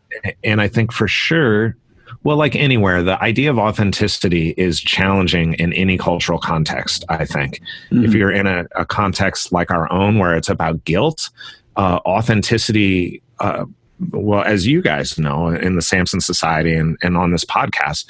And 0.44 0.60
I 0.60 0.68
think 0.68 0.92
for 0.92 1.08
sure, 1.08 1.76
well, 2.22 2.36
like 2.36 2.56
anywhere, 2.56 3.02
the 3.02 3.22
idea 3.22 3.50
of 3.50 3.58
authenticity 3.58 4.50
is 4.56 4.80
challenging 4.80 5.54
in 5.54 5.72
any 5.72 5.96
cultural 5.96 6.38
context, 6.38 7.04
I 7.08 7.24
think. 7.24 7.60
Mm-hmm. 7.90 8.04
If 8.04 8.14
you're 8.14 8.32
in 8.32 8.46
a, 8.46 8.66
a, 8.74 8.84
context 8.84 9.52
like 9.52 9.70
our 9.70 9.90
own 9.92 10.18
where 10.18 10.34
it's 10.34 10.48
about 10.48 10.84
guilt, 10.84 11.30
uh, 11.76 12.00
authenticity 12.04 13.22
uh, 13.38 13.64
well, 14.10 14.42
as 14.42 14.66
you 14.66 14.82
guys 14.82 15.18
know, 15.18 15.48
in 15.48 15.76
the 15.76 15.82
Samson 15.82 16.20
Society 16.20 16.74
and, 16.74 16.98
and 17.02 17.16
on 17.16 17.32
this 17.32 17.44
podcast, 17.44 18.06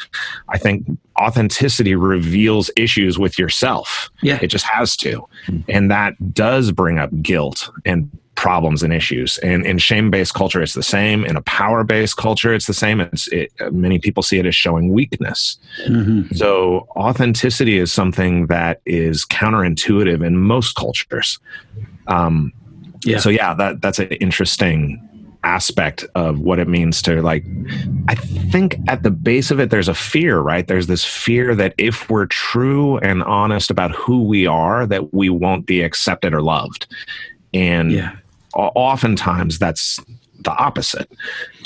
I 0.48 0.58
think 0.58 0.86
authenticity 1.20 1.94
reveals 1.94 2.70
issues 2.76 3.18
with 3.18 3.38
yourself. 3.38 4.10
Yeah. 4.22 4.38
It 4.42 4.48
just 4.48 4.64
has 4.64 4.96
to. 4.98 5.26
And 5.68 5.90
that 5.90 6.34
does 6.34 6.72
bring 6.72 6.98
up 6.98 7.10
guilt 7.22 7.70
and 7.84 8.10
problems 8.34 8.82
and 8.82 8.92
issues. 8.92 9.38
And 9.38 9.64
in 9.64 9.78
shame 9.78 10.10
based 10.10 10.34
culture, 10.34 10.60
it's 10.60 10.74
the 10.74 10.82
same. 10.82 11.24
In 11.24 11.36
a 11.36 11.42
power 11.42 11.84
based 11.84 12.16
culture, 12.16 12.52
it's 12.52 12.66
the 12.66 12.74
same. 12.74 13.00
It's, 13.00 13.28
it, 13.28 13.52
many 13.72 13.98
people 13.98 14.22
see 14.22 14.38
it 14.38 14.46
as 14.46 14.54
showing 14.54 14.92
weakness. 14.92 15.58
Mm-hmm. 15.86 16.34
So, 16.34 16.86
authenticity 16.96 17.78
is 17.78 17.92
something 17.92 18.46
that 18.48 18.82
is 18.84 19.24
counterintuitive 19.24 20.24
in 20.24 20.36
most 20.36 20.76
cultures. 20.76 21.38
Um, 22.08 22.52
yeah. 23.04 23.18
So 23.18 23.30
yeah, 23.30 23.54
that 23.54 23.80
that's 23.80 23.98
an 23.98 24.08
interesting 24.08 25.00
aspect 25.46 26.04
of 26.16 26.40
what 26.40 26.58
it 26.58 26.66
means 26.66 27.00
to 27.00 27.22
like 27.22 27.44
i 28.08 28.16
think 28.16 28.76
at 28.88 29.04
the 29.04 29.12
base 29.12 29.52
of 29.52 29.60
it 29.60 29.70
there's 29.70 29.86
a 29.86 29.94
fear 29.94 30.40
right 30.40 30.66
there's 30.66 30.88
this 30.88 31.04
fear 31.04 31.54
that 31.54 31.72
if 31.78 32.10
we're 32.10 32.26
true 32.26 32.98
and 32.98 33.22
honest 33.22 33.70
about 33.70 33.92
who 33.92 34.24
we 34.24 34.44
are 34.44 34.86
that 34.86 35.14
we 35.14 35.28
won't 35.28 35.64
be 35.64 35.82
accepted 35.82 36.34
or 36.34 36.42
loved 36.42 36.88
and 37.54 37.92
yeah. 37.92 38.16
oftentimes 38.54 39.60
that's 39.60 40.00
the 40.40 40.52
opposite 40.56 41.10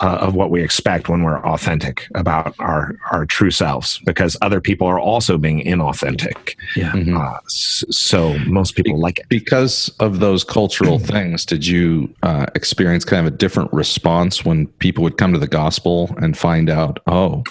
uh, 0.00 0.18
of 0.20 0.34
what 0.34 0.50
we 0.50 0.62
expect 0.62 1.08
when 1.08 1.22
we're 1.22 1.44
authentic 1.44 2.08
about 2.14 2.54
our 2.58 2.96
our 3.10 3.26
true 3.26 3.50
selves 3.50 3.98
because 4.04 4.36
other 4.42 4.60
people 4.60 4.86
are 4.86 5.00
also 5.00 5.36
being 5.38 5.64
inauthentic. 5.64 6.56
Yeah. 6.76 6.92
Mm-hmm. 6.92 7.16
uh, 7.16 7.38
so 7.46 8.38
most 8.40 8.76
people 8.76 8.94
Be- 8.94 9.00
like 9.00 9.18
it. 9.20 9.28
because 9.28 9.88
of 10.00 10.20
those 10.20 10.44
cultural 10.44 10.98
things 11.14 11.44
did 11.44 11.66
you 11.66 12.12
uh, 12.22 12.46
experience 12.54 13.04
kind 13.04 13.26
of 13.26 13.32
a 13.32 13.36
different 13.36 13.72
response 13.72 14.44
when 14.44 14.66
people 14.78 15.02
would 15.04 15.18
come 15.18 15.32
to 15.32 15.38
the 15.38 15.48
gospel 15.48 16.14
and 16.18 16.36
find 16.36 16.70
out 16.70 17.00
oh 17.06 17.42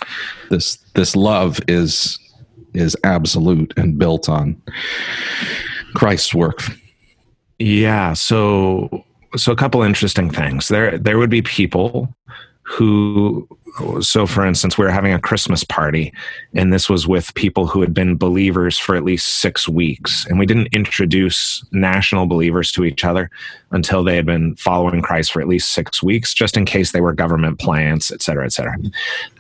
this 0.50 0.78
this 0.96 1.16
love 1.16 1.60
is 1.68 2.18
is 2.74 2.96
absolute 3.04 3.74
and 3.78 3.98
built 3.98 4.30
on 4.30 4.60
christ's 5.94 6.34
work? 6.34 6.64
Yeah 7.58 8.14
so 8.14 9.04
so 9.36 9.52
a 9.52 9.56
couple 9.56 9.82
interesting 9.82 10.30
things. 10.30 10.68
There 10.68 10.98
there 10.98 11.18
would 11.18 11.30
be 11.30 11.42
people 11.42 12.14
who 12.70 13.48
so 14.00 14.28
for 14.28 14.46
instance 14.46 14.78
we 14.78 14.86
were 14.86 14.92
having 14.92 15.12
a 15.12 15.20
christmas 15.20 15.64
party 15.64 16.14
and 16.54 16.72
this 16.72 16.88
was 16.88 17.08
with 17.08 17.34
people 17.34 17.66
who 17.66 17.82
had 17.82 17.96
been 17.96 18.16
believers 18.16 18.78
for 18.78 18.96
at 18.96 19.04
least 19.04 19.40
six 19.40 19.68
weeks 19.68 20.26
and 20.28 20.38
we 20.38 20.46
didn't 20.46 20.68
introduce 20.68 21.66
national 21.72 22.28
believers 22.28 22.72
to 22.72 22.84
each 22.84 23.04
other 23.04 23.30
until 23.72 24.04
they 24.04 24.16
had 24.16 24.26
been 24.26 24.56
following 24.56 25.02
christ 25.02 25.32
for 25.32 25.42
at 25.42 25.48
least 25.48 25.72
six 25.72 26.02
weeks 26.02 26.34
just 26.34 26.58
in 26.58 26.66
case 26.66 26.92
they 26.92 27.02
were 27.02 27.14
government 27.14 27.60
plants 27.60 28.12
et 28.12 28.22
cetera 28.22 28.46
et 28.46 28.54
cetera 28.54 28.76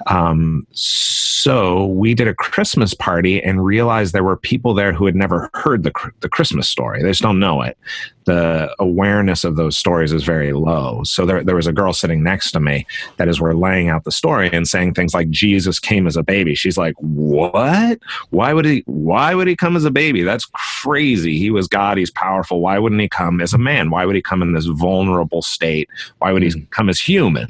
um, 0.08 0.66
so 0.72 1.86
we 1.88 2.14
did 2.14 2.28
a 2.28 2.34
christmas 2.34 2.94
party 2.94 3.42
and 3.42 3.66
realized 3.66 4.14
there 4.14 4.24
were 4.24 4.38
people 4.38 4.74
there 4.74 4.94
who 4.94 5.06
had 5.06 5.16
never 5.16 5.50
heard 5.54 5.84
the, 5.84 5.92
the 6.20 6.30
christmas 6.30 6.70
story 6.70 7.02
they 7.02 7.10
just 7.10 7.22
don't 7.22 7.40
know 7.40 7.62
it 7.62 7.78
the 8.26 8.74
awareness 8.78 9.44
of 9.44 9.56
those 9.56 9.76
stories 9.76 10.12
is 10.12 10.24
very 10.24 10.54
low 10.54 11.02
so 11.04 11.26
there, 11.26 11.44
there 11.44 11.56
was 11.56 11.68
a 11.68 11.74
girl 11.74 11.94
sitting 11.94 12.22
next 12.24 12.52
to 12.52 12.60
me 12.60 12.86
that 13.18 13.28
as 13.28 13.42
we're 13.42 13.54
laying 13.54 13.90
out 13.90 14.04
the 14.04 14.12
story 14.12 14.50
and 14.52 14.68
saying 14.68 14.94
things 14.94 15.14
like 15.14 15.30
Jesus 15.30 15.80
came 15.80 16.08
as 16.08 16.16
a 16.16 16.24
baby. 16.24 16.56
She's 16.56 16.78
like, 16.78 16.96
"What? 17.00 18.00
Why 18.30 18.54
would 18.54 18.66
he 18.66 18.84
why 18.86 19.34
would 19.34 19.48
he 19.48 19.56
come 19.56 19.76
as 19.76 19.86
a 19.86 19.92
baby? 19.92 20.24
That's 20.24 20.46
crazy. 20.82 21.38
He 21.38 21.52
was 21.52 21.68
God, 21.68 21.98
he's 21.98 22.12
powerful. 22.12 22.62
Why 22.62 22.80
wouldn't 22.80 23.02
he 23.02 23.10
come 23.10 23.42
as 23.42 23.54
a 23.54 23.58
man? 23.58 23.90
Why 23.90 24.06
would 24.06 24.16
he 24.16 24.19
come 24.22 24.42
in 24.42 24.54
this 24.54 24.66
vulnerable 24.66 25.42
state? 25.42 25.90
Why 26.20 26.32
would 26.32 26.44
he 26.44 26.50
mm. 26.50 26.70
come 26.72 26.90
as 26.90 27.00
human?" 27.00 27.48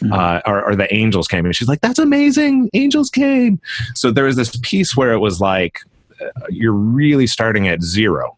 Mm. 0.00 0.12
Uh, 0.12 0.40
or, 0.46 0.70
or 0.70 0.76
the 0.76 0.92
angels 0.94 1.28
came 1.28 1.44
and 1.44 1.54
she's 1.54 1.68
like, 1.68 1.80
"That's 1.80 1.98
amazing. 1.98 2.70
Angels 2.74 3.10
came." 3.10 3.60
So 3.94 4.10
there 4.10 4.24
was 4.24 4.36
this 4.36 4.56
piece 4.62 4.96
where 4.96 5.12
it 5.12 5.18
was 5.18 5.40
like 5.40 5.80
uh, 6.20 6.30
you're 6.48 6.72
really 6.72 7.26
starting 7.26 7.68
at 7.68 7.82
zero 7.82 8.36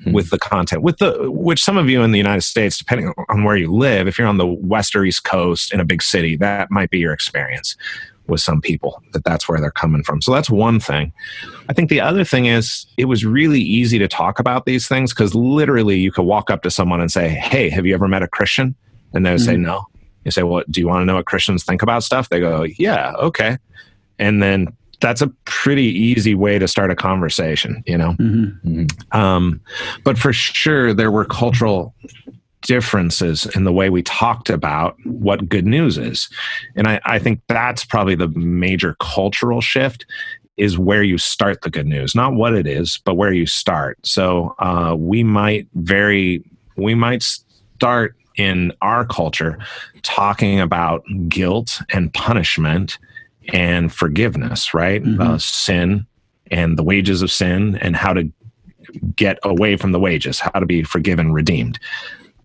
mm-hmm. 0.00 0.12
with 0.12 0.30
the 0.30 0.38
content 0.38 0.82
with 0.82 0.98
the 0.98 1.30
which 1.30 1.62
some 1.62 1.76
of 1.76 1.88
you 1.88 2.02
in 2.02 2.12
the 2.12 2.18
united 2.18 2.42
states 2.42 2.78
depending 2.78 3.12
on 3.28 3.44
where 3.44 3.56
you 3.56 3.72
live 3.72 4.08
if 4.08 4.18
you're 4.18 4.28
on 4.28 4.38
the 4.38 4.46
west 4.46 4.96
or 4.96 5.04
east 5.04 5.24
coast 5.24 5.72
in 5.72 5.80
a 5.80 5.84
big 5.84 6.02
city 6.02 6.36
that 6.36 6.70
might 6.70 6.90
be 6.90 6.98
your 6.98 7.12
experience 7.12 7.76
with 8.30 8.40
some 8.40 8.60
people 8.60 9.02
that 9.12 9.24
that's 9.24 9.48
where 9.48 9.60
they're 9.60 9.70
coming 9.70 10.02
from 10.02 10.22
so 10.22 10.32
that's 10.32 10.48
one 10.48 10.80
thing 10.80 11.12
i 11.68 11.72
think 11.72 11.90
the 11.90 12.00
other 12.00 12.24
thing 12.24 12.46
is 12.46 12.86
it 12.96 13.06
was 13.06 13.24
really 13.24 13.60
easy 13.60 13.98
to 13.98 14.08
talk 14.08 14.38
about 14.38 14.64
these 14.64 14.88
things 14.88 15.12
because 15.12 15.34
literally 15.34 15.98
you 15.98 16.10
could 16.12 16.24
walk 16.24 16.50
up 16.50 16.62
to 16.62 16.70
someone 16.70 17.00
and 17.00 17.12
say 17.12 17.28
hey 17.28 17.68
have 17.68 17.84
you 17.84 17.94
ever 17.94 18.08
met 18.08 18.22
a 18.22 18.28
christian 18.28 18.74
and 19.12 19.26
they 19.26 19.30
would 19.30 19.40
mm-hmm. 19.40 19.50
say 19.50 19.56
no 19.56 19.84
you 20.24 20.30
say 20.30 20.42
well 20.42 20.62
do 20.70 20.80
you 20.80 20.88
want 20.88 21.02
to 21.02 21.04
know 21.04 21.16
what 21.16 21.26
christians 21.26 21.64
think 21.64 21.82
about 21.82 22.02
stuff 22.02 22.28
they 22.28 22.40
go 22.40 22.62
yeah 22.78 23.12
okay 23.18 23.58
and 24.18 24.42
then 24.42 24.68
that's 25.00 25.22
a 25.22 25.28
pretty 25.44 25.84
easy 25.84 26.34
way 26.34 26.58
to 26.58 26.68
start 26.68 26.90
a 26.90 26.94
conversation, 26.94 27.82
you 27.86 27.96
know. 27.96 28.12
Mm-hmm. 28.20 28.80
Mm-hmm. 28.80 29.18
Um, 29.18 29.60
but 30.04 30.18
for 30.18 30.32
sure, 30.32 30.92
there 30.92 31.10
were 31.10 31.24
cultural 31.24 31.94
differences 32.62 33.46
in 33.54 33.64
the 33.64 33.72
way 33.72 33.90
we 33.90 34.02
talked 34.02 34.50
about 34.50 34.96
what 35.04 35.48
good 35.48 35.66
news 35.66 35.98
is, 35.98 36.28
and 36.76 36.86
I, 36.86 37.00
I 37.04 37.18
think 37.18 37.40
that's 37.48 37.84
probably 37.84 38.14
the 38.14 38.28
major 38.28 38.96
cultural 39.00 39.60
shift 39.60 40.06
is 40.56 40.78
where 40.78 41.02
you 41.02 41.16
start 41.16 41.62
the 41.62 41.70
good 41.70 41.86
news, 41.86 42.14
not 42.14 42.34
what 42.34 42.54
it 42.54 42.66
is, 42.66 43.00
but 43.04 43.14
where 43.14 43.32
you 43.32 43.46
start. 43.46 43.98
So 44.04 44.54
uh, 44.58 44.94
we 44.96 45.24
might 45.24 45.66
very 45.74 46.44
we 46.76 46.94
might 46.94 47.22
start 47.22 48.14
in 48.36 48.72
our 48.82 49.04
culture 49.04 49.58
talking 50.02 50.60
about 50.60 51.02
guilt 51.28 51.80
and 51.90 52.12
punishment 52.12 52.98
and 53.52 53.92
forgiveness, 53.92 54.74
right? 54.74 55.02
Mm-hmm. 55.02 55.20
Uh, 55.20 55.38
sin 55.38 56.06
and 56.50 56.78
the 56.78 56.82
wages 56.82 57.22
of 57.22 57.30
sin 57.30 57.76
and 57.76 57.96
how 57.96 58.12
to 58.12 58.30
get 59.16 59.38
away 59.42 59.76
from 59.76 59.92
the 59.92 60.00
wages, 60.00 60.40
how 60.40 60.60
to 60.60 60.66
be 60.66 60.82
forgiven, 60.82 61.32
redeemed. 61.32 61.78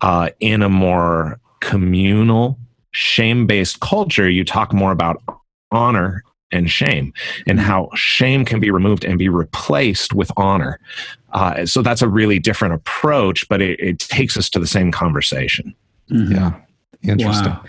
Uh, 0.01 0.29
in 0.39 0.61
a 0.61 0.69
more 0.69 1.39
communal, 1.61 2.59
shame 2.91 3.47
based 3.47 3.79
culture, 3.79 4.29
you 4.29 4.43
talk 4.43 4.73
more 4.73 4.91
about 4.91 5.21
honor 5.71 6.23
and 6.51 6.69
shame 6.69 7.13
and 7.47 7.59
how 7.59 7.89
shame 7.95 8.45
can 8.45 8.59
be 8.59 8.71
removed 8.71 9.03
and 9.03 9.19
be 9.19 9.29
replaced 9.29 10.13
with 10.13 10.31
honor. 10.37 10.79
Uh, 11.33 11.65
so 11.65 11.81
that's 11.81 12.01
a 12.01 12.07
really 12.07 12.39
different 12.39 12.73
approach, 12.73 13.47
but 13.49 13.61
it, 13.61 13.79
it 13.79 13.99
takes 13.99 14.37
us 14.37 14.49
to 14.49 14.59
the 14.59 14.67
same 14.67 14.91
conversation. 14.91 15.75
Mm-hmm. 16.09 16.33
Yeah. 16.33 16.53
Interesting. 17.03 17.51
Wow. 17.51 17.65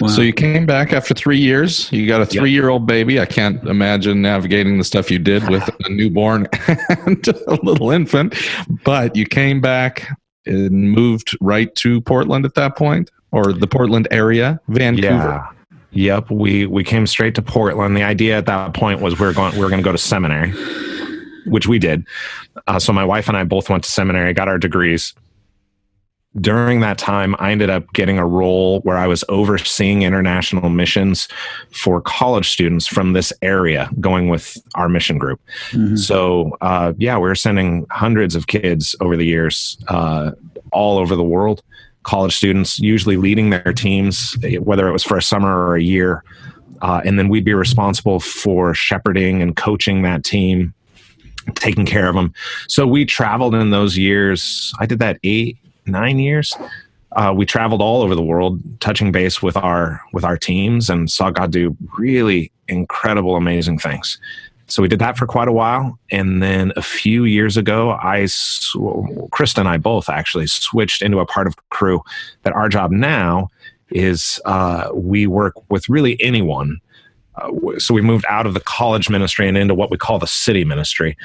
Wow. 0.00 0.08
So 0.08 0.20
you 0.20 0.32
came 0.32 0.66
back 0.66 0.92
after 0.92 1.14
three 1.14 1.38
years. 1.38 1.90
You 1.92 2.06
got 2.06 2.20
a 2.20 2.26
three-year-old 2.26 2.86
baby. 2.86 3.18
I 3.18 3.24
can't 3.24 3.62
imagine 3.64 4.20
navigating 4.20 4.76
the 4.76 4.84
stuff 4.84 5.10
you 5.10 5.18
did 5.18 5.48
with 5.48 5.66
a 5.84 5.88
newborn 5.88 6.46
and 7.06 7.26
a 7.26 7.58
little 7.62 7.90
infant. 7.90 8.34
But 8.84 9.16
you 9.16 9.24
came 9.24 9.62
back 9.62 10.08
and 10.46 10.92
moved 10.92 11.36
right 11.40 11.74
to 11.76 12.00
Portland 12.00 12.44
at 12.44 12.54
that 12.54 12.76
point, 12.76 13.10
or 13.32 13.52
the 13.52 13.66
Portland 13.66 14.08
area, 14.10 14.60
Vancouver. 14.68 15.06
Yeah. 15.08 15.46
Yep, 15.92 16.30
we 16.30 16.66
we 16.66 16.84
came 16.84 17.06
straight 17.06 17.34
to 17.34 17.42
Portland. 17.42 17.96
The 17.96 18.02
idea 18.04 18.38
at 18.38 18.46
that 18.46 18.74
point 18.74 19.00
was 19.00 19.18
we 19.18 19.26
are 19.26 19.32
going 19.32 19.54
we 19.54 19.64
are 19.64 19.68
going 19.68 19.80
to 19.80 19.84
go 19.84 19.92
to 19.92 19.98
seminary. 19.98 20.52
which 21.46 21.66
we 21.66 21.78
did. 21.78 22.06
Uh, 22.66 22.78
so 22.78 22.92
my 22.92 23.04
wife 23.04 23.28
and 23.28 23.36
I 23.36 23.44
both 23.44 23.70
went 23.70 23.84
to 23.84 23.90
seminary, 23.90 24.32
got 24.34 24.48
our 24.48 24.58
degrees. 24.58 25.14
During 26.38 26.78
that 26.80 26.96
time, 26.96 27.34
I 27.40 27.50
ended 27.50 27.70
up 27.70 27.92
getting 27.92 28.18
a 28.18 28.26
role 28.26 28.80
where 28.82 28.96
I 28.96 29.08
was 29.08 29.24
overseeing 29.28 30.02
international 30.02 30.70
missions 30.70 31.26
for 31.72 32.00
college 32.00 32.50
students 32.50 32.86
from 32.86 33.14
this 33.14 33.32
area, 33.42 33.90
going 33.98 34.28
with 34.28 34.56
our 34.76 34.88
mission 34.88 35.18
group. 35.18 35.40
Mm-hmm. 35.70 35.96
So, 35.96 36.56
uh, 36.60 36.92
yeah, 36.98 37.16
we 37.16 37.22
were 37.22 37.34
sending 37.34 37.84
hundreds 37.90 38.36
of 38.36 38.46
kids 38.46 38.94
over 39.00 39.16
the 39.16 39.26
years, 39.26 39.76
uh, 39.88 40.30
all 40.70 40.98
over 40.98 41.16
the 41.16 41.24
world. 41.24 41.64
College 42.04 42.36
students, 42.36 42.78
usually 42.78 43.16
leading 43.16 43.50
their 43.50 43.72
teams, 43.72 44.36
whether 44.60 44.88
it 44.88 44.92
was 44.92 45.02
for 45.02 45.16
a 45.16 45.22
summer 45.22 45.66
or 45.66 45.74
a 45.74 45.82
year, 45.82 46.22
uh, 46.80 47.00
and 47.04 47.18
then 47.18 47.28
we'd 47.28 47.44
be 47.44 47.54
responsible 47.54 48.20
for 48.20 48.72
shepherding 48.72 49.42
and 49.42 49.56
coaching 49.56 50.02
that 50.02 50.22
team, 50.22 50.72
taking 51.56 51.84
care 51.84 52.08
of 52.08 52.14
them. 52.14 52.32
So 52.68 52.86
we 52.86 53.04
traveled 53.04 53.54
in 53.54 53.70
those 53.70 53.98
years. 53.98 54.72
I 54.78 54.86
did 54.86 55.00
that 55.00 55.18
eight, 55.24 55.58
nine 55.86 56.18
years. 56.18 56.54
Uh, 57.12 57.32
we 57.36 57.44
traveled 57.44 57.82
all 57.82 58.02
over 58.02 58.14
the 58.14 58.22
world, 58.22 58.60
touching 58.80 59.10
base 59.10 59.42
with 59.42 59.56
our 59.56 60.00
with 60.12 60.24
our 60.24 60.36
teams, 60.36 60.88
and 60.88 61.10
saw 61.10 61.30
God 61.30 61.50
do 61.50 61.76
really 61.98 62.52
incredible, 62.68 63.36
amazing 63.36 63.78
things. 63.78 64.18
So 64.68 64.82
we 64.82 64.88
did 64.88 65.00
that 65.00 65.18
for 65.18 65.26
quite 65.26 65.48
a 65.48 65.52
while, 65.52 65.98
and 66.12 66.40
then 66.40 66.72
a 66.76 66.82
few 66.82 67.24
years 67.24 67.56
ago, 67.56 67.90
I, 67.90 68.20
Krista 68.22 69.58
and 69.58 69.68
I 69.68 69.78
both 69.78 70.08
actually 70.08 70.46
switched 70.46 71.02
into 71.02 71.18
a 71.18 71.26
part 71.26 71.48
of 71.48 71.56
Cru 71.70 72.00
that 72.44 72.52
our 72.52 72.68
job 72.68 72.92
now 72.92 73.48
is 73.90 74.40
uh, 74.44 74.90
we 74.94 75.26
work 75.26 75.54
with 75.70 75.88
really 75.88 76.20
anyone. 76.22 76.80
Uh, 77.36 77.78
so 77.78 77.94
we 77.94 78.02
moved 78.02 78.24
out 78.28 78.46
of 78.46 78.54
the 78.54 78.60
college 78.60 79.08
ministry 79.08 79.48
and 79.48 79.56
into 79.56 79.74
what 79.74 79.90
we 79.90 79.96
call 79.96 80.18
the 80.18 80.26
city 80.26 80.64
ministry. 80.64 81.16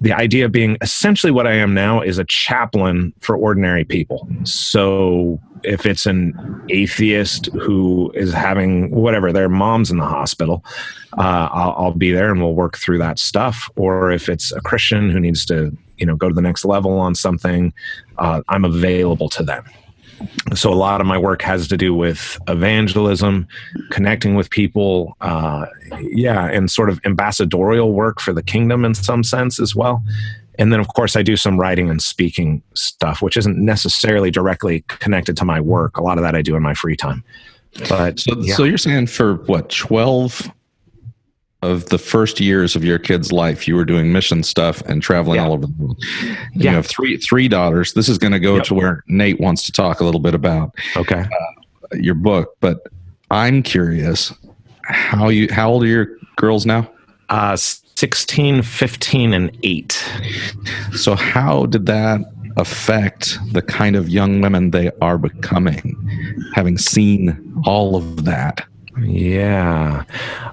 The 0.00 0.12
idea 0.12 0.48
being 0.48 0.76
essentially 0.80 1.30
what 1.30 1.46
I 1.46 1.54
am 1.54 1.74
now 1.74 2.00
is 2.00 2.18
a 2.18 2.24
chaplain 2.24 3.12
for 3.20 3.36
ordinary 3.36 3.84
people. 3.84 4.28
So 4.44 5.40
if 5.64 5.86
it's 5.86 6.06
an 6.06 6.34
atheist 6.68 7.46
who 7.54 8.12
is 8.14 8.32
having 8.32 8.90
whatever 8.90 9.32
their 9.32 9.48
mom's 9.48 9.90
in 9.90 9.96
the 9.96 10.06
hospital 10.06 10.64
uh, 11.16 11.48
I'll, 11.52 11.74
I'll, 11.78 11.92
be 11.92 12.12
there 12.12 12.30
and 12.30 12.40
we'll 12.40 12.54
work 12.54 12.76
through 12.76 12.98
that 12.98 13.18
stuff 13.18 13.70
or 13.76 14.10
if 14.10 14.28
it's 14.28 14.52
a 14.52 14.60
christian 14.60 15.10
who 15.10 15.20
needs 15.20 15.44
to 15.46 15.76
you 15.96 16.06
know 16.06 16.16
go 16.16 16.28
to 16.28 16.34
the 16.34 16.42
next 16.42 16.64
level 16.64 16.98
on 16.98 17.14
something 17.14 17.72
uh, 18.18 18.42
i'm 18.48 18.64
available 18.64 19.28
to 19.30 19.42
them 19.42 19.64
so 20.54 20.72
a 20.72 20.74
lot 20.74 21.00
of 21.00 21.06
my 21.06 21.18
work 21.18 21.42
has 21.42 21.68
to 21.68 21.76
do 21.76 21.94
with 21.94 22.38
evangelism 22.48 23.46
connecting 23.90 24.34
with 24.34 24.50
people 24.50 25.16
uh, 25.20 25.66
yeah 26.00 26.46
and 26.46 26.70
sort 26.70 26.90
of 26.90 27.00
ambassadorial 27.04 27.92
work 27.92 28.20
for 28.20 28.32
the 28.32 28.42
kingdom 28.42 28.84
in 28.84 28.94
some 28.94 29.22
sense 29.22 29.60
as 29.60 29.74
well. 29.74 30.02
And 30.58 30.72
then 30.72 30.80
of 30.80 30.88
course 30.88 31.16
i 31.16 31.22
do 31.22 31.36
some 31.36 31.58
writing 31.58 31.90
and 31.90 32.02
speaking 32.02 32.62
stuff 32.74 33.22
which 33.22 33.36
isn't 33.36 33.58
necessarily 33.58 34.30
directly 34.30 34.84
connected 34.88 35.36
to 35.38 35.44
my 35.44 35.60
work. 35.60 35.96
A 35.96 36.02
lot 36.02 36.18
of 36.18 36.22
that 36.22 36.34
i 36.34 36.42
do 36.42 36.56
in 36.56 36.62
my 36.62 36.74
free 36.74 36.96
time. 36.96 37.24
But 37.88 38.20
so, 38.20 38.38
yeah. 38.38 38.54
so 38.54 38.64
you're 38.64 38.78
saying 38.78 39.08
for 39.08 39.34
what 39.46 39.68
12 39.68 40.50
of 41.64 41.86
the 41.86 41.98
first 41.98 42.40
years 42.40 42.76
of 42.76 42.84
your 42.84 42.98
kid's 42.98 43.32
life, 43.32 43.66
you 43.66 43.74
were 43.74 43.84
doing 43.84 44.12
mission 44.12 44.42
stuff 44.42 44.82
and 44.82 45.02
traveling 45.02 45.36
yeah. 45.36 45.46
all 45.46 45.52
over 45.52 45.66
the 45.66 45.72
world. 45.78 46.02
Yeah. 46.54 46.70
You 46.70 46.76
have 46.76 46.86
three 46.86 47.16
three 47.16 47.48
daughters. 47.48 47.94
This 47.94 48.08
is 48.08 48.18
going 48.18 48.32
to 48.32 48.40
go 48.40 48.56
yep. 48.56 48.64
to 48.64 48.74
where 48.74 49.02
Nate 49.08 49.40
wants 49.40 49.62
to 49.64 49.72
talk 49.72 50.00
a 50.00 50.04
little 50.04 50.20
bit 50.20 50.34
about. 50.34 50.74
Okay. 50.96 51.20
Uh, 51.20 51.96
your 51.96 52.14
book, 52.14 52.56
but 52.60 52.86
I'm 53.30 53.62
curious 53.62 54.32
how 54.82 55.28
you 55.28 55.48
how 55.50 55.70
old 55.70 55.82
are 55.84 55.86
your 55.86 56.18
girls 56.36 56.66
now? 56.66 56.90
Uh 57.28 57.56
16, 57.56 58.62
15 58.62 59.32
and 59.32 59.56
8. 59.62 59.92
So 60.94 61.14
how 61.14 61.66
did 61.66 61.86
that 61.86 62.20
affect 62.56 63.38
the 63.52 63.62
kind 63.62 63.96
of 63.96 64.08
young 64.08 64.40
women 64.40 64.72
they 64.72 64.90
are 65.00 65.16
becoming 65.16 65.96
having 66.54 66.76
seen 66.76 67.62
all 67.64 67.96
of 67.96 68.24
that? 68.24 68.66
Yeah. 69.00 70.04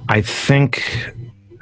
I 0.10 0.22
think 0.22 1.14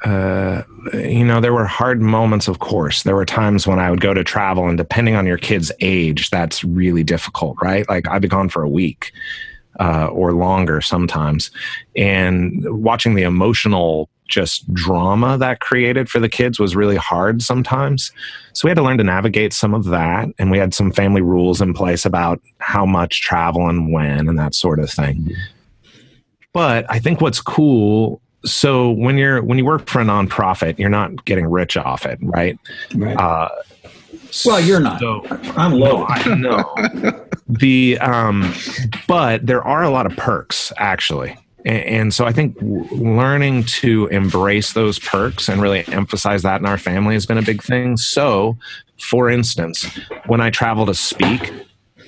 uh, 0.04 0.62
you 0.94 1.24
know, 1.24 1.40
there 1.40 1.52
were 1.52 1.66
hard 1.66 2.00
moments, 2.00 2.48
of 2.48 2.58
course. 2.58 3.02
There 3.02 3.14
were 3.14 3.26
times 3.26 3.66
when 3.66 3.78
I 3.78 3.90
would 3.90 4.00
go 4.00 4.14
to 4.14 4.24
travel, 4.24 4.66
and 4.68 4.78
depending 4.78 5.14
on 5.14 5.26
your 5.26 5.36
kid's 5.36 5.70
age, 5.80 6.30
that's 6.30 6.64
really 6.64 7.04
difficult, 7.04 7.56
right? 7.62 7.88
Like 7.88 8.08
I'd 8.08 8.22
be 8.22 8.28
gone 8.28 8.48
for 8.48 8.62
a 8.62 8.68
week 8.68 9.12
uh, 9.78 10.06
or 10.06 10.32
longer 10.32 10.80
sometimes. 10.80 11.50
And 11.96 12.64
watching 12.82 13.14
the 13.14 13.22
emotional 13.22 14.08
just 14.26 14.72
drama 14.72 15.36
that 15.38 15.60
created 15.60 16.08
for 16.08 16.20
the 16.20 16.28
kids 16.28 16.58
was 16.60 16.76
really 16.76 16.96
hard 16.96 17.42
sometimes. 17.42 18.12
So 18.52 18.66
we 18.66 18.70
had 18.70 18.76
to 18.76 18.82
learn 18.82 18.98
to 18.98 19.04
navigate 19.04 19.52
some 19.52 19.74
of 19.74 19.86
that. 19.86 20.28
And 20.38 20.50
we 20.50 20.58
had 20.58 20.72
some 20.72 20.92
family 20.92 21.20
rules 21.20 21.60
in 21.60 21.74
place 21.74 22.06
about 22.06 22.40
how 22.58 22.86
much 22.86 23.22
travel 23.22 23.68
and 23.68 23.92
when 23.92 24.28
and 24.28 24.38
that 24.38 24.54
sort 24.54 24.78
of 24.78 24.88
thing. 24.88 25.16
Mm-hmm. 25.16 25.32
But 26.52 26.84
I 26.88 26.98
think 26.98 27.20
what's 27.20 27.40
cool 27.40 28.20
so 28.44 28.90
when 28.90 29.18
you're 29.18 29.42
when 29.42 29.58
you 29.58 29.64
work 29.64 29.86
for 29.86 30.00
a 30.00 30.04
nonprofit, 30.04 30.78
you're 30.78 30.88
not 30.88 31.24
getting 31.24 31.46
rich 31.46 31.76
off 31.76 32.06
it, 32.06 32.18
right? 32.22 32.58
Right. 32.94 33.16
Uh, 33.16 33.48
well, 34.46 34.60
you're 34.60 34.80
not. 34.80 35.00
So, 35.00 35.22
I'm 35.56 35.72
low. 35.72 36.06
No, 36.06 36.06
I 36.06 36.34
know. 36.34 37.26
the 37.48 37.98
um, 37.98 38.54
but 39.06 39.44
there 39.46 39.62
are 39.62 39.82
a 39.82 39.90
lot 39.90 40.06
of 40.06 40.16
perks 40.16 40.72
actually, 40.78 41.36
and, 41.64 41.84
and 41.84 42.14
so 42.14 42.24
I 42.24 42.32
think 42.32 42.56
learning 42.60 43.64
to 43.64 44.06
embrace 44.06 44.72
those 44.72 44.98
perks 44.98 45.48
and 45.48 45.60
really 45.60 45.86
emphasize 45.88 46.42
that 46.42 46.60
in 46.60 46.66
our 46.66 46.78
family 46.78 47.14
has 47.14 47.26
been 47.26 47.38
a 47.38 47.42
big 47.42 47.62
thing. 47.62 47.96
So, 47.96 48.56
for 48.98 49.28
instance, 49.28 49.84
when 50.26 50.40
I 50.40 50.50
travel 50.50 50.86
to 50.86 50.94
speak, 50.94 51.52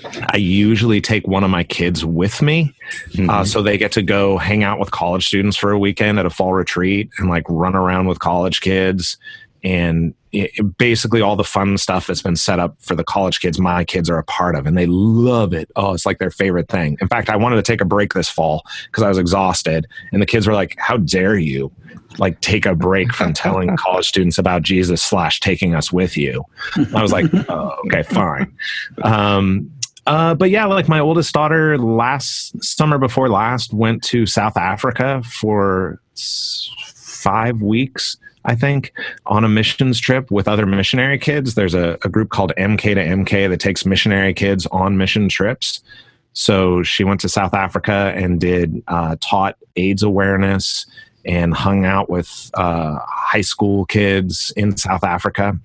I 0.05 0.37
usually 0.37 1.01
take 1.01 1.27
one 1.27 1.45
of 1.45 1.51
my 1.51 1.65
kids 1.65 2.05
with 2.05 2.43
me. 2.43 2.75
Mm-hmm. 3.11 3.31
Uh, 3.31 3.45
so 3.45 3.63
they 3.63 3.79
get 3.79 3.93
to 3.93 4.03
go 4.03 4.39
hang 4.39 4.65
out 4.65 4.79
with 4.79 4.91
college 4.91 5.27
students 5.27 5.57
for 5.57 5.71
a 5.71 5.79
weekend 5.79 6.19
at 6.19 6.27
a 6.27 6.31
fall 6.31 6.53
retreat 6.53 7.11
and 7.19 7.29
like 7.29 7.45
run 7.49 7.75
around 7.75 8.07
with 8.07 8.19
college 8.19 8.61
kids. 8.61 9.17
And 9.65 10.15
it, 10.33 10.77
basically, 10.77 11.21
all 11.21 11.37
the 11.37 11.45
fun 11.45 11.79
stuff 11.79 12.09
that's 12.09 12.23
been 12.23 12.35
set 12.37 12.59
up 12.59 12.75
for 12.81 12.97
the 12.97 13.05
college 13.05 13.41
kids, 13.41 13.61
my 13.61 13.85
kids 13.85 14.11
are 14.11 14.19
a 14.19 14.25
part 14.25 14.57
of, 14.57 14.67
and 14.67 14.77
they 14.77 14.87
love 14.87 15.53
it. 15.53 15.71
Oh, 15.77 15.95
it's 15.95 16.05
like 16.05 16.19
their 16.19 16.33
favorite 16.33 16.69
thing. 16.69 16.97
In 17.01 17.07
fact, 17.07 17.31
I 17.31 17.37
wanted 17.37 17.57
to 17.57 17.63
take 17.63 17.81
a 17.81 17.85
break 17.85 18.15
this 18.15 18.29
fall 18.29 18.65
because 18.87 19.05
I 19.05 19.09
was 19.09 19.19
exhausted. 19.19 19.87
And 20.11 20.21
the 20.21 20.27
kids 20.27 20.49
were 20.49 20.55
like, 20.55 20.75
How 20.79 20.97
dare 20.97 21.39
you? 21.39 21.71
like 22.19 22.41
take 22.41 22.67
a 22.67 22.75
break 22.75 23.13
from 23.13 23.33
telling 23.35 23.77
college 23.77 24.07
students 24.07 24.39
about 24.39 24.63
Jesus 24.63 25.03
slash 25.03 25.41
taking 25.41 25.75
us 25.75 25.93
with 25.93 26.17
you. 26.17 26.45
I 26.95 27.03
was 27.03 27.13
like, 27.13 27.27
oh, 27.49 27.77
okay, 27.87 28.03
fine. 28.03 28.53
Um, 29.03 29.71
uh, 30.07 30.35
but 30.35 30.51
yeah, 30.51 30.65
like 30.65 30.89
my 30.89 30.99
oldest 30.99 31.33
daughter 31.33 31.79
last 31.79 32.63
summer 32.63 32.99
before 32.99 33.29
last 33.29 33.73
went 33.73 34.03
to 34.05 34.27
South 34.27 34.57
Africa 34.57 35.23
for 35.23 36.01
five 36.17 37.63
weeks, 37.63 38.17
I 38.45 38.57
think, 38.57 38.93
on 39.27 39.45
a 39.45 39.49
missions 39.49 40.01
trip 40.01 40.31
with 40.31 40.49
other 40.49 40.67
missionary 40.67 41.19
kids. 41.19 41.55
There's 41.55 41.75
a, 41.75 41.99
a 42.03 42.09
group 42.09 42.31
called 42.31 42.53
MK 42.59 42.95
to 42.95 43.05
MK 43.05 43.49
that 43.49 43.61
takes 43.61 43.87
missionary 43.87 44.35
kids 44.35 44.67
on 44.67 44.99
mission 44.99 45.29
trips. 45.29 45.81
So 46.33 46.83
she 46.83 47.05
went 47.05 47.21
to 47.21 47.29
South 47.29 47.55
Africa 47.55 48.13
and 48.17 48.41
did 48.41 48.83
uh, 48.89 49.17
taught 49.21 49.57
AIDS 49.77 50.03
awareness 50.03 50.87
and 51.25 51.55
hung 51.55 51.85
out 51.85 52.11
with 52.11 52.51
uh, 52.55 52.99
high 53.07 53.43
school 53.43 53.85
kids 53.85 54.53
in 54.57 54.77
South 54.77 55.05
Africa 55.05 55.59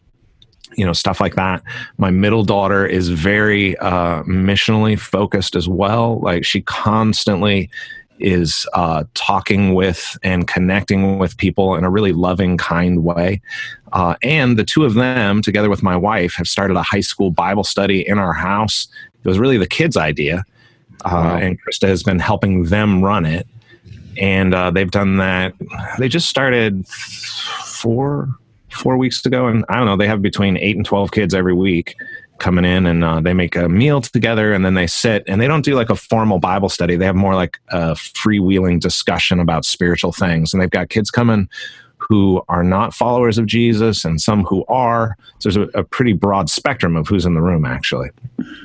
you 0.76 0.86
know 0.86 0.94
stuff 0.94 1.20
like 1.20 1.36
that. 1.36 1.64
My 1.98 2.12
middle 2.12 2.44
daughter 2.44 2.86
is 2.86 3.10
very 3.10 3.78
uh, 3.78 4.24
missionally 4.24 5.00
focused 5.00 5.56
as 5.56 5.68
well. 5.68 6.20
Like 6.20 6.46
she 6.46 6.62
constantly 6.62 7.70
is 8.20 8.66
uh, 8.74 9.04
talking 9.14 9.74
with 9.76 10.18
and 10.24 10.48
connecting 10.48 11.20
with 11.20 11.38
people 11.38 11.76
in 11.76 11.84
a 11.84 11.90
really 11.90 12.14
loving 12.14 12.58
kind 12.58 13.04
way. 13.04 13.42
Uh, 13.94 14.16
and 14.24 14.58
the 14.58 14.64
two 14.64 14.86
of 14.86 14.96
them 14.96 15.42
together 15.42 15.70
with 15.70 15.84
my 15.84 15.96
wife 15.96 16.34
have 16.34 16.48
started 16.48 16.76
a 16.76 16.82
high 16.82 17.00
school 17.02 17.32
bible 17.32 17.64
study 17.64 18.08
in 18.08 18.18
our 18.18 18.34
house. 18.34 18.88
It 19.24 19.28
was 19.28 19.40
really 19.40 19.58
the 19.58 19.68
kids 19.68 19.98
idea 19.98 20.44
uh, 21.06 21.12
wow. 21.12 21.38
and 21.38 21.60
krista 21.62 21.88
has 21.88 22.04
been 22.04 22.20
helping 22.20 22.66
them 22.66 23.04
run 23.04 23.26
it. 23.26 23.48
And 24.20 24.54
uh, 24.56 24.72
they've 24.72 24.90
done 24.90 25.18
that 25.18 25.54
they 26.00 26.08
just 26.08 26.28
started 26.28 26.88
four 26.88 28.30
four 28.70 28.98
weeks 28.98 29.26
ago, 29.26 29.48
and 29.48 29.66
I 29.70 29.76
don't 29.76 29.86
know, 29.86 29.98
they 29.98 30.08
have 30.08 30.22
between 30.22 30.58
eight 30.58 30.76
and 30.76 30.86
twelve 30.86 31.12
kids 31.12 31.34
every 31.34 31.54
week 31.54 31.96
coming 32.40 32.66
in, 32.66 32.86
and 32.86 33.04
uh, 33.04 33.20
they 33.20 33.34
make 33.34 33.56
a 33.56 33.68
meal 33.68 34.00
together, 34.02 34.54
and 34.54 34.64
then 34.64 34.76
they 34.76 34.88
sit, 34.88 35.24
and 35.28 35.42
they 35.42 35.48
don't 35.48 35.66
do 35.66 35.76
like 35.76 35.90
a 35.90 35.96
formal 35.96 36.40
Bible 36.40 36.70
study. 36.70 36.96
They 36.96 37.06
have 37.06 37.16
more 37.16 37.36
like 37.36 37.58
a 37.70 37.94
freewheeling 37.94 38.80
discussion 38.80 39.40
about 39.40 39.66
spiritual 39.66 40.12
things, 40.12 40.54
and 40.54 40.62
they've 40.62 40.70
got 40.70 40.90
kids 40.90 41.10
coming 41.10 41.50
who 42.00 42.44
are 42.48 42.64
not 42.64 42.94
followers 42.94 43.40
of 43.40 43.48
Jesus 43.48 44.06
and 44.06 44.22
some 44.22 44.44
who 44.44 44.64
are. 44.68 45.18
So 45.40 45.50
there's 45.50 45.70
a, 45.74 45.80
a 45.80 45.84
pretty 45.84 46.14
broad 46.14 46.48
spectrum 46.48 46.96
of 46.96 47.08
who's 47.08 47.26
in 47.26 47.34
the 47.34 47.42
room, 47.42 47.66
actually. 47.66 48.10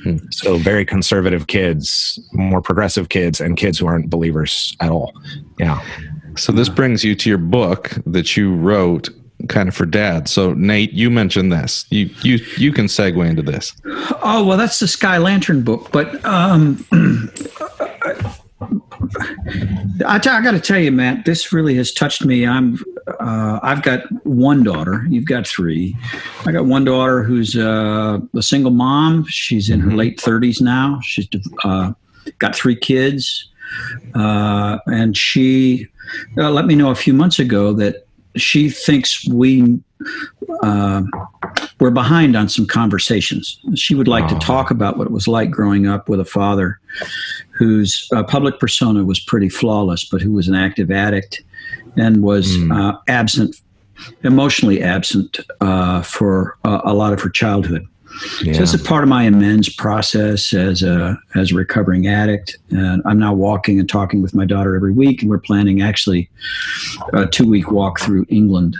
Hmm. 0.03 0.17
So 0.29 0.57
very 0.57 0.85
conservative 0.85 1.47
kids, 1.47 2.19
more 2.33 2.61
progressive 2.61 3.09
kids, 3.09 3.41
and 3.41 3.57
kids 3.57 3.79
who 3.79 3.87
aren't 3.87 4.09
believers 4.09 4.77
at 4.81 4.91
all. 4.91 5.13
Yeah. 5.57 5.83
So 6.37 6.51
this 6.51 6.69
brings 6.69 7.03
you 7.03 7.15
to 7.15 7.29
your 7.29 7.39
book 7.39 7.91
that 8.05 8.37
you 8.37 8.53
wrote 8.53 9.09
kind 9.49 9.69
of 9.69 9.75
for 9.75 9.85
dad. 9.85 10.27
So 10.27 10.53
Nate, 10.53 10.93
you 10.93 11.09
mentioned 11.09 11.51
this. 11.51 11.85
You 11.89 12.09
you 12.21 12.39
you 12.57 12.71
can 12.71 12.85
segue 12.85 13.27
into 13.27 13.41
this. 13.41 13.73
Oh 14.21 14.43
well, 14.45 14.57
that's 14.57 14.79
the 14.79 14.87
Sky 14.87 15.17
Lantern 15.17 15.63
book, 15.63 15.91
but 15.91 16.23
um, 16.25 16.85
I, 20.05 20.19
t- 20.19 20.29
I 20.29 20.41
got 20.41 20.51
to 20.51 20.59
tell 20.59 20.79
you, 20.79 20.91
Matt, 20.91 21.25
this 21.25 21.51
really 21.51 21.75
has 21.75 21.91
touched 21.91 22.25
me. 22.25 22.45
I'm 22.45 22.77
uh, 23.19 23.59
I've 23.61 23.81
got 23.83 24.09
one 24.25 24.63
daughter. 24.63 25.05
You've 25.09 25.25
got 25.25 25.47
three. 25.47 25.95
I 26.45 26.51
got 26.51 26.65
one 26.65 26.85
daughter 26.85 27.23
who's 27.23 27.57
uh, 27.57 28.19
a 28.35 28.41
single 28.41 28.71
mom. 28.71 29.25
She's 29.27 29.69
in 29.69 29.79
her 29.81 29.91
late 29.91 30.17
30s 30.19 30.61
now. 30.61 30.99
She's 31.03 31.27
uh, 31.63 31.93
got 32.39 32.55
three 32.55 32.75
kids, 32.75 33.49
uh, 34.15 34.79
and 34.87 35.17
she 35.17 35.87
uh, 36.37 36.49
let 36.49 36.65
me 36.65 36.75
know 36.75 36.91
a 36.91 36.95
few 36.95 37.13
months 37.13 37.39
ago 37.39 37.73
that 37.73 38.02
she 38.35 38.69
thinks 38.69 39.27
we 39.27 39.79
uh, 40.63 41.01
we're 41.79 41.91
behind 41.91 42.35
on 42.35 42.49
some 42.49 42.65
conversations. 42.65 43.59
She 43.75 43.95
would 43.95 44.07
like 44.07 44.25
Oh. 44.25 44.37
to 44.37 44.45
talk 44.45 44.69
about 44.71 44.97
what 44.97 45.05
it 45.07 45.11
was 45.11 45.27
like 45.27 45.49
growing 45.51 45.87
up 45.87 46.09
with 46.09 46.19
a 46.19 46.25
father 46.25 46.79
whose 47.51 48.07
uh, 48.13 48.23
public 48.23 48.59
persona 48.59 49.03
was 49.03 49.19
pretty 49.19 49.49
flawless, 49.49 50.03
but 50.05 50.21
who 50.21 50.31
was 50.31 50.47
an 50.47 50.55
active 50.55 50.91
addict 50.91 51.41
and 51.97 52.21
was 52.23 52.55
Hmm. 52.57 52.71
uh, 52.71 52.93
absent, 53.07 53.55
emotionally 54.23 54.81
absent 54.81 55.39
uh, 55.61 56.01
for 56.01 56.57
a 56.65 56.93
lot 56.93 57.13
of 57.13 57.21
her 57.21 57.29
childhood. 57.29 57.85
Yeah. 58.43 58.53
So 58.53 58.59
this 58.59 58.73
is 58.73 58.81
part 58.81 59.03
of 59.03 59.09
my 59.09 59.23
amends 59.23 59.69
process 59.69 60.53
as 60.53 60.83
a 60.83 61.17
as 61.35 61.51
a 61.51 61.55
recovering 61.55 62.07
addict, 62.07 62.57
and 62.69 63.01
I'm 63.05 63.17
now 63.19 63.33
walking 63.33 63.79
and 63.79 63.89
talking 63.89 64.21
with 64.21 64.33
my 64.35 64.45
daughter 64.45 64.75
every 64.75 64.91
week, 64.91 65.21
and 65.21 65.29
we're 65.31 65.39
planning 65.39 65.81
actually 65.81 66.29
a 67.13 67.25
two 67.25 67.45
week 67.49 67.71
walk 67.71 67.99
through 67.99 68.25
England 68.29 68.75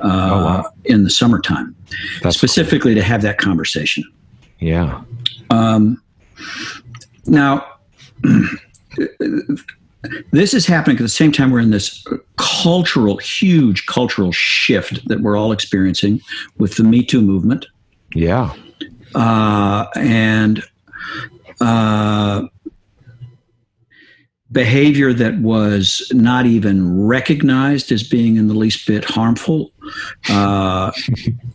uh, 0.00 0.30
Oh, 0.32 0.44
wow. 0.44 0.64
in 0.84 1.02
the 1.04 1.10
summertime, 1.10 1.74
That's 2.22 2.36
specifically 2.36 2.94
to 2.94 3.02
have 3.02 3.22
that 3.22 3.38
conversation. 3.38 4.04
yeah. 4.60 5.02
Um, 5.50 6.02
now, 7.26 7.66
this 10.32 10.52
is 10.54 10.66
happening 10.66 10.96
at 10.96 11.02
the 11.02 11.08
same 11.08 11.32
time 11.32 11.50
we're 11.50 11.60
in 11.60 11.70
this 11.70 12.04
cultural, 12.36 13.16
huge 13.18 13.86
cultural 13.86 14.32
shift 14.32 15.06
that 15.08 15.20
we're 15.20 15.36
all 15.36 15.52
experiencing 15.52 16.20
with 16.58 16.76
the 16.76 16.84
Me 16.84 17.02
Too 17.04 17.22
movement 17.22 17.66
Yeah. 18.14 18.52
Uh, 19.14 19.86
and 19.96 20.62
uh, 21.60 22.42
behavior 24.52 25.12
that 25.12 25.38
was 25.40 26.06
not 26.12 26.46
even 26.46 27.06
recognized 27.06 27.90
as 27.90 28.02
being 28.02 28.36
in 28.36 28.46
the 28.48 28.54
least 28.54 28.86
bit 28.86 29.04
harmful 29.04 29.72
uh, 30.30 30.92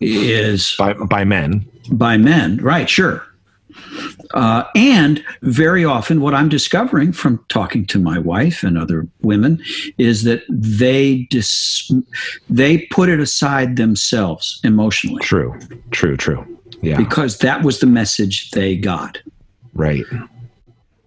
is 0.02 0.76
By 0.78 0.94
by 0.94 1.24
men. 1.24 1.66
by 1.92 2.18
men, 2.18 2.58
right? 2.58 2.90
Sure. 2.90 3.26
Uh, 4.34 4.64
and 4.76 5.24
very 5.42 5.84
often, 5.86 6.22
what 6.22 6.36
I'm 6.36 6.50
discovering 6.50 7.12
from 7.14 7.44
talking 7.48 7.86
to 7.88 8.00
my 8.00 8.20
wife 8.20 8.62
and 8.64 8.78
other 8.78 9.08
women 9.22 9.64
is 9.98 10.24
that 10.24 10.44
they 10.50 11.28
dis- 11.32 11.92
they 12.50 12.80
put 12.92 13.10
it 13.10 13.20
aside 13.20 13.78
themselves 13.78 14.60
emotionally 14.64 15.22
True. 15.24 15.58
True. 15.92 16.18
True. 16.18 16.59
Yeah. 16.82 16.98
because 16.98 17.40
that 17.40 17.64
was 17.64 17.80
the 17.80 17.88
message 17.88 18.52
they 18.52 18.76
got. 18.78 19.18
Right. 19.74 20.06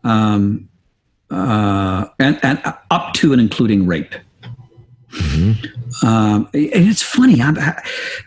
um, 0.05 0.69
uh, 1.31 2.07
and, 2.19 2.39
and 2.43 2.61
up 2.91 3.15
to 3.15 3.33
and 3.33 3.41
including 3.41 3.87
rape. 3.87 4.15
Um, 6.03 6.49
and 6.55 6.89
it's 6.89 7.03
funny. 7.03 7.41
I'm, 7.43 7.57
uh, 7.59 7.73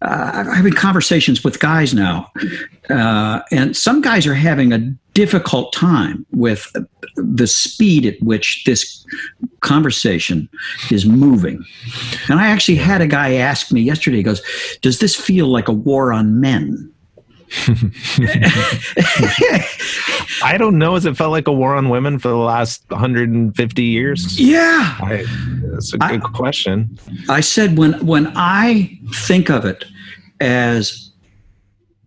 I'm 0.01 0.47
having 0.47 0.73
conversations 0.73 1.43
with 1.43 1.59
guys 1.59 1.93
now, 1.93 2.31
uh, 2.89 3.41
and 3.51 3.75
some 3.75 4.01
guys 4.01 4.27
are 4.27 4.35
having 4.35 4.71
a 4.71 4.77
difficult 5.13 5.73
time 5.73 6.25
with 6.31 6.71
the 7.15 7.47
speed 7.47 8.05
at 8.05 8.21
which 8.21 8.63
this 8.65 9.03
conversation 9.61 10.47
is 10.91 11.05
moving. 11.05 11.65
And 12.29 12.39
I 12.39 12.47
actually 12.47 12.75
had 12.75 13.01
a 13.01 13.07
guy 13.07 13.33
ask 13.33 13.71
me 13.71 13.81
yesterday. 13.81 14.17
He 14.17 14.23
goes, 14.23 14.41
"Does 14.81 14.99
this 14.99 15.15
feel 15.15 15.47
like 15.47 15.67
a 15.67 15.73
war 15.73 16.13
on 16.13 16.39
men?" 16.39 16.91
I 20.43 20.55
don't 20.57 20.77
know. 20.77 20.93
Has 20.95 21.05
it 21.05 21.17
felt 21.17 21.31
like 21.31 21.47
a 21.47 21.53
war 21.53 21.75
on 21.75 21.89
women 21.89 22.19
for 22.19 22.27
the 22.29 22.35
last 22.35 22.83
150 22.89 23.83
years? 23.83 24.39
yeah. 24.39 24.97
I, 25.01 25.25
that's 25.71 25.93
a 25.93 25.97
I- 26.01 26.11
good 26.17 26.23
question. 26.33 26.97
I 27.29 27.39
said 27.41 27.77
when 27.77 27.93
when 28.05 28.31
I 28.35 28.97
think 29.13 29.49
of 29.49 29.65
it 29.65 29.85
as 30.39 31.11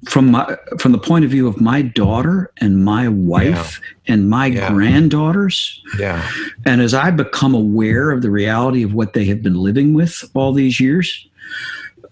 from 0.09 0.31
my 0.31 0.57
from 0.79 0.93
the 0.93 0.99
point 0.99 1.25
of 1.25 1.31
view 1.31 1.49
of 1.49 1.61
my 1.61 1.83
daughter 1.83 2.53
and 2.59 2.85
my 2.85 3.09
wife 3.09 3.81
and 4.07 4.31
my 4.31 4.47
Yeah. 4.47 4.71
granddaughters, 4.71 5.83
Yeah. 5.99 6.29
and 6.65 6.81
as 6.81 6.95
I 6.95 7.11
become 7.11 7.55
aware 7.55 8.11
of 8.11 8.23
the 8.23 8.31
reality 8.31 8.83
of 8.83 8.95
what 8.95 9.13
they 9.13 9.25
have 9.27 9.43
been 9.43 9.57
living 9.57 9.95
with 9.95 10.23
all 10.35 10.53
these 10.53 10.79
years, 10.79 11.27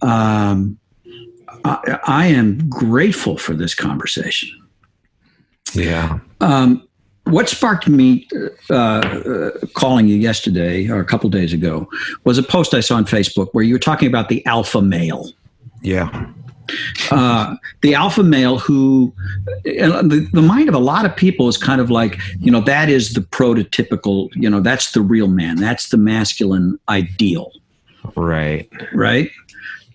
um, 0.03 0.79
I, 1.67 1.99
I 2.07 2.27
am 2.27 2.69
grateful 2.69 3.37
for 3.37 3.55
this 3.55 3.75
conversation. 3.75 4.51
Yeah. 5.75 6.19
Um, 6.41 6.87
what 7.25 7.49
sparked 7.49 7.89
me 7.89 8.29
uh, 8.71 8.75
uh, 8.75 9.51
calling 9.75 10.07
you 10.07 10.15
yesterday 10.17 10.89
or 10.89 11.01
a 11.01 11.05
couple 11.05 11.29
days 11.29 11.53
ago 11.53 11.89
was 12.25 12.39
a 12.39 12.43
post 12.43 12.73
I 12.73 12.81
saw 12.81 12.97
on 12.97 13.05
Facebook 13.05 13.49
where 13.53 13.65
you 13.65 13.75
were 13.75 13.81
talking 13.81 14.07
about 14.09 14.29
the 14.29 14.45
alpha 14.47 14.81
male. 14.81 15.33
Yeah. 15.83 16.31
Uh, 17.11 17.57
the 17.83 17.95
alpha 17.95 18.23
male 18.23 18.59
who, 18.59 19.13
and 19.65 20.11
the, 20.11 20.29
the 20.33 20.43
mind 20.43 20.69
of 20.69 20.75
a 20.75 20.81
lot 20.81 21.05
of 21.05 21.15
people 21.17 21.49
is 21.49 21.57
kind 21.57 21.81
of 21.81 21.91
like, 21.91 22.19
you 22.41 22.51
know, 22.51 22.61
that 22.61 22.89
is 22.89 23.15
the 23.15 23.21
prototypical, 23.21 24.29
you 24.35 24.49
know, 24.51 24.61
that's 24.61 24.93
the 24.93 25.01
real 25.01 25.29
man. 25.29 25.57
That's 25.57 25.89
the 25.91 25.97
masculine 25.97 26.79
ideal, 26.89 27.53
Right. 28.17 28.69
right? 28.93 29.31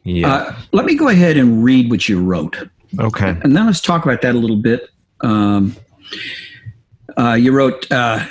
Yeah. 0.03 0.33
Uh, 0.33 0.55
let 0.71 0.85
me 0.85 0.95
go 0.95 1.07
ahead 1.07 1.37
and 1.37 1.63
read 1.63 1.89
what 1.89 2.09
you 2.09 2.21
wrote. 2.23 2.57
okay. 2.99 3.37
And 3.43 3.55
then 3.55 3.65
let's 3.65 3.81
talk 3.81 4.03
about 4.03 4.21
that 4.21 4.35
a 4.35 4.37
little 4.37 4.57
bit. 4.57 4.89
Um, 5.21 5.75
uh, 7.17 7.33
you 7.33 7.51
wrote, 7.51 7.91
uh, 7.91 8.25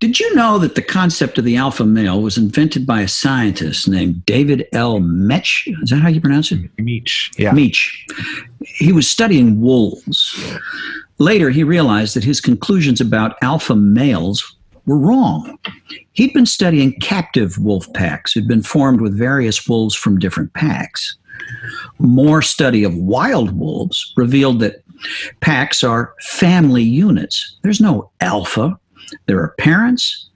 Did 0.00 0.18
you 0.18 0.34
know 0.34 0.58
that 0.58 0.74
the 0.74 0.82
concept 0.82 1.38
of 1.38 1.44
the 1.44 1.56
alpha 1.56 1.84
male 1.84 2.20
was 2.20 2.36
invented 2.36 2.86
by 2.86 3.00
a 3.02 3.08
scientist 3.08 3.88
named 3.88 4.26
David 4.26 4.66
L. 4.72 4.98
Mech? 5.00 5.46
Is 5.66 5.90
that 5.90 6.00
how 6.00 6.08
you 6.08 6.20
pronounce 6.20 6.50
it? 6.52 6.68
Meech. 6.78 7.30
Yeah. 7.38 7.52
Meech. 7.52 8.06
He 8.64 8.92
was 8.92 9.08
studying 9.08 9.60
wolves. 9.60 10.58
Later, 11.18 11.50
he 11.50 11.62
realized 11.62 12.16
that 12.16 12.24
his 12.24 12.40
conclusions 12.40 13.00
about 13.00 13.36
alpha 13.40 13.76
males 13.76 14.53
were 14.86 14.98
wrong. 14.98 15.58
He'd 16.12 16.32
been 16.32 16.46
studying 16.46 16.98
captive 17.00 17.58
wolf 17.58 17.92
packs 17.92 18.32
who'd 18.32 18.48
been 18.48 18.62
formed 18.62 19.00
with 19.00 19.16
various 19.16 19.68
wolves 19.68 19.94
from 19.94 20.18
different 20.18 20.52
packs. 20.52 21.16
More 21.98 22.42
study 22.42 22.84
of 22.84 22.94
wild 22.94 23.58
wolves 23.58 24.12
revealed 24.16 24.60
that 24.60 24.82
packs 25.40 25.82
are 25.82 26.14
family 26.20 26.82
units. 26.82 27.56
There's 27.62 27.80
no 27.80 28.10
alpha. 28.20 28.78
There 29.26 29.40
are 29.40 29.54
parents 29.58 30.30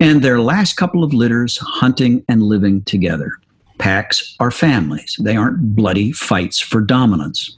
and 0.00 0.22
their 0.22 0.40
last 0.40 0.74
couple 0.74 1.02
of 1.02 1.14
litters 1.14 1.58
hunting 1.58 2.24
and 2.28 2.42
living 2.42 2.82
together. 2.82 3.32
Packs 3.78 4.36
are 4.40 4.50
families. 4.50 5.16
They 5.20 5.36
aren't 5.36 5.76
bloody 5.76 6.12
fights 6.12 6.58
for 6.58 6.80
dominance. 6.80 7.56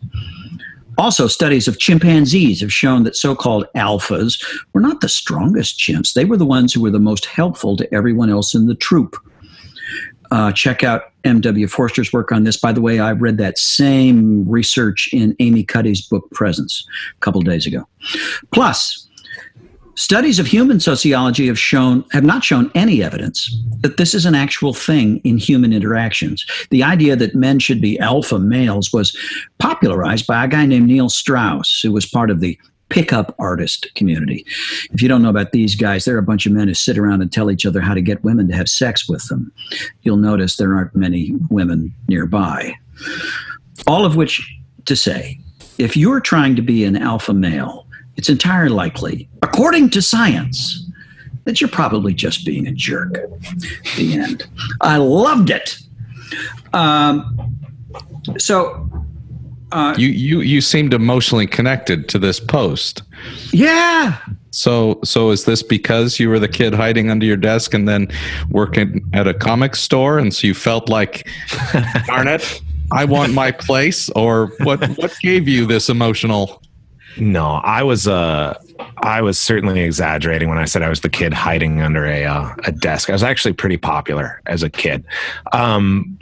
Also, 0.99 1.29
studies 1.29 1.69
of 1.69 1.79
chimpanzees 1.79 2.61
have 2.61 2.73
shown 2.73 3.05
that 3.05 3.17
so 3.17 3.35
called 3.35 3.67
alphas 3.77 4.43
were 4.73 4.81
not 4.81 5.01
the 5.01 5.09
strongest 5.09 5.79
chimps. 5.79 6.13
They 6.13 6.25
were 6.25 6.37
the 6.37 6.45
ones 6.45 6.75
who 6.75 6.83
were 6.83 6.91
the 6.91 6.99
most 6.99 7.25
helpful 7.25 7.77
to 7.77 7.95
everyone 7.95 8.31
else 8.31 8.53
in 8.55 8.67
the 8.67 8.75
troop. 8.75 9.17
Uh, 10.31 10.53
check 10.53 10.85
out 10.85 11.13
M.W. 11.25 11.69
Forster's 11.69 12.13
work 12.13 12.33
on 12.33 12.45
this. 12.45 12.57
By 12.57 12.73
the 12.73 12.83
way, 12.83 12.99
I 12.99 13.13
read 13.13 13.39
that 13.39 13.59
same 13.59 14.47
research 14.49 15.09
in 15.13 15.35
Amy 15.39 15.63
Cuddy's 15.63 16.03
book 16.03 16.29
Presence 16.33 16.87
a 17.17 17.21
couple 17.21 17.41
days 17.43 17.67
ago. 17.67 17.89
Plus, 18.53 19.08
studies 19.99 20.39
of 20.39 20.47
human 20.47 20.79
sociology 20.79 21.49
have 21.49 21.59
shown 21.59 22.05
have 22.13 22.25
not 22.25 22.45
shown 22.45 22.71
any 22.75 23.03
evidence 23.03 23.55
that 23.81 23.97
this 23.97 24.15
is 24.15 24.25
an 24.25 24.35
actual 24.35 24.73
thing 24.73 25.19
in 25.25 25.37
human 25.37 25.73
interactions. 25.73 26.47
The 26.71 26.85
idea 26.85 27.17
that 27.17 27.35
men 27.35 27.59
should 27.59 27.81
be 27.81 27.99
alpha 27.99 28.39
males 28.39 28.93
was 28.93 29.17
popularized 29.59 30.27
by 30.27 30.45
a 30.45 30.49
guy 30.49 30.67
named 30.67 30.87
Neil 30.87 31.09
Strauss, 31.09 31.81
who 31.83 31.93
was 31.93 32.07
part 32.07 32.31
of 32.31 32.41
the 32.41 32.59
pickup 32.89 33.35
artist 33.39 33.87
community. 33.97 34.47
If 34.93 35.03
you 35.03 35.09
don't 35.09 35.23
know 35.23 35.29
about 35.29 35.53
these 35.53 35.75
guys, 35.75 36.05
they're 36.05 36.17
a 36.17 36.23
bunch 36.23 36.47
of 36.47 36.53
men 36.53 36.69
who 36.69 36.75
sit 36.75 36.97
around 36.97 37.21
and 37.21 37.31
tell 37.31 37.51
each 37.51 37.67
other 37.67 37.81
how 37.81 37.93
to 37.93 38.01
get 38.01 38.25
women 38.25 38.49
to 38.49 38.57
have 38.57 38.69
sex 38.69 39.09
with 39.09 39.27
them. 39.29 39.53
You'll 40.03 40.17
notice 40.17 40.57
there 40.57 40.75
aren't 40.75 40.97
many 40.97 41.35
women 41.51 41.93
nearby. 42.09 42.75
All 43.87 44.07
of 44.07 44.17
which 44.17 44.43
to 44.87 44.97
say, 44.97 45.39
if 45.77 45.97
you're 45.97 46.21
trying 46.21 46.57
to 46.57 46.63
be 46.63 46.85
an 46.85 46.97
alpha 46.97 47.35
male, 47.35 47.88
it's 48.19 48.29
entirely 48.29 48.71
likely, 48.75 49.29
according 49.43 49.89
to 49.91 50.03
science, 50.03 50.85
that 51.45 51.61
you're 51.61 51.71
probably 51.71 52.13
just 52.13 52.45
being 52.45 52.67
a 52.67 52.73
jerk. 52.73 53.15
The 53.97 54.15
end. 54.19 54.47
I 54.83 54.97
loved 54.99 55.51
it. 55.51 55.79
Um, 56.75 57.55
So, 58.37 58.87
uh, 59.73 59.95
You 59.97 60.09
you 60.09 60.41
you 60.41 60.61
seemed 60.61 60.93
emotionally 60.93 61.47
connected 61.47 62.09
to 62.11 62.19
this 62.19 62.41
post. 62.41 63.03
yeah, 63.53 64.19
So 64.51 64.99
so 65.05 65.31
is 65.31 65.45
this 65.45 65.63
because 65.63 66.19
you 66.21 66.29
were 66.29 66.39
the 66.41 66.49
kid 66.49 66.75
hiding 66.75 67.09
under 67.11 67.25
your 67.25 67.37
desk 67.39 67.73
and 67.73 67.89
then 67.89 68.09
working 68.51 69.09
at 69.15 69.27
a 69.27 69.33
comic 69.33 69.77
store 69.77 70.19
and 70.19 70.35
so 70.35 70.47
you 70.47 70.55
felt 70.55 70.89
like 70.89 71.27
darn 72.07 72.29
it, 72.29 72.61
I 72.91 73.05
want 73.05 73.33
my 73.33 73.53
place 73.53 74.11
or 74.17 74.49
what 74.65 74.85
what 74.99 75.17
gave 75.23 75.47
you 75.49 75.67
this 75.67 75.89
emotional 75.89 76.61
No, 77.21 77.61
I 77.65 77.83
was 77.83 78.07
uh 78.09 78.59
I 78.99 79.23
was 79.23 79.39
certainly 79.39 79.81
exaggerating 79.81 80.49
when 80.49 80.59
I 80.59 80.65
said 80.65 80.83
I 80.83 80.89
was 80.89 81.01
the 81.01 81.09
kid 81.09 81.33
hiding 81.33 81.81
under 81.81 82.05
a 82.07 82.25
uh, 82.25 82.55
a 82.65 82.73
desk. 82.73 83.11
I 83.11 83.13
was 83.13 83.23
actually 83.23 83.55
pretty 83.55 83.77
popular 83.77 84.41
as 84.47 84.63
a 84.63 84.71
kid. 84.71 85.05
Um 85.53 86.19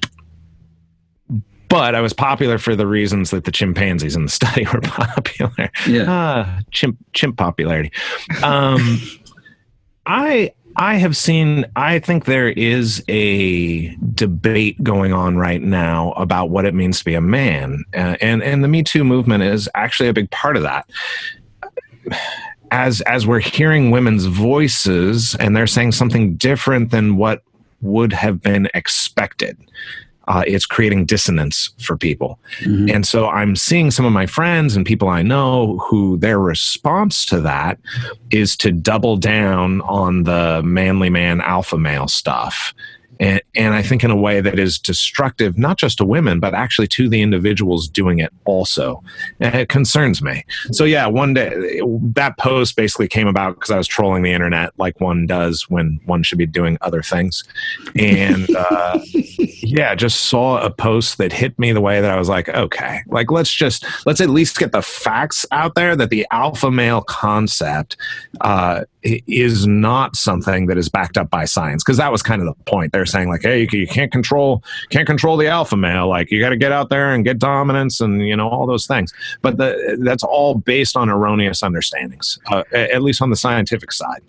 but 1.68 1.94
I 1.94 2.00
was 2.00 2.12
popular 2.12 2.58
for 2.58 2.76
the 2.76 2.86
reasons 2.86 3.30
that 3.30 3.44
the 3.44 3.50
chimpanzees 3.50 4.14
in 4.16 4.24
the 4.24 4.30
study 4.30 4.64
were 4.72 4.80
popular. 4.80 5.70
yeah. 5.86 6.04
Ah, 6.08 6.60
chimp 6.70 6.96
chimp 7.12 7.36
popularity. 7.36 7.90
Um, 8.42 9.00
I 10.06 10.52
I 10.78 10.96
have 10.96 11.16
seen. 11.16 11.64
I 11.74 11.98
think 11.98 12.26
there 12.26 12.50
is 12.50 13.02
a 13.08 13.94
debate 14.14 14.82
going 14.82 15.12
on 15.12 15.36
right 15.36 15.62
now 15.62 16.12
about 16.12 16.50
what 16.50 16.66
it 16.66 16.74
means 16.74 16.98
to 16.98 17.04
be 17.04 17.14
a 17.14 17.20
man, 17.20 17.84
uh, 17.94 18.16
and 18.20 18.42
and 18.42 18.62
the 18.62 18.68
Me 18.68 18.82
Too 18.82 19.02
movement 19.02 19.42
is 19.42 19.68
actually 19.74 20.08
a 20.08 20.12
big 20.12 20.30
part 20.30 20.56
of 20.56 20.62
that. 20.62 20.88
As 22.70 23.00
as 23.02 23.26
we're 23.26 23.40
hearing 23.40 23.90
women's 23.90 24.26
voices, 24.26 25.34
and 25.36 25.56
they're 25.56 25.66
saying 25.66 25.92
something 25.92 26.36
different 26.36 26.90
than 26.90 27.16
what 27.16 27.42
would 27.80 28.12
have 28.12 28.42
been 28.42 28.68
expected. 28.74 29.56
Uh, 30.28 30.42
it's 30.46 30.66
creating 30.66 31.04
dissonance 31.04 31.70
for 31.80 31.96
people. 31.96 32.38
Mhm. 32.62 32.92
And 32.92 33.06
so 33.06 33.28
I'm 33.28 33.54
seeing 33.54 33.90
some 33.92 34.04
of 34.04 34.12
my 34.12 34.26
friends 34.26 34.74
and 34.74 34.84
people 34.84 35.08
I 35.08 35.22
know 35.22 35.78
who 35.88 36.16
their 36.18 36.40
response 36.40 37.24
to 37.26 37.40
that 37.42 37.78
is 38.30 38.56
to 38.56 38.72
double 38.72 39.16
down 39.16 39.82
on 39.82 40.24
the 40.24 40.62
manly 40.64 41.10
man 41.10 41.40
alpha 41.40 41.78
male 41.78 42.08
stuff. 42.08 42.74
And, 43.20 43.40
and 43.54 43.74
I 43.74 43.82
think 43.82 44.04
in 44.04 44.10
a 44.10 44.16
way 44.16 44.40
that 44.40 44.58
is 44.58 44.78
destructive, 44.78 45.58
not 45.58 45.78
just 45.78 45.98
to 45.98 46.04
women, 46.04 46.40
but 46.40 46.54
actually 46.54 46.88
to 46.88 47.08
the 47.08 47.22
individuals 47.22 47.88
doing 47.88 48.18
it 48.18 48.32
also. 48.44 49.02
And 49.40 49.54
it 49.54 49.68
concerns 49.68 50.22
me. 50.22 50.44
So, 50.72 50.84
yeah, 50.84 51.06
one 51.06 51.34
day 51.34 51.80
that 52.14 52.38
post 52.38 52.76
basically 52.76 53.08
came 53.08 53.28
about 53.28 53.54
because 53.54 53.70
I 53.70 53.78
was 53.78 53.86
trolling 53.86 54.22
the 54.22 54.32
internet 54.32 54.72
like 54.78 55.00
one 55.00 55.26
does 55.26 55.68
when 55.68 56.00
one 56.04 56.22
should 56.22 56.38
be 56.38 56.46
doing 56.46 56.78
other 56.80 57.02
things. 57.02 57.44
And 57.98 58.48
uh, 58.56 58.98
yeah, 59.12 59.94
just 59.94 60.26
saw 60.26 60.58
a 60.60 60.70
post 60.70 61.18
that 61.18 61.32
hit 61.32 61.58
me 61.58 61.72
the 61.72 61.80
way 61.80 62.00
that 62.00 62.10
I 62.10 62.18
was 62.18 62.28
like, 62.28 62.48
okay, 62.48 63.00
like 63.08 63.30
let's 63.30 63.52
just 63.52 63.84
let's 64.06 64.20
at 64.20 64.30
least 64.30 64.58
get 64.58 64.72
the 64.72 64.82
facts 64.82 65.46
out 65.52 65.74
there 65.74 65.96
that 65.96 66.10
the 66.10 66.26
alpha 66.30 66.70
male 66.70 67.02
concept 67.02 67.96
uh, 68.40 68.84
is 69.02 69.66
not 69.66 70.16
something 70.16 70.66
that 70.66 70.78
is 70.78 70.88
backed 70.88 71.16
up 71.16 71.30
by 71.30 71.44
science 71.44 71.82
because 71.82 71.96
that 71.96 72.10
was 72.10 72.22
kind 72.22 72.42
of 72.42 72.46
the 72.46 72.64
point. 72.64 72.92
Saying 73.06 73.28
like, 73.28 73.42
hey, 73.42 73.60
you, 73.62 73.68
you 73.80 73.86
can't 73.86 74.12
control 74.12 74.62
can't 74.90 75.06
control 75.06 75.36
the 75.36 75.46
alpha 75.48 75.76
male. 75.76 76.08
Like 76.08 76.30
you 76.30 76.40
got 76.40 76.50
to 76.50 76.56
get 76.56 76.72
out 76.72 76.88
there 76.90 77.12
and 77.14 77.24
get 77.24 77.38
dominance 77.38 78.00
and 78.00 78.26
you 78.26 78.36
know 78.36 78.48
all 78.48 78.66
those 78.66 78.86
things. 78.86 79.12
But 79.42 79.56
the, 79.56 79.96
that's 80.00 80.22
all 80.24 80.54
based 80.56 80.96
on 80.96 81.08
erroneous 81.08 81.62
understandings, 81.62 82.38
uh, 82.50 82.64
at 82.72 83.02
least 83.02 83.22
on 83.22 83.30
the 83.30 83.36
scientific 83.36 83.92
side. 83.92 84.22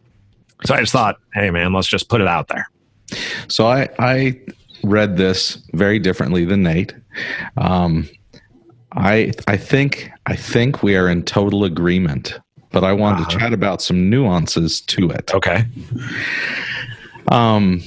So 0.66 0.74
I 0.76 0.80
just 0.80 0.92
thought, 0.92 1.18
hey 1.34 1.50
man, 1.52 1.74
let's 1.74 1.88
just 1.88 2.10
put 2.10 2.22
it 2.22 2.28
out 2.28 2.48
there. 2.48 2.70
So 3.48 3.68
I 3.68 3.90
I 4.00 4.40
read 4.84 5.18
this 5.18 5.58
very 5.74 6.00
differently 6.00 6.46
than 6.46 6.64
Nate. 6.64 6.94
Um, 7.58 8.08
I 8.94 9.32
I 9.48 9.58
think 9.58 10.10
I 10.26 10.36
think 10.36 10.84
we 10.84 10.96
are 10.96 11.10
in 11.10 11.24
total 11.24 11.64
agreement, 11.64 12.40
but 12.72 12.84
I 12.84 12.94
wanted 12.94 13.22
Uh-huh. 13.22 13.32
to 13.32 13.38
chat 13.40 13.54
about 13.54 13.82
some 13.82 14.10
nuances 14.10 14.82
to 14.82 15.10
it. 15.12 15.34
Okay. 15.34 15.66
Um, 17.30 17.82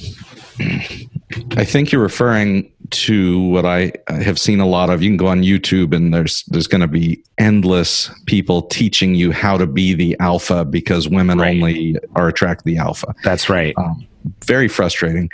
I 0.59 1.63
think 1.65 1.91
you're 1.91 2.01
referring 2.01 2.71
to 2.91 3.41
what 3.47 3.65
I 3.65 3.93
have 4.09 4.37
seen 4.37 4.59
a 4.59 4.67
lot 4.67 4.89
of. 4.89 5.01
You 5.01 5.09
can 5.09 5.17
go 5.17 5.27
on 5.27 5.41
YouTube 5.43 5.95
and 5.95 6.13
there's 6.13 6.43
there's 6.45 6.67
going 6.67 6.81
to 6.81 6.87
be 6.87 7.23
endless 7.37 8.09
people 8.25 8.63
teaching 8.63 9.15
you 9.15 9.31
how 9.31 9.57
to 9.57 9.65
be 9.65 9.93
the 9.93 10.17
alpha 10.19 10.65
because 10.65 11.07
women 11.07 11.39
Right. 11.39 11.55
only 11.55 11.95
are 12.15 12.27
attracted 12.27 12.63
to 12.65 12.71
the 12.73 12.77
alpha. 12.77 13.13
That's 13.23 13.49
right. 13.49 13.73
Um, 13.77 14.05
very 14.45 14.67
frustrating. 14.67 15.29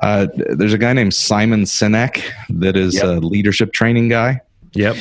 Uh, 0.00 0.26
there's 0.34 0.72
a 0.72 0.78
guy 0.78 0.92
named 0.94 1.14
Simon 1.14 1.62
Sinek 1.64 2.22
that 2.50 2.76
is 2.76 2.94
Yep. 2.94 3.04
a 3.04 3.08
leadership 3.20 3.72
training 3.72 4.08
guy. 4.08 4.40
Yep. 4.74 4.96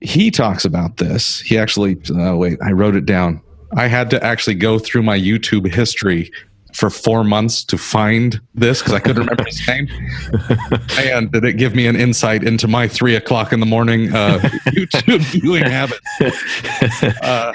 He 0.00 0.30
talks 0.30 0.64
about 0.64 0.98
this. 0.98 1.40
He 1.40 1.58
actually, 1.58 1.98
uh, 2.16 2.36
wait, 2.36 2.58
I 2.62 2.70
wrote 2.72 2.94
it 2.94 3.06
down. 3.06 3.40
I 3.76 3.88
had 3.88 4.08
to 4.10 4.22
actually 4.22 4.54
go 4.54 4.78
through 4.78 5.02
my 5.02 5.18
YouTube 5.18 5.72
history 5.72 6.30
for 6.76 6.90
four 6.90 7.24
months 7.24 7.64
to 7.64 7.78
find 7.78 8.38
this 8.54 8.80
because 8.80 8.92
I 8.92 9.00
couldn't 9.00 9.22
remember 9.22 9.44
his 9.44 9.66
name. 9.66 9.88
And 10.98 11.32
did 11.32 11.44
it 11.44 11.54
give 11.54 11.74
me 11.74 11.86
an 11.86 11.96
insight 11.96 12.42
into 12.44 12.68
my 12.68 12.86
three 12.86 13.16
o'clock 13.16 13.52
in 13.52 13.60
the 13.60 13.66
morning 13.66 14.14
uh, 14.14 14.38
YouTube 14.66 15.20
viewing 15.20 15.64
habits? 15.64 16.00
Uh, 17.22 17.52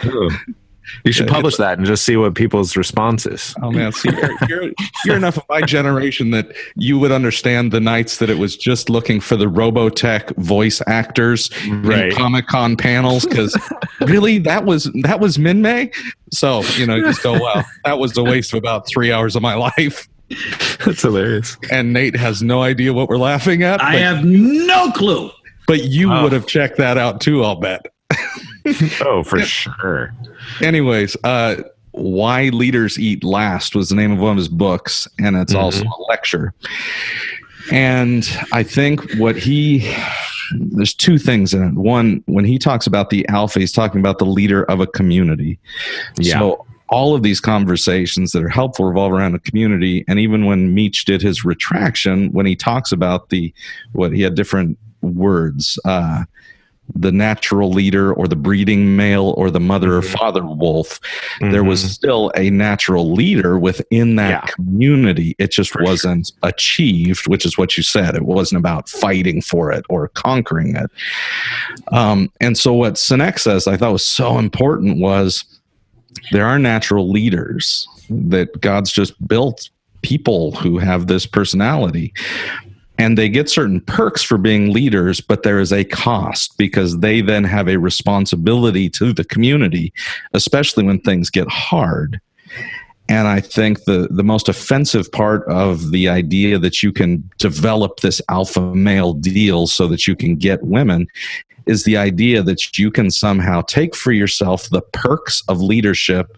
You 1.05 1.11
should 1.11 1.27
publish 1.27 1.57
that 1.57 1.77
and 1.77 1.87
just 1.87 2.03
see 2.03 2.15
what 2.17 2.35
people's 2.35 2.75
response 2.75 3.25
is. 3.25 3.55
Oh 3.61 3.71
man, 3.71 3.91
see, 3.91 4.09
you're, 4.11 4.31
you're, 4.49 4.71
you're 5.05 5.15
enough 5.15 5.37
of 5.37 5.43
my 5.49 5.61
generation 5.61 6.31
that 6.31 6.51
you 6.75 6.97
would 6.99 7.11
understand 7.11 7.71
the 7.71 7.79
nights 7.79 8.17
that 8.17 8.29
it 8.29 8.37
was 8.37 8.55
just 8.57 8.89
looking 8.89 9.19
for 9.19 9.35
the 9.35 9.45
Robotech 9.45 10.35
voice 10.37 10.81
actors 10.87 11.49
Right. 11.69 12.11
in 12.11 12.15
Comic 12.15 12.47
Con 12.47 12.75
panels 12.77 13.25
because 13.25 13.57
really 14.01 14.37
that 14.39 14.65
was 14.65 14.89
that 15.03 15.19
was 15.19 15.37
Minmei. 15.37 15.93
So 16.31 16.61
you 16.77 16.85
know, 16.85 16.95
you 16.95 17.03
just 17.05 17.23
go, 17.23 17.33
wow, 17.39 17.63
that 17.85 17.99
was 17.99 18.15
a 18.17 18.23
waste 18.23 18.53
of 18.53 18.57
about 18.57 18.87
three 18.87 19.11
hours 19.11 19.35
of 19.35 19.41
my 19.41 19.55
life. 19.55 20.07
That's 20.85 21.01
hilarious. 21.01 21.57
And 21.71 21.91
Nate 21.93 22.15
has 22.15 22.41
no 22.41 22.61
idea 22.61 22.93
what 22.93 23.09
we're 23.09 23.17
laughing 23.17 23.63
at. 23.63 23.81
I 23.81 23.95
have 23.97 24.23
no 24.23 24.91
clue. 24.91 25.29
but 25.67 25.83
you 25.83 26.11
Oh. 26.11 26.23
would 26.23 26.31
have 26.31 26.47
checked 26.47 26.77
that 26.77 26.97
out 26.97 27.19
too, 27.21 27.43
I'll 27.43 27.55
bet. 27.57 27.85
Oh, 29.01 29.23
for 29.23 29.39
sure. 29.39 30.13
Anyways, 30.61 31.17
uh, 31.23 31.57
Why 31.91 32.49
Leaders 32.49 32.99
Eat 32.99 33.23
Last 33.23 33.75
was 33.75 33.89
the 33.89 33.95
name 33.95 34.11
of 34.11 34.19
one 34.19 34.31
of 34.31 34.37
his 34.37 34.49
books, 34.49 35.07
and 35.19 35.35
it's 35.35 35.53
also 35.53 35.83
a 35.83 36.01
lecture. 36.09 36.53
And 37.71 38.27
I 38.53 38.63
think 38.63 39.13
what 39.15 39.35
he 39.37 39.93
there's 40.53 40.93
two 40.93 41.17
things 41.17 41.53
in 41.53 41.63
it. 41.63 41.73
One, 41.73 42.23
when 42.25 42.45
he 42.45 42.59
talks 42.59 42.87
about 42.87 43.09
the 43.09 43.27
alpha, 43.29 43.59
he's 43.59 43.71
talking 43.71 43.99
about 43.99 44.17
the 44.17 44.25
leader 44.25 44.63
of 44.65 44.79
a 44.79 44.87
community. 44.87 45.59
Yeah. 46.17 46.39
So 46.39 46.65
all 46.89 47.15
of 47.15 47.23
these 47.23 47.39
conversations 47.39 48.31
that 48.31 48.43
are 48.43 48.49
helpful 48.49 48.85
revolve 48.85 49.13
around 49.13 49.33
a 49.33 49.39
community. 49.39 50.03
And 50.07 50.19
even 50.19 50.45
when 50.45 50.75
Mech 50.75 51.05
did 51.05 51.21
his 51.21 51.45
retraction, 51.45 52.31
when 52.33 52.45
he 52.45 52.55
talks 52.55 52.91
about 52.91 53.29
the 53.29 53.53
what 53.93 54.11
he 54.11 54.21
had 54.21 54.35
different 54.35 54.77
words, 55.01 55.79
uh, 55.85 56.25
the 56.95 57.11
natural 57.11 57.71
leader 57.71 58.11
or 58.13 58.27
the 58.27 58.35
breeding 58.35 58.95
male 58.95 59.33
or 59.37 59.49
the 59.49 59.59
mother 59.59 59.97
or 59.97 60.01
Mhm. 60.01 60.17
father 60.17 60.45
wolf, 60.45 60.99
there 61.39 61.63
was 61.63 61.83
Mhm. 61.83 61.89
still 61.89 62.31
a 62.35 62.49
natural 62.49 63.13
leader 63.13 63.57
within 63.57 64.15
that 64.17 64.29
Yeah. 64.29 64.41
community. 64.53 65.35
It 65.39 65.51
just 65.51 65.71
For 65.71 65.83
wasn't 65.83 66.31
achieved, 66.43 67.27
which 67.27 67.45
is 67.45 67.57
what 67.57 67.77
you 67.77 67.83
said. 67.83 68.15
It 68.15 68.25
wasn't 68.25 68.59
about 68.59 68.89
fighting 68.89 69.41
for 69.41 69.71
it 69.71 69.85
or 69.89 70.09
conquering 70.09 70.75
it. 70.75 70.89
Um, 71.91 72.29
and 72.41 72.57
so, 72.57 72.73
what 72.73 72.95
Sinek 72.95 73.39
says 73.39 73.67
I 73.67 73.77
thought 73.77 73.93
was 73.93 74.05
so 74.05 74.37
important 74.37 74.97
was 74.97 75.43
there 76.31 76.45
are 76.45 76.59
natural 76.59 77.09
leaders 77.09 77.87
that 78.09 78.59
God's 78.59 78.91
just 78.91 79.13
built 79.27 79.69
people 80.01 80.51
who 80.53 80.77
have 80.79 81.07
this 81.07 81.25
personality. 81.25 82.11
And 83.01 83.17
they 83.17 83.29
get 83.29 83.49
certain 83.49 83.81
perks 83.81 84.21
for 84.21 84.37
being 84.37 84.71
leaders, 84.71 85.21
but 85.21 85.41
there 85.41 85.59
is 85.59 85.73
a 85.73 85.83
cost 85.83 86.55
because 86.59 86.99
they 86.99 87.21
then 87.21 87.43
have 87.43 87.67
a 87.67 87.77
responsibility 87.77 88.91
to 88.91 89.11
the 89.11 89.23
community, 89.23 89.91
especially 90.35 90.83
when 90.83 90.99
things 90.99 91.31
get 91.31 91.49
hard. 91.49 92.21
And 93.09 93.27
I 93.27 93.39
think 93.39 93.85
the, 93.85 94.07
the 94.11 94.23
most 94.23 94.47
offensive 94.47 95.11
part 95.11 95.43
of 95.47 95.89
the 95.89 96.09
idea 96.09 96.59
that 96.59 96.83
you 96.83 96.91
can 96.91 97.27
develop 97.39 98.01
this 98.01 98.21
alpha 98.29 98.61
male 98.75 99.13
deal 99.13 99.65
so 99.65 99.87
that 99.87 100.05
you 100.05 100.15
can 100.15 100.35
get 100.35 100.61
women 100.61 101.07
is 101.65 101.85
the 101.85 101.97
idea 101.97 102.43
that 102.43 102.77
you 102.77 102.91
can 102.91 103.09
somehow 103.09 103.61
take 103.61 103.95
for 103.95 104.11
yourself 104.11 104.69
the 104.69 104.81
perks 104.93 105.41
of 105.47 105.59
leadership 105.59 106.37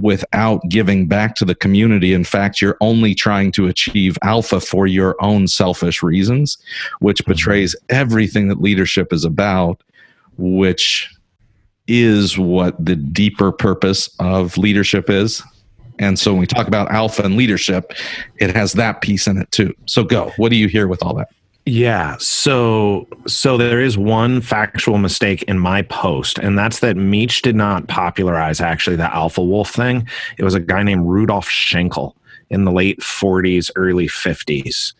without 0.00 0.60
giving 0.68 1.06
back 1.06 1.34
to 1.36 1.44
the 1.44 1.54
community. 1.54 2.12
In 2.12 2.24
fact, 2.24 2.60
you're 2.60 2.76
only 2.80 3.14
trying 3.14 3.52
to 3.52 3.66
achieve 3.66 4.16
alpha 4.22 4.60
for 4.60 4.86
your 4.86 5.16
own 5.20 5.48
selfish 5.48 6.02
reasons, 6.02 6.58
which 7.00 7.22
mm-hmm. 7.22 7.32
betrays 7.32 7.76
everything 7.88 8.48
that 8.48 8.60
leadership 8.60 9.12
is 9.12 9.24
about, 9.24 9.82
which 10.36 11.10
is 11.86 12.38
what 12.38 12.82
the 12.84 12.96
deeper 12.96 13.50
purpose 13.50 14.10
of 14.18 14.58
leadership 14.58 15.08
is. 15.08 15.42
And 15.98 16.18
so 16.18 16.32
when 16.32 16.40
we 16.40 16.46
talk 16.46 16.68
about 16.68 16.90
alpha 16.90 17.22
and 17.22 17.36
leadership, 17.36 17.92
it 18.36 18.54
has 18.54 18.74
that 18.74 19.00
piece 19.00 19.26
in 19.26 19.38
it 19.38 19.50
too. 19.50 19.74
So 19.86 20.04
go. 20.04 20.32
What 20.36 20.50
do 20.50 20.56
you 20.56 20.68
hear 20.68 20.86
with 20.86 21.02
all 21.02 21.14
that? 21.14 21.28
Yeah. 21.68 22.16
So 22.18 23.06
so 23.26 23.58
there 23.58 23.82
is 23.82 23.98
one 23.98 24.40
factual 24.40 24.96
mistake 24.96 25.42
in 25.42 25.58
my 25.58 25.82
post, 25.82 26.38
and 26.38 26.58
that's 26.58 26.78
that 26.80 26.96
Mech 26.96 27.42
did 27.42 27.56
not 27.56 27.88
popularize 27.88 28.62
actually 28.62 28.96
the 28.96 29.14
alpha 29.14 29.42
wolf 29.42 29.70
thing. 29.70 30.08
It 30.38 30.44
was 30.44 30.54
a 30.54 30.60
guy 30.60 30.82
named 30.82 31.06
Rudolf 31.06 31.46
Schenkel 31.46 32.16
in 32.48 32.64
the 32.64 32.72
late 32.72 33.00
40s, 33.00 33.70
early 33.76 34.08
50s 34.08 34.94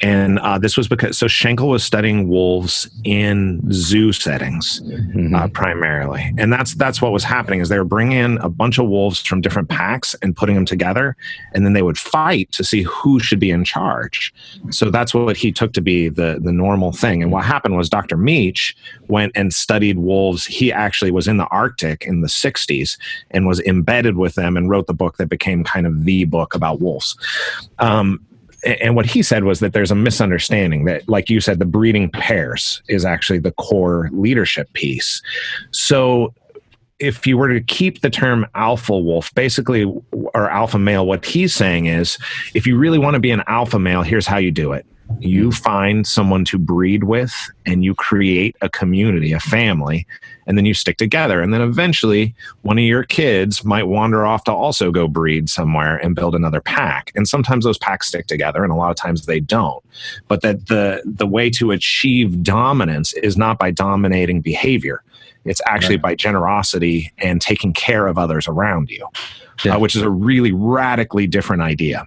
and 0.00 0.40
uh, 0.40 0.58
this 0.58 0.76
was 0.76 0.88
because 0.88 1.16
so 1.16 1.28
Schenkel 1.28 1.68
was 1.68 1.84
studying 1.84 2.28
wolves 2.28 2.90
in 3.04 3.60
zoo 3.72 4.12
settings 4.12 4.80
mm-hmm. 4.80 5.34
uh, 5.34 5.48
primarily, 5.48 6.32
and 6.36 6.52
that's 6.52 6.74
that's 6.74 7.00
what 7.00 7.12
was 7.12 7.22
happening 7.22 7.60
is 7.60 7.68
they 7.68 7.78
were 7.78 7.84
bringing 7.84 8.18
in 8.18 8.38
a 8.38 8.48
bunch 8.48 8.78
of 8.78 8.88
wolves 8.88 9.20
from 9.20 9.40
different 9.40 9.68
packs 9.68 10.14
and 10.20 10.36
putting 10.36 10.56
them 10.56 10.66
together, 10.66 11.16
and 11.52 11.64
then 11.64 11.74
they 11.74 11.82
would 11.82 11.96
fight 11.96 12.50
to 12.52 12.64
see 12.64 12.82
who 12.82 13.20
should 13.20 13.38
be 13.38 13.50
in 13.50 13.64
charge. 13.64 14.34
So 14.70 14.90
that's 14.90 15.14
what 15.14 15.36
he 15.36 15.52
took 15.52 15.72
to 15.74 15.80
be 15.80 16.08
the 16.08 16.40
the 16.42 16.52
normal 16.52 16.90
thing. 16.90 17.22
And 17.22 17.30
what 17.30 17.44
happened 17.44 17.76
was 17.76 17.88
Dr. 17.88 18.16
Mech 18.16 18.74
went 19.06 19.30
and 19.36 19.52
studied 19.52 19.98
wolves. 19.98 20.44
He 20.44 20.72
actually 20.72 21.12
was 21.12 21.28
in 21.28 21.36
the 21.36 21.46
Arctic 21.46 22.04
in 22.04 22.20
the 22.20 22.28
'60s 22.28 22.98
and 23.30 23.46
was 23.46 23.60
embedded 23.60 24.16
with 24.16 24.34
them 24.34 24.56
and 24.56 24.68
wrote 24.68 24.88
the 24.88 24.94
book 24.94 25.18
that 25.18 25.28
became 25.28 25.62
kind 25.62 25.86
of 25.86 26.04
the 26.04 26.24
book 26.24 26.54
about 26.54 26.80
wolves. 26.80 27.16
Um, 27.78 28.26
and 28.64 28.96
what 28.96 29.06
he 29.06 29.22
said 29.22 29.44
was 29.44 29.60
that 29.60 29.72
there's 29.72 29.90
a 29.90 29.96
misunderstanding 29.96 30.84
that 30.84 31.08
like 31.08 31.28
you 31.28 31.40
said 31.40 31.58
the 31.58 31.64
breeding 31.64 32.10
pairs 32.10 32.82
is 32.88 33.04
actually 33.04 33.38
the 33.38 33.52
core 33.52 34.08
leadership 34.12 34.72
piece. 34.72 35.22
So 35.70 36.34
if 36.98 37.26
you 37.26 37.36
were 37.36 37.48
to 37.48 37.60
keep 37.60 38.00
the 38.00 38.10
term 38.10 38.46
alpha 38.54 38.96
wolf 38.96 39.34
basically 39.34 39.84
or 40.12 40.50
alpha 40.50 40.78
male 40.78 41.06
what 41.06 41.24
he's 41.24 41.54
saying 41.54 41.86
is 41.86 42.18
if 42.54 42.66
you 42.66 42.78
really 42.78 42.98
want 42.98 43.14
to 43.14 43.20
be 43.20 43.32
an 43.32 43.42
alpha 43.48 43.78
male 43.78 44.02
here's 44.02 44.26
how 44.26 44.38
you 44.38 44.52
do 44.52 44.72
it 44.72 44.86
you 45.20 45.52
find 45.52 46.06
someone 46.06 46.44
to 46.46 46.58
breed 46.58 47.04
with 47.04 47.32
and 47.66 47.84
you 47.84 47.94
create 47.94 48.56
a 48.60 48.68
community 48.68 49.32
a 49.32 49.40
family 49.40 50.06
and 50.46 50.58
then 50.58 50.66
you 50.66 50.74
stick 50.74 50.98
together. 50.98 51.40
And 51.40 51.54
then 51.54 51.60
eventually 51.60 52.34
one 52.62 52.78
of 52.78 52.84
your 52.84 53.04
kids 53.04 53.64
might 53.64 53.84
wander 53.84 54.26
off 54.26 54.44
to 54.44 54.52
also 54.52 54.90
go 54.90 55.08
breed 55.08 55.48
somewhere 55.48 55.96
and 55.96 56.14
build 56.14 56.34
another 56.34 56.60
pack. 56.60 57.12
And 57.14 57.26
sometimes 57.26 57.64
those 57.64 57.78
packs 57.78 58.08
stick 58.08 58.26
together 58.26 58.62
and 58.62 58.72
a 58.72 58.76
lot 58.76 58.90
of 58.90 58.96
times 58.96 59.26
they 59.26 59.40
don't. 59.40 59.82
But 60.28 60.42
that 60.42 60.66
the 60.66 61.02
the 61.04 61.26
way 61.26 61.50
to 61.50 61.70
achieve 61.70 62.42
dominance 62.42 63.12
is 63.14 63.36
not 63.36 63.58
by 63.58 63.70
dominating 63.70 64.40
behavior. 64.40 65.02
It's 65.44 65.60
actually 65.66 65.96
right. 65.96 66.02
by 66.02 66.14
generosity 66.14 67.12
and 67.18 67.40
taking 67.40 67.72
care 67.74 68.06
of 68.06 68.16
others 68.16 68.48
around 68.48 68.90
you 68.90 69.06
yeah. 69.64 69.76
uh, 69.76 69.78
which 69.78 69.94
is 69.94 70.02
a 70.02 70.10
really 70.10 70.52
radically 70.52 71.26
different 71.26 71.62
idea. 71.62 72.06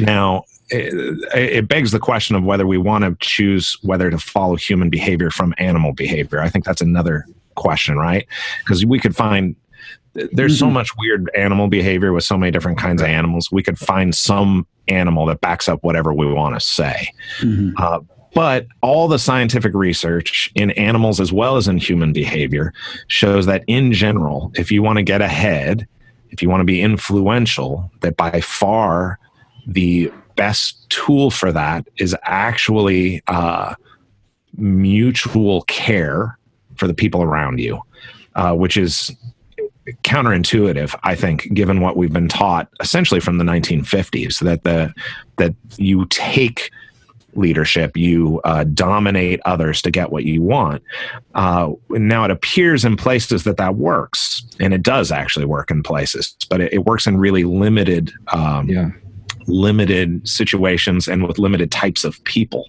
Now 0.00 0.44
it, 0.72 1.52
it, 1.52 1.68
begs 1.68 1.92
the 1.92 1.98
question 1.98 2.34
of 2.34 2.44
whether 2.44 2.66
we 2.66 2.78
want 2.78 3.04
to 3.04 3.16
choose 3.20 3.76
whether 3.82 4.10
to 4.10 4.18
follow 4.18 4.56
human 4.56 4.90
behavior 4.90 5.30
from 5.30 5.54
animal 5.58 5.92
behavior. 5.92 6.40
I 6.40 6.48
think 6.48 6.64
that's 6.64 6.80
another 6.80 7.26
question, 7.54 7.96
right? 7.96 8.26
Because 8.60 8.84
we 8.86 8.98
could 8.98 9.14
find 9.14 9.54
there's 10.14 10.54
mm-hmm. 10.54 10.58
so 10.58 10.70
much 10.70 10.90
weird 10.98 11.30
animal 11.34 11.68
behavior 11.68 12.12
with 12.12 12.24
so 12.24 12.36
many 12.36 12.50
different 12.50 12.78
kinds 12.78 13.00
of 13.00 13.08
animals. 13.08 13.50
We 13.50 13.62
could 13.62 13.78
find 13.78 14.14
some 14.14 14.66
animal 14.88 15.26
that 15.26 15.40
backs 15.40 15.68
up 15.68 15.82
whatever 15.82 16.12
we 16.12 16.26
want 16.26 16.54
to 16.54 16.60
say. 16.60 17.08
Mm-hmm. 17.40 17.70
Uh, 17.76 18.00
but 18.34 18.66
all 18.80 19.08
the 19.08 19.18
scientific 19.18 19.74
research 19.74 20.50
in 20.54 20.70
animals 20.72 21.20
as 21.20 21.32
well 21.32 21.56
as 21.56 21.68
in 21.68 21.76
human 21.76 22.12
behavior 22.12 22.72
shows 23.06 23.46
that 23.46 23.62
in 23.66 23.92
general, 23.92 24.50
if 24.54 24.72
you 24.72 24.82
want 24.82 24.96
to 24.96 25.02
get 25.02 25.20
ahead, 25.20 25.86
if 26.30 26.42
you 26.42 26.48
want 26.48 26.60
to 26.60 26.64
be 26.64 26.80
influential, 26.80 27.90
that 28.00 28.16
by 28.16 28.40
far 28.40 29.18
the 29.66 30.10
best 30.36 30.88
tool 30.90 31.30
for 31.30 31.52
that 31.52 31.86
is 31.98 32.16
actually 32.22 33.22
uh, 33.26 33.74
mutual 34.56 35.62
care 35.62 36.38
for 36.76 36.86
the 36.86 36.94
people 36.94 37.22
around 37.22 37.60
you, 37.60 37.80
uh, 38.34 38.52
which 38.54 38.76
is 38.76 39.10
counterintuitive, 40.04 40.98
I 41.02 41.14
think, 41.14 41.52
given 41.54 41.80
what 41.80 41.96
we've 41.96 42.12
been 42.12 42.28
taught 42.28 42.68
essentially 42.80 43.20
from 43.20 43.38
the 43.38 43.44
1950s 43.44 44.40
that 44.40 44.62
the 44.64 44.92
that 45.36 45.54
you 45.76 46.06
take 46.06 46.70
leadership, 47.34 47.96
you 47.96 48.40
uh, 48.44 48.64
dominate 48.64 49.40
others 49.44 49.80
to 49.82 49.90
get 49.90 50.12
what 50.12 50.24
you 50.24 50.42
want. 50.42 50.82
Uh, 51.34 51.72
now 51.90 52.24
it 52.24 52.30
appears 52.30 52.84
in 52.84 52.96
places 52.96 53.44
that 53.44 53.56
that 53.56 53.76
works, 53.76 54.42
and 54.60 54.74
it 54.74 54.82
does 54.82 55.10
actually 55.10 55.46
work 55.46 55.70
in 55.70 55.82
places, 55.82 56.36
but 56.50 56.60
it, 56.60 56.72
it 56.74 56.84
works 56.84 57.06
in 57.06 57.16
really 57.16 57.44
limited. 57.44 58.12
Um, 58.28 58.68
yeah 58.68 58.90
limited 59.46 60.26
situations 60.26 61.08
and 61.08 61.26
with 61.26 61.38
limited 61.38 61.70
types 61.70 62.04
of 62.04 62.22
people 62.24 62.68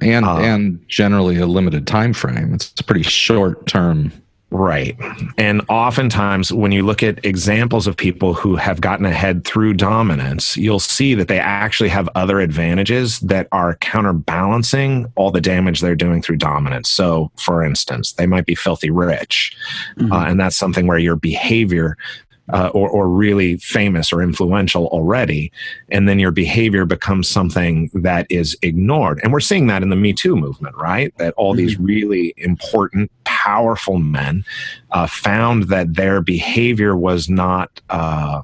and 0.00 0.24
um, 0.24 0.42
and 0.42 0.88
generally 0.88 1.36
a 1.38 1.46
limited 1.46 1.86
time 1.86 2.12
frame 2.12 2.54
it's 2.54 2.72
a 2.78 2.84
pretty 2.84 3.02
short 3.02 3.66
term 3.66 4.12
Right. 4.52 4.96
And 5.38 5.62
oftentimes, 5.68 6.52
when 6.52 6.72
you 6.72 6.84
look 6.84 7.04
at 7.04 7.24
examples 7.24 7.86
of 7.86 7.96
people 7.96 8.34
who 8.34 8.56
have 8.56 8.80
gotten 8.80 9.06
ahead 9.06 9.44
through 9.44 9.74
dominance, 9.74 10.56
you'll 10.56 10.80
see 10.80 11.14
that 11.14 11.28
they 11.28 11.38
actually 11.38 11.88
have 11.90 12.08
other 12.16 12.40
advantages 12.40 13.20
that 13.20 13.46
are 13.52 13.76
counterbalancing 13.76 15.06
all 15.14 15.30
the 15.30 15.40
damage 15.40 15.80
they're 15.80 15.94
doing 15.94 16.20
through 16.20 16.38
dominance. 16.38 16.90
So, 16.90 17.30
for 17.36 17.62
instance, 17.62 18.12
they 18.14 18.26
might 18.26 18.44
be 18.44 18.56
filthy 18.56 18.90
rich. 18.90 19.56
Mm-hmm. 19.98 20.12
Uh, 20.12 20.24
and 20.24 20.40
that's 20.40 20.56
something 20.56 20.88
where 20.88 20.98
your 20.98 21.16
behavior 21.16 21.96
uh, 22.52 22.70
or, 22.74 22.88
or 22.88 23.08
really 23.08 23.56
famous 23.58 24.12
or 24.12 24.22
influential 24.22 24.86
already, 24.88 25.52
and 25.90 26.08
then 26.08 26.18
your 26.18 26.30
behavior 26.30 26.84
becomes 26.84 27.28
something 27.28 27.90
that 27.94 28.26
is 28.30 28.56
ignored. 28.62 29.20
And 29.22 29.32
we're 29.32 29.40
seeing 29.40 29.66
that 29.68 29.82
in 29.82 29.90
the 29.90 29.96
Me 29.96 30.12
Too 30.12 30.36
movement, 30.36 30.76
right? 30.76 31.16
That 31.18 31.34
all 31.36 31.54
these 31.54 31.74
mm-hmm. 31.74 31.84
really 31.84 32.34
important, 32.36 33.10
powerful 33.24 33.98
men 33.98 34.44
uh, 34.90 35.06
found 35.06 35.64
that 35.64 35.94
their 35.94 36.20
behavior 36.20 36.96
was 36.96 37.28
not. 37.28 37.80
Uh, 37.88 38.42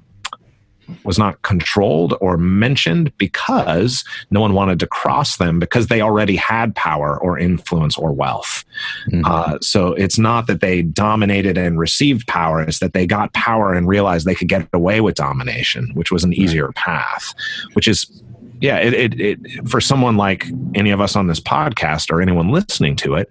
was 1.05 1.19
not 1.19 1.41
controlled 1.43 2.15
or 2.21 2.37
mentioned 2.37 3.17
because 3.19 4.05
no 4.31 4.41
one 4.41 4.55
wanted 4.55 4.81
to 4.81 4.87
cross 4.87 5.37
them 5.37 5.59
because 5.59 5.89
they 5.89 6.01
already 6.01 6.37
had 6.37 6.75
power 6.75 7.21
or 7.21 7.39
influence 7.39 7.97
or 7.97 8.13
wealth. 8.13 8.65
Mm-hmm. 9.11 9.23
Uh, 9.25 9.59
so 9.61 9.93
it's 9.95 10.19
not 10.19 10.47
that 10.47 10.61
they 10.61 10.83
dominated 10.83 11.59
and 11.59 11.79
received 11.79 12.27
power, 12.27 12.63
it's 12.63 12.79
that 12.81 12.93
they 12.93 13.07
got 13.07 13.33
power 13.35 13.75
and 13.75 13.89
realized 13.89 14.27
they 14.27 14.35
could 14.35 14.49
get 14.49 14.69
away 14.73 15.01
with 15.01 15.15
domination, 15.15 15.91
which 15.95 16.11
was 16.11 16.25
an 16.25 16.33
easier 16.33 16.73
path, 16.73 17.35
which 17.75 17.89
is 17.89 18.23
yeah, 18.61 18.79
it, 18.79 18.95
it, 18.95 19.21
it, 19.21 19.69
for 19.69 19.81
someone 19.81 20.17
like 20.17 20.47
any 20.75 20.91
of 20.91 21.01
us 21.01 21.15
on 21.15 21.27
this 21.27 21.41
podcast 21.41 22.11
or 22.11 22.23
anyone 22.23 22.49
listening 22.49 22.97
to 22.97 23.15
it, 23.15 23.29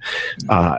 uh, 0.49 0.77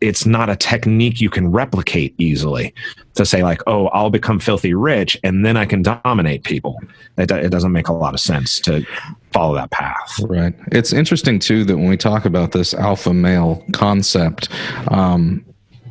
it's 0.00 0.26
not 0.26 0.48
a 0.48 0.56
technique 0.56 1.20
you 1.20 1.30
can 1.30 1.50
replicate 1.50 2.14
easily 2.18 2.72
to 3.14 3.24
say 3.24 3.42
like 3.42 3.60
oh 3.66 3.88
i'll 3.88 4.10
become 4.10 4.38
filthy 4.38 4.74
rich 4.74 5.16
and 5.24 5.44
then 5.44 5.56
i 5.56 5.64
can 5.64 5.82
dominate 5.82 6.44
people. 6.44 6.80
It, 7.16 7.30
it 7.30 7.50
doesn't 7.50 7.72
make 7.72 7.88
a 7.88 7.92
lot 7.92 8.14
of 8.14 8.20
sense 8.20 8.60
to 8.60 8.86
follow 9.32 9.54
that 9.54 9.70
path. 9.70 10.18
Right. 10.20 10.54
It's 10.72 10.92
interesting 10.92 11.38
too 11.38 11.64
that 11.64 11.76
when 11.76 11.88
we 11.88 11.96
talk 11.96 12.24
about 12.24 12.52
this 12.52 12.74
alpha 12.74 13.12
male 13.12 13.64
concept 13.72 14.48
um, 14.88 15.44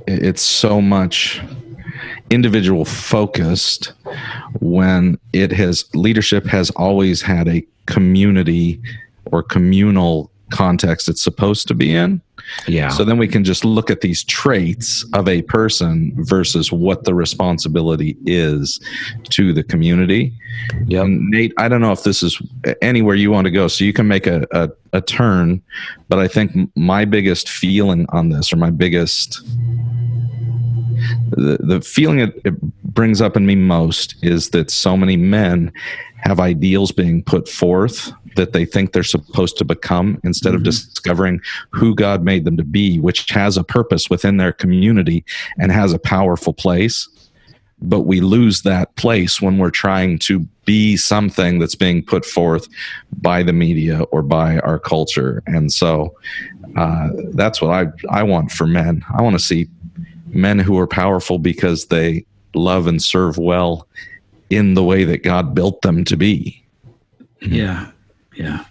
it's 0.07 0.41
so 0.41 0.81
much 0.81 1.41
individual 2.29 2.85
focused 2.85 3.93
when 4.59 5.17
it 5.33 5.51
has 5.51 5.85
leadership 5.93 6.45
has 6.45 6.69
always 6.71 7.21
had 7.21 7.47
a 7.47 7.65
community 7.85 8.81
or 9.25 9.43
communal 9.43 10.31
context 10.49 11.09
it's 11.09 11.21
supposed 11.21 11.67
to 11.67 11.73
be 11.73 11.93
in 11.93 12.21
yeah. 12.67 12.89
So 12.89 13.03
then 13.03 13.17
we 13.17 13.27
can 13.27 13.43
just 13.43 13.65
look 13.65 13.89
at 13.89 14.01
these 14.01 14.23
traits 14.23 15.05
of 15.13 15.27
a 15.27 15.41
person 15.43 16.13
versus 16.17 16.71
what 16.71 17.03
the 17.03 17.13
responsibility 17.13 18.17
is 18.25 18.79
to 19.29 19.53
the 19.53 19.63
community. 19.63 20.33
Yeah. 20.87 21.05
Nate, 21.07 21.53
I 21.57 21.67
don't 21.67 21.81
know 21.81 21.91
if 21.91 22.03
this 22.03 22.23
is 22.23 22.41
anywhere 22.81 23.15
you 23.15 23.31
want 23.31 23.45
to 23.45 23.51
go, 23.51 23.67
so 23.67 23.83
you 23.83 23.93
can 23.93 24.07
make 24.07 24.27
a, 24.27 24.45
a, 24.51 24.69
a 24.93 25.01
turn, 25.01 25.61
but 26.09 26.19
I 26.19 26.27
think 26.27 26.71
my 26.75 27.05
biggest 27.05 27.49
feeling 27.49 28.05
on 28.09 28.29
this, 28.29 28.51
or 28.51 28.57
my 28.57 28.71
biggest 28.71 29.41
the, 31.29 31.57
the 31.59 31.81
feeling 31.81 32.19
it, 32.19 32.41
it 32.43 32.59
brings 32.83 33.21
up 33.21 33.37
in 33.37 33.45
me 33.45 33.55
most 33.55 34.15
is 34.23 34.49
that 34.49 34.71
so 34.71 34.97
many 34.97 35.17
men 35.17 35.71
have 36.17 36.39
ideals 36.39 36.91
being 36.91 37.23
put 37.23 37.47
forth 37.47 38.11
that 38.37 38.53
they 38.53 38.65
think 38.65 38.93
they're 38.93 39.03
supposed 39.03 39.57
to 39.57 39.65
become 39.65 40.19
instead 40.23 40.49
mm-hmm. 40.49 40.57
of 40.57 40.63
discovering 40.63 41.41
who 41.71 41.93
God 41.93 42.23
made 42.23 42.45
them 42.45 42.57
to 42.57 42.63
be, 42.63 42.99
which 42.99 43.29
has 43.29 43.57
a 43.57 43.63
purpose 43.63 44.09
within 44.09 44.37
their 44.37 44.53
community 44.53 45.25
and 45.59 45.71
has 45.71 45.93
a 45.93 45.99
powerful 45.99 46.53
place. 46.53 47.09
But 47.79 48.01
we 48.01 48.21
lose 48.21 48.63
that 48.63 48.95
place 48.95 49.39
when 49.39 49.59
we're 49.59 49.69
trying 49.69 50.17
to 50.19 50.39
be 50.65 50.97
something 50.97 51.59
that's 51.59 51.75
being 51.75 52.03
put 52.03 52.25
forth 52.25 52.67
by 53.21 53.43
the 53.43 53.53
media 53.53 54.01
or 54.03 54.23
by 54.23 54.59
our 54.59 54.79
culture. 54.79 55.43
And 55.45 55.71
so 55.71 56.15
uh, 56.75 57.09
that's 57.33 57.61
what 57.61 57.71
I, 57.71 57.85
I 58.09 58.23
want 58.23 58.51
for 58.51 58.65
men. 58.65 59.03
I 59.15 59.21
want 59.21 59.35
to 59.35 59.43
see 59.43 59.67
men 60.27 60.57
who 60.57 60.79
are 60.79 60.87
powerful 60.87 61.37
because 61.37 61.85
they 61.85 62.25
love 62.55 62.87
and 62.87 63.01
serve 63.01 63.37
well 63.37 63.87
in 64.49 64.73
the 64.73 64.83
way 64.83 65.03
that 65.03 65.23
God 65.23 65.53
built 65.53 65.81
them 65.81 66.03
to 66.05 66.17
be. 66.17 66.63
Yeah. 67.41 67.91
Yeah. 68.37 68.65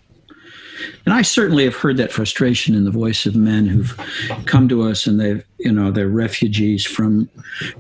and 1.05 1.15
I 1.15 1.23
certainly 1.23 1.65
have 1.65 1.75
heard 1.75 1.97
that 1.97 2.13
frustration 2.13 2.75
in 2.75 2.85
the 2.85 2.91
voice 2.91 3.27
of 3.27 3.35
men 3.35 3.67
who've 3.67 3.99
come 4.47 4.69
to 4.69 4.83
us 4.83 5.07
and 5.07 5.19
they've, 5.19 5.45
you 5.59 5.73
know, 5.73 5.91
they're 5.91 6.09
refugees 6.09 6.87
from 6.87 7.29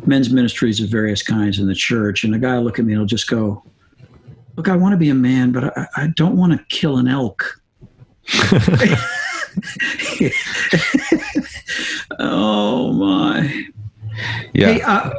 men's 0.04 0.30
ministries 0.30 0.80
of 0.80 0.88
various 0.88 1.22
kinds 1.22 1.58
in 1.58 1.68
the 1.68 1.74
church. 1.74 2.24
And 2.24 2.34
a 2.34 2.38
guy 2.38 2.56
will 2.56 2.64
look 2.64 2.78
at 2.78 2.84
me 2.84 2.92
and 2.92 3.00
he'll 3.00 3.06
just 3.06 3.28
go, 3.28 3.62
Look, 4.56 4.68
I 4.68 4.76
want 4.76 4.94
to 4.94 4.96
be 4.96 5.10
a 5.10 5.14
man, 5.14 5.52
but 5.52 5.76
I, 5.76 5.86
I 5.96 6.06
don't 6.08 6.36
want 6.36 6.52
to 6.52 6.64
kill 6.74 6.96
an 6.96 7.08
elk. 7.08 7.60
oh 12.18 12.92
my. 12.94 13.66
Yeah. 14.54 14.72
Hey, 14.72 14.80
uh, 14.80 15.10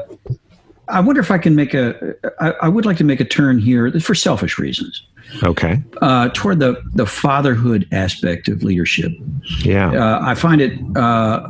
I 0.87 1.01
wonder 1.01 1.21
if 1.21 1.29
I 1.29 1.37
can 1.37 1.55
make 1.55 1.75
a. 1.75 2.15
I, 2.39 2.53
I 2.63 2.67
would 2.67 2.85
like 2.85 2.97
to 2.97 3.03
make 3.03 3.19
a 3.19 3.25
turn 3.25 3.59
here 3.59 3.91
for 3.99 4.15
selfish 4.15 4.57
reasons 4.57 5.03
Okay. 5.43 5.81
uh, 6.01 6.29
toward 6.33 6.59
the 6.59 6.81
the 6.93 7.05
fatherhood 7.05 7.87
aspect 7.91 8.47
of 8.47 8.63
leadership. 8.63 9.11
Yeah. 9.59 9.91
Uh, 9.91 10.19
I 10.21 10.35
find 10.35 10.61
it. 10.61 10.79
Uh, 10.95 11.47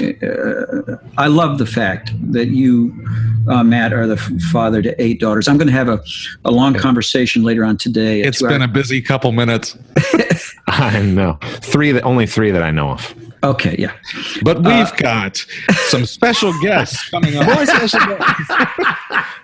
uh, 0.00 0.96
I 1.16 1.26
love 1.26 1.58
the 1.58 1.66
fact 1.66 2.12
that 2.32 2.48
you, 2.48 2.92
uh, 3.48 3.64
Matt, 3.64 3.92
are 3.92 4.06
the 4.06 4.16
father 4.52 4.82
to 4.82 5.02
eight 5.02 5.20
daughters. 5.20 5.48
I'm 5.48 5.56
going 5.56 5.68
to 5.68 5.72
have 5.72 5.88
a, 5.88 6.00
a 6.44 6.50
long 6.50 6.74
conversation 6.74 7.42
later 7.42 7.64
on 7.64 7.76
today. 7.76 8.20
It's 8.20 8.42
been 8.42 8.62
a 8.62 8.68
busy 8.68 9.00
couple 9.00 9.32
minutes, 9.32 9.76
I 10.66 11.00
know. 11.02 11.38
Three 11.60 11.92
that 11.92 12.04
only 12.04 12.26
three 12.26 12.50
that 12.50 12.62
I 12.62 12.70
know 12.70 12.90
of. 12.90 13.14
Okay. 13.42 13.76
Yeah. 13.78 13.92
but 14.42 14.58
Uh, 14.58 14.60
we've 14.64 14.96
got 14.96 15.36
some 15.88 16.04
special 16.06 16.52
guests 16.60 17.08
coming 17.10 17.36
up. 17.36 17.46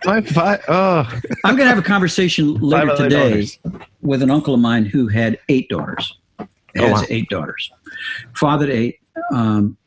My 0.05 0.21
fi- 0.25 0.61
oh, 0.69 1.21
I'm 1.45 1.57
going 1.57 1.67
to 1.69 1.75
have 1.75 1.79
a 1.79 1.83
conversation 1.83 2.55
later 2.55 2.95
today 2.97 3.31
daughters. 3.31 3.59
with 4.03 4.23
an 4.23 4.31
uncle 4.31 4.55
of 4.55 4.61
mine 4.61 4.85
who 4.87 5.09
had 5.09 5.39
eight 5.49 5.69
daughters. 5.69 6.17
Has 6.39 6.49
Oh, 6.79 6.93
wow. 6.93 7.03
eight 7.09 7.29
daughters, 7.31 7.71
fathered 8.35 8.69
eight, 8.69 9.01
um, 9.33 9.79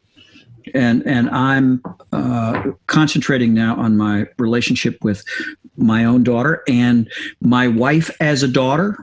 and 0.74 1.06
and 1.06 1.30
I'm 1.30 1.84
uh, 2.12 2.64
concentrating 2.88 3.54
now 3.54 3.76
on 3.76 3.96
my 3.96 4.26
relationship 4.40 4.98
with 5.04 5.24
my 5.78 6.04
own 6.06 6.24
daughter 6.24 6.64
and 6.68 7.08
my 7.42 7.68
wife 7.68 8.10
as 8.20 8.42
a 8.42 8.48
daughter. 8.48 8.98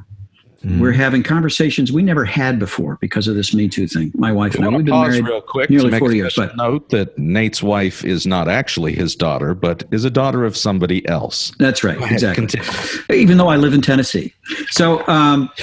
Mm. 0.66 0.80
We're 0.80 0.92
having 0.92 1.22
conversations 1.22 1.92
we 1.92 2.02
never 2.02 2.24
had 2.24 2.58
before 2.58 2.98
because 3.00 3.28
of 3.28 3.36
this 3.36 3.54
Me 3.54 3.68
Too 3.68 3.86
thing. 3.86 4.10
My 4.16 4.32
wife 4.32 4.56
and 4.56 4.64
I, 4.64 4.68
I 4.68 4.76
we've 4.76 4.84
been 4.84 4.92
pause 4.92 5.10
married 5.10 5.24
real 5.24 5.40
quick 5.40 5.70
nearly 5.70 5.86
to 5.86 5.90
make 5.92 6.00
40 6.00 6.14
a 6.14 6.16
years, 6.16 6.34
but 6.34 6.56
note 6.56 6.88
that 6.88 7.16
Nate's 7.16 7.62
wife 7.62 8.04
is 8.04 8.26
not 8.26 8.48
actually 8.48 8.92
his 8.92 9.14
daughter, 9.14 9.54
but 9.54 9.84
is 9.92 10.04
a 10.04 10.10
daughter 10.10 10.44
of 10.44 10.56
somebody 10.56 11.06
else. 11.08 11.52
that's 11.60 11.84
right, 11.84 11.96
ahead, 11.98 12.10
exactly. 12.12 12.46
continue. 12.48 12.68
Even 13.12 13.38
though 13.38 13.46
I 13.48 13.56
live 13.56 13.74
in 13.74 13.80
Tennessee, 13.80 14.34
so 14.70 15.06
um, 15.06 15.50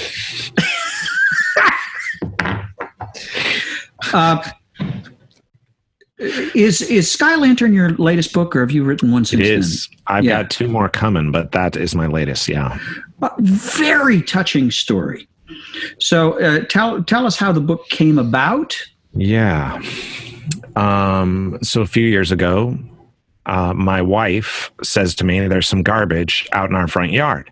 uh, 4.14 4.42
is 6.18 6.80
is 6.82 7.10
Sky 7.10 7.34
Lantern 7.36 7.74
your 7.74 7.90
latest 7.90 8.32
book, 8.32 8.54
or 8.56 8.60
have 8.60 8.70
you 8.70 8.84
written 8.84 9.10
one 9.10 9.22
it 9.22 9.26
since 9.26 9.42
is. 9.46 9.88
I've 10.06 10.24
Yeah. 10.24 10.42
got 10.42 10.50
two 10.50 10.68
more 10.68 10.88
coming, 10.88 11.32
but 11.32 11.52
that 11.52 11.76
is 11.76 11.94
my 11.94 12.06
latest. 12.06 12.48
Yeah. 12.48 12.78
Very 13.38 14.22
touching 14.22 14.70
story. 14.70 15.28
So 16.00 16.40
uh, 16.40 16.64
tell 16.64 17.02
tell 17.02 17.26
us 17.26 17.36
how 17.36 17.52
the 17.52 17.60
book 17.60 17.88
came 17.88 18.18
about. 18.18 18.76
Yeah. 19.12 19.82
Um, 20.76 21.58
so 21.62 21.82
a 21.82 21.86
few 21.86 22.06
years 22.06 22.32
ago, 22.32 22.76
uh, 23.46 23.74
my 23.74 24.00
wife 24.02 24.72
says 24.82 25.14
to 25.16 25.24
me, 25.24 25.46
There's 25.46 25.68
some 25.68 25.82
garbage 25.82 26.48
out 26.52 26.70
in 26.70 26.76
our 26.76 26.88
front 26.88 27.12
yard, 27.12 27.50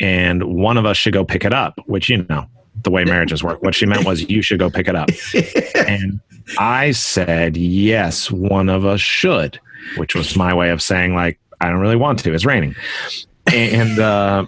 and 0.00 0.42
one 0.44 0.76
of 0.76 0.86
us 0.86 0.96
should 0.96 1.12
go 1.12 1.24
pick 1.24 1.44
it 1.44 1.52
up, 1.52 1.80
which, 1.86 2.08
you 2.08 2.24
know, 2.28 2.46
the 2.82 2.90
way 2.90 3.04
marriages 3.04 3.42
work. 3.42 3.62
What 3.62 3.74
she 3.74 3.86
meant 3.86 4.04
was, 4.04 4.28
You 4.28 4.42
should 4.42 4.58
go 4.58 4.70
pick 4.70 4.88
it 4.88 4.94
up. 4.94 5.10
and 5.74 6.20
I 6.58 6.92
said, 6.92 7.56
Yes, 7.56 8.30
one 8.30 8.68
of 8.68 8.86
us 8.86 9.00
should, 9.00 9.58
which 9.96 10.14
was 10.14 10.36
my 10.36 10.54
way 10.54 10.70
of 10.70 10.80
saying, 10.80 11.14
like, 11.14 11.38
I 11.60 11.70
don't 11.70 11.80
really 11.80 11.96
want 11.96 12.20
to. 12.20 12.34
It's 12.34 12.44
raining. 12.44 12.74
And 13.52 13.98
uh, 13.98 14.46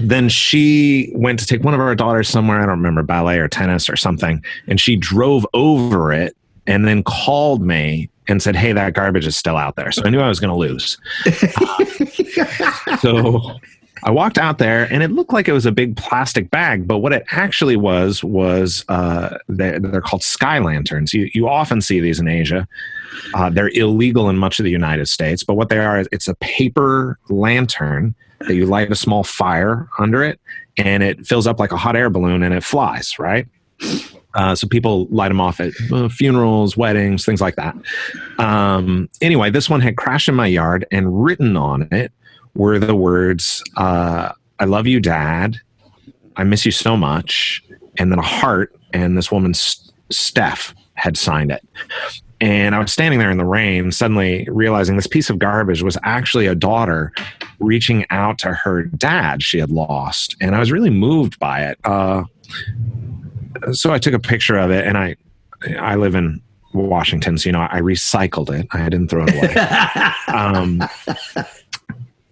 then 0.00 0.28
she 0.28 1.12
went 1.14 1.38
to 1.40 1.46
take 1.46 1.64
one 1.64 1.74
of 1.74 1.80
our 1.80 1.94
daughters 1.94 2.28
somewhere. 2.28 2.58
I 2.58 2.66
don't 2.66 2.78
remember 2.78 3.02
ballet 3.02 3.38
or 3.38 3.48
tennis 3.48 3.88
or 3.88 3.96
something. 3.96 4.44
And 4.66 4.80
she 4.80 4.96
drove 4.96 5.46
over 5.54 6.12
it 6.12 6.36
and 6.66 6.86
then 6.86 7.02
called 7.02 7.62
me 7.62 8.10
and 8.28 8.42
said, 8.42 8.56
Hey, 8.56 8.72
that 8.72 8.92
garbage 8.92 9.26
is 9.26 9.36
still 9.36 9.56
out 9.56 9.76
there. 9.76 9.92
So 9.92 10.02
I 10.04 10.10
knew 10.10 10.20
I 10.20 10.28
was 10.28 10.40
going 10.40 10.50
to 10.50 10.56
lose. 10.56 10.98
so 13.00 13.58
I 14.02 14.10
walked 14.10 14.38
out 14.38 14.58
there 14.58 14.84
and 14.92 15.02
it 15.02 15.10
looked 15.10 15.32
like 15.32 15.48
it 15.48 15.52
was 15.52 15.66
a 15.66 15.72
big 15.72 15.96
plastic 15.96 16.50
bag, 16.50 16.86
but 16.86 16.98
what 16.98 17.12
it 17.12 17.24
actually 17.30 17.76
was 17.76 18.22
was 18.22 18.84
uh, 18.88 19.38
they're, 19.48 19.80
they're 19.80 20.00
called 20.00 20.22
sky 20.22 20.58
lanterns. 20.58 21.14
You, 21.14 21.30
you 21.32 21.48
often 21.48 21.80
see 21.80 22.00
these 22.00 22.20
in 22.20 22.28
Asia. 22.28 22.68
Uh, 23.34 23.48
they're 23.50 23.70
illegal 23.70 24.28
in 24.28 24.36
much 24.36 24.58
of 24.58 24.64
the 24.64 24.70
United 24.70 25.08
States, 25.08 25.42
but 25.42 25.54
what 25.54 25.70
they 25.70 25.78
are 25.78 25.98
is 25.98 26.08
it's 26.12 26.28
a 26.28 26.34
paper 26.36 27.18
lantern 27.28 28.14
that 28.40 28.54
you 28.54 28.66
light 28.66 28.92
a 28.92 28.94
small 28.94 29.24
fire 29.24 29.88
under 29.98 30.22
it 30.22 30.38
and 30.76 31.02
it 31.02 31.26
fills 31.26 31.46
up 31.46 31.58
like 31.58 31.72
a 31.72 31.76
hot 31.76 31.96
air 31.96 32.10
balloon 32.10 32.42
and 32.42 32.52
it 32.52 32.62
flies, 32.62 33.18
right? 33.18 33.46
Uh, 34.34 34.54
so 34.54 34.68
people 34.68 35.06
light 35.06 35.28
them 35.28 35.40
off 35.40 35.60
at 35.60 35.72
uh, 35.90 36.10
funerals, 36.10 36.76
weddings, 36.76 37.24
things 37.24 37.40
like 37.40 37.56
that. 37.56 37.74
Um, 38.38 39.08
anyway, 39.22 39.48
this 39.48 39.70
one 39.70 39.80
had 39.80 39.96
crashed 39.96 40.28
in 40.28 40.34
my 40.34 40.46
yard, 40.46 40.86
and 40.92 41.24
written 41.24 41.56
on 41.56 41.88
it 41.90 42.12
were 42.56 42.78
the 42.78 42.94
words, 42.94 43.62
uh, 43.76 44.32
"I 44.58 44.64
love 44.64 44.86
you, 44.86 45.00
Dad. 45.00 45.58
I 46.36 46.44
miss 46.44 46.66
you 46.66 46.72
so 46.72 46.96
much," 46.96 47.62
and 47.98 48.10
then 48.10 48.18
a 48.18 48.22
heart. 48.22 48.74
And 48.92 49.16
this 49.16 49.30
woman, 49.30 49.52
Steph, 50.10 50.74
had 50.94 51.16
signed 51.16 51.50
it. 51.50 51.66
And 52.40 52.74
I 52.74 52.78
was 52.78 52.92
standing 52.92 53.18
there 53.18 53.30
in 53.30 53.38
the 53.38 53.44
rain, 53.44 53.90
suddenly 53.92 54.46
realizing 54.50 54.96
this 54.96 55.06
piece 55.06 55.30
of 55.30 55.38
garbage 55.38 55.82
was 55.82 55.96
actually 56.02 56.46
a 56.46 56.54
daughter 56.54 57.12
reaching 57.60 58.04
out 58.10 58.38
to 58.38 58.52
her 58.52 58.82
dad 58.84 59.42
she 59.42 59.58
had 59.58 59.70
lost. 59.70 60.36
And 60.40 60.54
I 60.54 60.58
was 60.58 60.70
really 60.70 60.90
moved 60.90 61.38
by 61.38 61.64
it. 61.64 61.78
Uh, 61.84 62.24
so 63.72 63.92
I 63.92 63.98
took 63.98 64.12
a 64.12 64.18
picture 64.18 64.58
of 64.58 64.70
it 64.70 64.86
and 64.86 64.98
I, 64.98 65.16
I 65.78 65.96
live 65.96 66.14
in 66.14 66.42
Washington, 66.74 67.38
so, 67.38 67.48
you 67.48 67.52
know, 67.52 67.66
I 67.70 67.80
recycled 67.80 68.50
it. 68.50 68.66
I 68.72 68.88
didn't 68.90 69.08
throw 69.08 69.24
it 69.26 69.34
away. 69.34 69.54
um, 70.28 70.82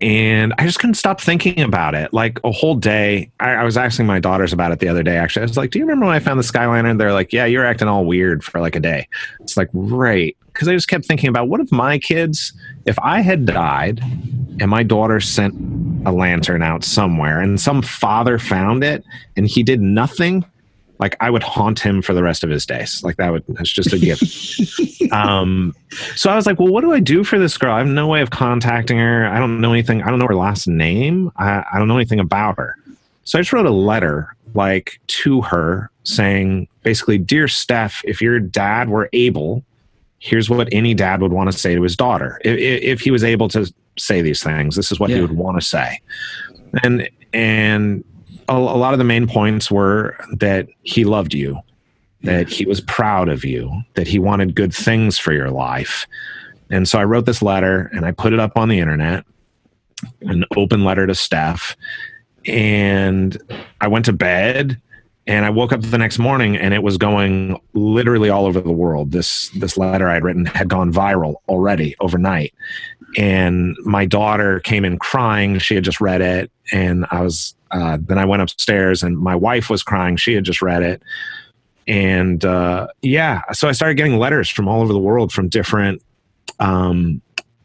and 0.00 0.52
I 0.58 0.66
just 0.66 0.78
couldn't 0.78 0.94
stop 0.94 1.20
thinking 1.20 1.60
about 1.60 1.94
it. 1.94 2.12
Like 2.12 2.38
a 2.44 2.50
whole 2.50 2.74
day, 2.74 3.30
I, 3.40 3.52
I 3.52 3.64
was 3.64 3.76
asking 3.76 4.06
my 4.06 4.18
daughters 4.18 4.52
about 4.52 4.72
it 4.72 4.80
the 4.80 4.88
other 4.88 5.02
day. 5.02 5.16
Actually, 5.16 5.42
I 5.42 5.46
was 5.46 5.56
like, 5.56 5.70
"Do 5.70 5.78
you 5.78 5.84
remember 5.84 6.06
when 6.06 6.14
I 6.14 6.18
found 6.18 6.38
the 6.38 6.44
Skyliner?" 6.44 6.90
And 6.90 7.00
They're 7.00 7.12
like, 7.12 7.32
"Yeah, 7.32 7.46
you're 7.46 7.64
acting 7.64 7.88
all 7.88 8.04
weird 8.04 8.44
for 8.44 8.60
like 8.60 8.76
a 8.76 8.80
day." 8.80 9.08
It's 9.40 9.56
like, 9.56 9.68
right, 9.72 10.36
because 10.52 10.68
I 10.68 10.72
just 10.72 10.88
kept 10.88 11.06
thinking 11.06 11.28
about 11.28 11.48
what 11.48 11.60
if 11.60 11.70
my 11.70 11.98
kids, 11.98 12.52
if 12.86 12.98
I 13.00 13.20
had 13.20 13.46
died, 13.46 14.00
and 14.60 14.68
my 14.68 14.82
daughter 14.82 15.20
sent 15.20 15.54
a 16.06 16.12
lantern 16.12 16.62
out 16.62 16.84
somewhere, 16.84 17.40
and 17.40 17.60
some 17.60 17.80
father 17.80 18.38
found 18.38 18.84
it, 18.84 19.04
and 19.36 19.46
he 19.46 19.62
did 19.62 19.80
nothing. 19.80 20.44
Like 20.98 21.16
I 21.20 21.30
would 21.30 21.42
haunt 21.42 21.80
him 21.80 22.02
for 22.02 22.14
the 22.14 22.22
rest 22.22 22.44
of 22.44 22.50
his 22.50 22.64
days. 22.64 23.02
Like 23.02 23.16
that 23.16 23.32
would 23.32 23.44
that's 23.48 23.70
just 23.70 23.92
a 23.92 23.98
gift. 23.98 24.22
um, 25.12 25.74
so 26.14 26.30
I 26.30 26.36
was 26.36 26.46
like, 26.46 26.58
well, 26.58 26.68
what 26.68 26.82
do 26.82 26.92
I 26.92 27.00
do 27.00 27.24
for 27.24 27.38
this 27.38 27.58
girl? 27.58 27.74
I 27.74 27.78
have 27.78 27.86
no 27.88 28.06
way 28.06 28.20
of 28.20 28.30
contacting 28.30 28.98
her. 28.98 29.26
I 29.26 29.38
don't 29.38 29.60
know 29.60 29.72
anything. 29.72 30.02
I 30.02 30.10
don't 30.10 30.18
know 30.18 30.26
her 30.26 30.36
last 30.36 30.68
name. 30.68 31.32
I, 31.36 31.64
I 31.72 31.78
don't 31.78 31.88
know 31.88 31.96
anything 31.96 32.20
about 32.20 32.56
her. 32.58 32.76
So 33.24 33.38
I 33.38 33.42
just 33.42 33.52
wrote 33.52 33.66
a 33.66 33.70
letter 33.70 34.36
like 34.54 35.00
to 35.08 35.40
her 35.42 35.90
saying 36.04 36.68
basically, 36.82 37.18
dear 37.18 37.48
Steph, 37.48 38.02
if 38.04 38.20
your 38.20 38.38
dad 38.38 38.88
were 38.88 39.08
able, 39.12 39.64
here's 40.18 40.48
what 40.48 40.68
any 40.72 40.94
dad 40.94 41.20
would 41.20 41.32
want 41.32 41.50
to 41.50 41.58
say 41.58 41.74
to 41.74 41.82
his 41.82 41.96
daughter. 41.96 42.40
If, 42.44 42.58
if 42.58 43.00
he 43.00 43.10
was 43.10 43.24
able 43.24 43.48
to 43.48 43.72
say 43.98 44.22
these 44.22 44.42
things, 44.42 44.76
this 44.76 44.92
is 44.92 45.00
what 45.00 45.10
he 45.10 45.20
would 45.20 45.32
want 45.32 45.60
to 45.60 45.66
say. 45.66 46.00
And, 46.82 47.08
and 47.32 48.04
a, 48.48 48.56
a 48.56 48.56
lot 48.56 48.94
of 48.94 48.98
the 48.98 49.04
main 49.04 49.26
points 49.26 49.70
were 49.70 50.16
that 50.32 50.68
he 50.82 51.04
loved 51.04 51.34
you, 51.34 51.58
that 52.22 52.48
he 52.48 52.66
was 52.66 52.80
proud 52.80 53.28
of 53.28 53.44
you, 53.44 53.70
that 53.94 54.06
he 54.06 54.18
wanted 54.18 54.54
good 54.54 54.74
things 54.74 55.18
for 55.18 55.32
your 55.32 55.50
life. 55.50 56.06
And 56.70 56.88
so 56.88 56.98
I 56.98 57.04
wrote 57.04 57.26
this 57.26 57.42
letter 57.42 57.90
and 57.92 58.04
I 58.04 58.12
put 58.12 58.32
it 58.32 58.40
up 58.40 58.56
on 58.56 58.68
the 58.68 58.80
internet, 58.80 59.24
an 60.22 60.44
open 60.56 60.84
letter 60.84 61.06
to 61.06 61.14
Steph. 61.14 61.76
And 62.46 63.38
I 63.80 63.88
went 63.88 64.04
to 64.06 64.12
bed 64.12 64.80
and 65.26 65.46
I 65.46 65.50
woke 65.50 65.72
up 65.72 65.80
the 65.80 65.98
next 65.98 66.18
morning 66.18 66.56
and 66.56 66.74
it 66.74 66.82
was 66.82 66.98
going 66.98 67.58
literally 67.72 68.28
all 68.28 68.44
over 68.44 68.60
the 68.60 68.70
world. 68.70 69.12
This 69.12 69.48
this 69.50 69.78
letter 69.78 70.08
I 70.08 70.14
had 70.14 70.24
written 70.24 70.44
had 70.44 70.68
gone 70.68 70.92
viral 70.92 71.36
already 71.48 71.94
overnight. 72.00 72.52
And 73.16 73.76
my 73.84 74.06
daughter 74.06 74.60
came 74.60 74.84
in 74.84 74.98
crying. 74.98 75.58
She 75.58 75.74
had 75.74 75.84
just 75.84 76.00
read 76.00 76.20
it. 76.20 76.50
And 76.72 77.06
I 77.10 77.22
was 77.22 77.54
uh, 77.70 77.98
then 78.00 78.18
I 78.18 78.24
went 78.24 78.42
upstairs 78.42 79.02
and 79.02 79.18
my 79.18 79.34
wife 79.34 79.68
was 79.68 79.82
crying. 79.82 80.16
She 80.16 80.34
had 80.34 80.44
just 80.44 80.62
read 80.62 80.82
it. 80.82 81.02
And 81.86 82.44
uh, 82.44 82.86
yeah, 83.02 83.42
so 83.52 83.68
I 83.68 83.72
started 83.72 83.96
getting 83.96 84.18
letters 84.18 84.48
from 84.48 84.68
all 84.68 84.80
over 84.80 84.92
the 84.92 84.98
world 84.98 85.32
from 85.32 85.48
different 85.48 86.02
um, 86.60 87.20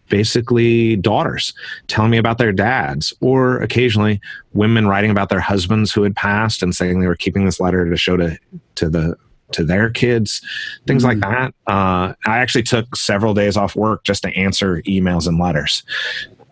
basically 0.09 0.95
daughters 0.95 1.53
telling 1.87 2.11
me 2.11 2.17
about 2.17 2.37
their 2.37 2.51
dads, 2.51 3.13
or 3.21 3.61
occasionally 3.61 4.19
women 4.53 4.87
writing 4.87 5.11
about 5.11 5.29
their 5.29 5.39
husbands 5.39 5.93
who 5.93 6.03
had 6.03 6.15
passed 6.15 6.61
and 6.61 6.75
saying 6.75 6.99
they 6.99 7.07
were 7.07 7.15
keeping 7.15 7.45
this 7.45 7.59
letter 7.59 7.89
to 7.89 7.95
show 7.95 8.17
to 8.17 8.37
to 8.75 8.89
the 8.89 9.15
to 9.51 9.63
their 9.63 9.89
kids, 9.89 10.41
things 10.87 11.03
like 11.03 11.19
that. 11.19 11.53
Uh, 11.67 12.13
I 12.25 12.37
actually 12.39 12.63
took 12.63 12.95
several 12.95 13.33
days 13.33 13.57
off 13.57 13.75
work 13.75 14.03
just 14.03 14.23
to 14.23 14.29
answer 14.35 14.81
emails 14.83 15.27
and 15.27 15.39
letters. 15.39 15.83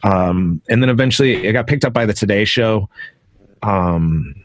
Um, 0.03 0.61
and 0.69 0.81
then 0.81 0.89
eventually 0.89 1.45
it 1.45 1.53
got 1.53 1.67
picked 1.67 1.85
up 1.85 1.93
by 1.93 2.05
the 2.05 2.13
Today 2.13 2.45
Show. 2.45 2.89
Um, 3.63 4.35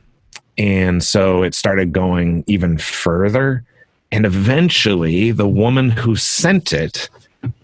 and 0.58 1.02
so 1.02 1.42
it 1.42 1.54
started 1.54 1.92
going 1.92 2.44
even 2.46 2.78
further. 2.78 3.64
And 4.10 4.26
eventually 4.26 5.30
the 5.30 5.48
woman 5.48 5.90
who 5.90 6.16
sent 6.16 6.72
it 6.72 7.08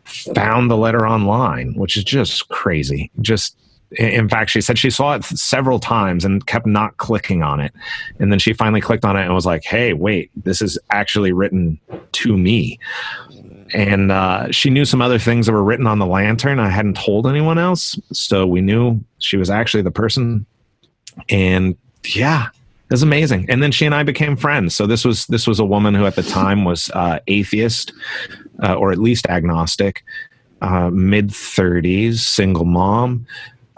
found 0.05 0.71
the 0.71 0.77
letter 0.77 1.07
online, 1.07 1.75
which 1.75 1.97
is 1.97 2.05
just 2.05 2.49
crazy. 2.49 3.11
Just 3.21 3.57
in 3.93 4.29
fact, 4.29 4.51
she 4.51 4.61
said 4.61 4.79
she 4.79 4.91
saw 4.91 5.15
it 5.15 5.25
several 5.25 5.79
times 5.79 6.25
and 6.25 6.47
kept 6.47 6.67
not 6.67 6.97
clicking 6.99 7.43
on 7.43 7.59
it. 7.61 7.73
And 8.19 8.31
then 8.31 8.39
she 8.39 8.53
finally 8.53 8.81
clicked 8.81 9.05
on 9.05 9.17
it 9.17 9.25
and 9.25 9.35
was 9.35 9.47
like, 9.47 9.65
hey, 9.65 9.95
wait, 9.95 10.31
this 10.37 10.61
is 10.61 10.79
actually 10.91 11.33
written 11.33 11.81
to 12.13 12.37
me. 12.37 12.79
And 13.73 14.13
uh, 14.13 14.51
she 14.51 14.69
knew 14.69 14.85
some 14.85 15.01
other 15.01 15.19
things 15.19 15.47
that 15.47 15.53
were 15.53 15.65
written 15.65 15.87
on 15.87 15.99
the 15.99 16.07
lantern. 16.07 16.59
I 16.59 16.69
hadn't 16.69 16.97
told 16.97 17.27
anyone 17.27 17.59
else. 17.59 17.99
So 18.13 18.47
we 18.47 18.61
knew 18.61 19.03
she 19.19 19.37
was 19.37 19.49
actually 19.49 19.83
the 19.83 19.91
person. 19.91 20.45
And 21.31 21.77
yeah, 22.07 22.49
it 22.49 22.93
was 22.93 23.03
amazing. 23.03 23.47
And 23.49 23.63
then 23.63 23.73
she 23.73 23.87
and 23.87 23.95
I 23.95 24.03
became 24.03 24.37
friends. 24.37 24.75
So 24.75 24.87
this 24.87 25.05
was 25.05 25.27
this 25.27 25.47
was 25.47 25.59
a 25.59 25.65
woman 25.65 25.95
who 25.95 26.07
at 26.07 26.15
the 26.15 26.23
time 26.23 26.65
was 26.65 26.91
uh, 26.91 27.21
atheist 27.27 27.93
uh, 28.63 28.75
or 28.75 28.93
at 28.93 28.99
least 28.99 29.27
agnostic, 29.29 30.03
uh, 30.63 30.91
mid 30.91 31.29
30s, 31.29 32.19
single 32.19 32.65
mom 32.65 33.27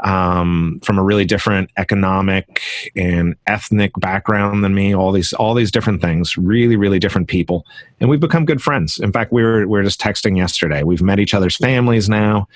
um, 0.05 0.81
from 0.83 0.99
a 0.99 1.03
really 1.03 1.25
different 1.25 1.71
economic 1.77 2.61
and 2.97 3.35
ethnic 3.47 3.93
background 3.99 4.65
than 4.65 4.75
me. 4.75 4.95
All 4.95 5.13
these 5.13 5.33
all 5.33 5.55
these 5.55 5.71
different 5.71 6.01
things. 6.01 6.37
Really, 6.37 6.77
really 6.77 6.99
different 6.99 7.29
people, 7.29 7.67
and 8.01 8.09
we've 8.09 8.21
become 8.21 8.45
good 8.45 8.63
friends. 8.63 8.99
In 8.99 9.13
fact, 9.13 9.33
we 9.33 9.43
were 9.43 9.61
we 9.61 9.79
were 9.79 9.83
just 9.83 10.01
texting 10.01 10.37
yesterday. 10.37 10.83
We've 10.83 11.03
met 11.03 11.19
each 11.19 11.35
other's 11.35 11.57
families 11.57 12.09
now, 12.09 12.49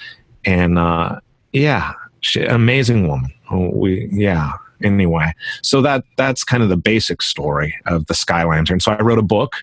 and 0.45 0.79
uh, 0.79 1.21
yeah, 1.53 1.93
she, 2.21 2.43
amazing 2.43 3.09
woman. 3.09 3.33
We 3.51 4.09
yeah. 4.13 4.53
Anyway, 4.83 5.33
so 5.63 5.81
that 5.81 6.05
that's 6.17 6.45
kind 6.45 6.63
of 6.63 6.69
the 6.69 6.77
basic 6.77 7.23
story 7.23 7.75
of 7.87 8.05
the 8.07 8.15
Sky 8.15 8.45
Lantern. 8.45 8.81
So 8.81 8.93
I 8.93 9.01
wrote 9.01 9.19
a 9.19 9.23
book 9.23 9.57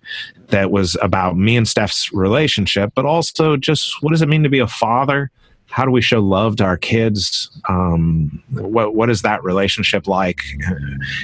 that 0.47 0.71
was 0.71 0.97
about 1.01 1.37
me 1.37 1.57
and 1.57 1.67
Steph's 1.67 2.11
relationship, 2.13 2.91
but 2.95 3.05
also 3.05 3.55
just 3.57 4.01
what 4.01 4.11
does 4.11 4.21
it 4.21 4.29
mean 4.29 4.41
to 4.43 4.49
be 4.49 4.59
a 4.59 4.67
father? 4.67 5.29
How 5.71 5.85
do 5.85 5.91
we 5.91 6.01
show 6.01 6.19
love 6.19 6.57
to 6.57 6.63
our 6.65 6.77
kids? 6.77 7.49
Um, 7.69 8.43
what 8.51 8.93
what 8.93 9.09
is 9.09 9.21
that 9.23 9.43
relationship 9.43 10.07
like? 10.07 10.41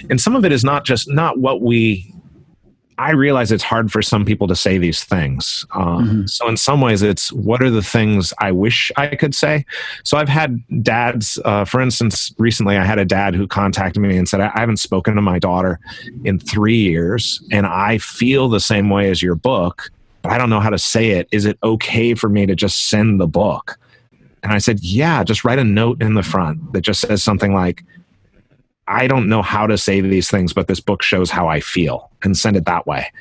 And 0.10 0.20
some 0.20 0.36
of 0.36 0.46
it 0.46 0.52
is 0.52 0.64
not 0.64 0.86
just 0.86 1.10
not 1.10 1.38
what 1.38 1.62
we 1.62 2.14
i 3.00 3.12
realize 3.12 3.52
it's 3.52 3.64
hard 3.64 3.92
for 3.92 4.02
some 4.02 4.26
people 4.26 4.48
to 4.48 4.56
say 4.56 4.78
these 4.78 5.04
things. 5.04 5.66
Um, 5.76 5.84
mm-hmm. 5.84 6.26
so 6.26 6.48
in 6.48 6.58
some 6.58 6.82
ways 6.82 7.04
it's 7.04 7.32
what 7.32 7.62
are 7.62 7.70
the 7.70 7.84
things 7.84 8.34
i 8.40 8.52
wish 8.52 8.92
i 8.98 9.16
could 9.16 9.36
say? 9.36 9.66
So 10.04 10.18
i've 10.18 10.30
had 10.30 10.64
dads 10.82 11.38
uh, 11.46 11.66
for 11.66 11.82
instance 11.82 12.34
recently 12.38 12.78
i 12.78 12.84
had 12.84 13.00
a 13.00 13.06
dad 13.06 13.36
who 13.36 13.48
contacted 13.48 14.02
me 14.02 14.18
and 14.18 14.28
said 14.28 14.42
i 14.42 14.52
haven't 14.56 14.78
spoken 14.78 15.16
to 15.16 15.22
my 15.22 15.40
daughter 15.40 15.80
in 16.24 16.40
three 16.40 16.78
years 16.78 17.42
and 17.52 17.68
i 17.68 17.98
feel 18.00 18.50
the 18.50 18.60
same 18.60 18.90
way 18.90 19.12
as 19.12 19.22
your 19.22 19.36
book 19.36 19.92
but 20.24 20.32
i 20.32 20.38
don't 20.38 20.50
know 20.50 20.60
how 20.60 20.72
to 20.72 20.80
say 20.80 21.12
it. 21.12 21.28
Is 21.32 21.46
it 21.46 21.60
okay 21.64 22.16
for 22.16 22.30
me 22.30 22.46
to 22.46 22.56
just 22.56 22.90
send 22.90 23.20
the 23.20 23.28
book 23.28 23.78
and 24.48 24.56
I 24.56 24.60
said, 24.60 24.80
Yeah, 24.80 25.26
just 25.26 25.44
write 25.44 25.60
a 25.60 25.64
note 25.66 26.02
in 26.02 26.14
the 26.14 26.24
front 26.24 26.72
that 26.72 26.80
just 26.80 27.02
says 27.02 27.22
something 27.22 27.54
like, 27.54 27.84
I 28.88 29.06
don't 29.06 29.28
know 29.28 29.42
how 29.42 29.68
to 29.68 29.78
say 29.78 30.00
these 30.00 30.30
things, 30.30 30.54
but 30.54 30.70
this 30.70 30.80
book 30.80 31.04
shows 31.04 31.30
how 31.30 31.50
I 31.50 31.60
feel 31.60 32.10
and 32.24 32.38
send 32.38 32.56
it 32.56 32.64
that 32.64 32.88
way. 32.88 33.12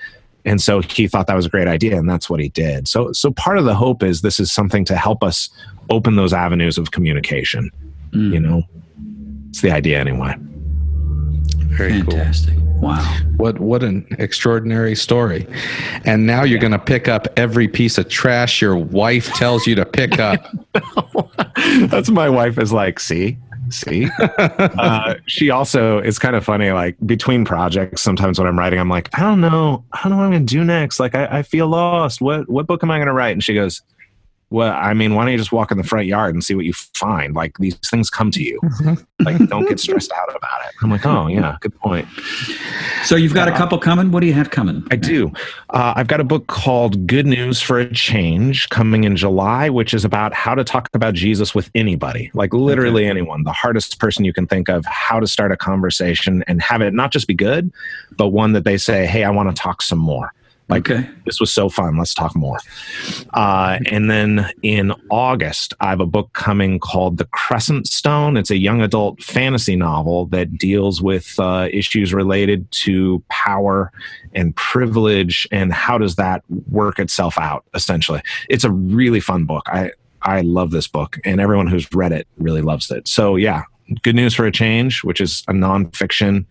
And 0.45 0.63
so 0.63 0.81
he 0.81 1.09
thought 1.09 1.27
that 1.27 1.35
was 1.35 1.47
a 1.47 1.49
great 1.49 1.67
idea, 1.67 1.99
and 1.99 2.09
that's 2.09 2.31
what 2.31 2.39
he 2.39 2.51
did. 2.51 2.87
So, 2.87 3.13
so 3.13 3.33
part 3.33 3.59
of 3.59 3.65
the 3.65 3.75
hope 3.75 4.05
is 4.05 4.23
this 4.23 4.39
is 4.39 4.53
something 4.53 4.85
to 4.85 4.97
help 4.97 5.25
us 5.25 5.49
open 5.91 6.15
those 6.15 6.33
avenues 6.33 6.79
of 6.79 6.93
communication. 6.93 7.73
Mm. 8.13 8.33
You 8.33 8.41
know, 8.41 8.63
it's 9.49 9.63
the 9.63 9.73
idea 9.73 9.99
anyway. 9.99 10.37
Very 11.77 12.01
Fantastic. 12.03 12.55
Cool. 12.55 12.67
Wow. 12.81 13.21
What 13.37 13.59
what 13.59 13.83
an 13.83 14.07
extraordinary 14.19 14.95
story. 14.95 15.47
And 16.05 16.27
now 16.27 16.43
you're 16.43 16.57
yeah. 16.57 16.63
going 16.63 16.73
to 16.73 16.79
pick 16.79 17.09
up 17.09 17.27
every 17.37 17.69
piece 17.69 17.99
of 17.99 18.09
trash 18.09 18.61
your 18.61 18.77
wife 18.77 19.33
tells 19.35 19.67
you 19.67 19.75
to 19.77 19.87
pick 19.87 20.19
up. 20.19 20.41
That's 21.87 22.11
my 22.11 22.29
wife 22.29 22.59
is 22.59 22.73
like, 22.73 23.01
"See? 23.01 23.39
See?" 23.71 24.09
uh, 24.19 25.15
she 25.27 25.51
also 25.51 25.99
it's 25.99 26.19
kind 26.19 26.37
of 26.37 26.45
funny 26.45 26.71
like 26.71 26.97
between 27.07 27.45
projects 27.45 28.03
sometimes 28.03 28.39
when 28.39 28.47
I'm 28.47 28.59
writing 28.59 28.79
I'm 28.79 28.91
like, 28.91 29.09
"I 29.19 29.21
don't 29.21 29.41
know. 29.41 29.85
I 29.93 30.01
don't 30.03 30.13
know 30.13 30.19
what 30.19 30.25
I'm 30.25 30.33
going 30.33 30.47
to 30.47 30.55
do 30.55 30.65
next. 30.65 31.01
Like 31.01 31.15
I, 31.15 31.39
I 31.39 31.43
feel 31.43 31.67
lost. 31.67 32.21
What 32.21 32.49
what 32.49 32.67
book 32.67 32.83
am 32.83 32.91
I 32.91 32.99
going 32.99 33.09
to 33.09 33.15
write?" 33.15 33.33
And 33.33 33.43
she 33.43 33.55
goes, 33.55 33.83
well, 34.51 34.73
I 34.73 34.95
mean, 34.95 35.15
why 35.15 35.25
don't 35.25 35.33
you 35.33 35.39
just 35.39 35.51
walk 35.51 35.73
in 35.73 35.77
the 35.77 35.83
front 35.83 36.07
yard 36.07 36.33
and 36.33 36.43
see 36.43 36.55
what 36.55 36.65
you 36.65 36.73
find? 36.73 37.35
Like 37.35 37.59
these 37.59 37.77
things 37.91 38.09
come 38.09 38.31
to 38.31 38.43
you. 38.43 38.61
like 39.21 39.39
don't 39.49 39.69
get 39.69 39.81
stressed 39.81 40.13
out 40.13 40.29
about 40.29 40.61
it. 40.69 40.75
I'm 40.83 40.91
like, 40.91 41.05
oh 41.05 41.27
yeah, 41.27 41.57
good 41.61 41.75
point. 41.75 42.07
So 43.05 43.17
you've 43.17 43.35
got 43.35 43.49
uh, 43.49 43.53
a 43.55 43.57
couple 43.57 43.79
coming. 43.79 44.13
What 44.13 44.21
do 44.21 44.29
you 44.29 44.35
have 44.35 44.51
coming? 44.51 44.87
I 44.93 44.97
do. 44.97 45.33
Uh, 45.71 45.95
I've 45.97 46.07
got 46.07 46.21
a 46.21 46.25
book 46.25 46.47
called 46.47 47.09
Good 47.09 47.27
News 47.27 47.61
for 47.61 47.81
a 47.81 47.93
Change 47.93 48.69
coming 48.69 49.03
in 49.03 49.17
July, 49.17 49.69
which 49.69 49.93
is 49.93 50.05
about 50.05 50.33
how 50.33 50.55
to 50.55 50.63
talk 50.63 50.89
about 50.95 51.15
Jesus 51.15 51.53
with 51.53 51.69
anybody, 51.75 52.31
like 52.33 52.55
literally 52.55 53.03
okay. 53.05 53.11
anyone, 53.11 53.43
the 53.43 53.53
hardest 53.53 53.99
person 53.99 54.25
you 54.25 54.33
can 54.33 54.47
think 54.47 54.69
of, 54.69 54.85
how 54.87 55.19
to 55.19 55.27
start 55.27 55.51
a 55.51 55.57
conversation 55.57 56.45
and 56.47 56.63
have 56.63 56.83
it 56.83 56.95
not 56.95 57.11
just 57.11 57.27
be 57.27 57.35
good, 57.35 57.73
but 58.17 58.29
one 58.29 58.53
that 58.53 58.63
they 58.63 58.79
say, 58.79 59.07
hey, 59.07 59.25
I 59.25 59.31
want 59.31 59.55
to 59.55 59.61
talk 59.61 59.83
some 59.83 59.99
more. 59.99 60.33
Like, 60.69 60.91
okay. 60.91 61.09
this 61.25 61.39
was 61.39 61.53
so 61.53 61.69
fun. 61.69 61.97
Let's 61.97 62.13
talk 62.13 62.35
more. 62.35 62.59
Uh, 63.35 63.79
and 63.87 64.11
then 64.11 64.51
in 64.63 64.93
August, 65.11 65.75
I 65.81 65.91
have 65.91 66.01
a 66.01 66.07
book 66.07 66.33
coming 66.33 66.81
called 66.81 67.19
The 67.19 67.25
Crescent 67.27 67.87
Stone. 67.87 68.37
It's 68.37 68.51
a 68.51 68.59
young 68.59 68.83
adult 68.83 69.23
fantasy 69.23 69.77
novel 69.77 70.27
that 70.27 70.59
deals 70.59 71.01
with 71.01 71.39
uh, 71.39 71.69
issues 71.73 72.13
related 72.13 72.69
to 72.73 73.23
power 73.29 73.93
and 74.35 74.57
privilege 74.57 75.47
and 75.53 75.73
how 75.73 75.99
does 75.99 76.17
that 76.17 76.43
work 76.69 76.99
itself 76.99 77.39
out, 77.39 77.65
essentially. 77.75 78.21
It's 78.49 78.65
a 78.65 78.73
really 78.73 79.21
fun 79.21 79.45
book. 79.45 79.69
I, 79.69 79.93
I 80.23 80.41
love 80.41 80.73
this 80.73 80.89
book, 80.89 81.19
and 81.25 81.41
everyone 81.41 81.69
who's 81.69 81.89
read 81.95 82.11
it 82.11 82.27
really 82.39 82.63
loves 82.63 82.91
it. 82.91 83.07
So, 83.07 83.37
yeah, 83.37 83.63
Good 84.03 84.17
News 84.17 84.35
for 84.35 84.45
a 84.47 84.51
Change, 84.51 85.05
which 85.05 85.21
is 85.21 85.45
a 85.47 85.53
nonfiction 85.53 86.45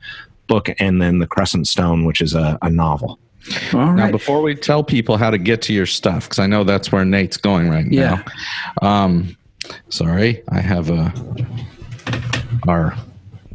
book, 0.48 0.70
and 0.80 1.02
then 1.02 1.20
The 1.20 1.28
Crescent 1.28 1.68
Stone, 1.68 2.06
which 2.06 2.22
is 2.22 2.34
a, 2.34 2.58
a 2.62 2.70
novel. 2.70 3.20
All 3.74 3.80
right. 3.80 3.96
Now, 3.96 4.12
before 4.12 4.42
we 4.42 4.56
tell 4.56 4.84
people 4.84 5.18
how 5.18 5.30
to 5.30 5.38
get 5.38 5.62
to 5.64 5.74
your 5.74 5.86
stuff, 5.86 6.26
because 6.26 6.40
I 6.40 6.48
know 6.48 6.64
that's 6.64 6.92
where 6.92 7.06
Nate's 7.06 7.38
going 7.38 7.70
right 7.70 7.86
yeah. 7.92 8.24
now. 8.82 8.88
Um, 8.88 9.38
sorry, 9.90 10.44
I 10.50 10.60
have 10.60 10.90
a 10.90 11.14
our 12.68 12.96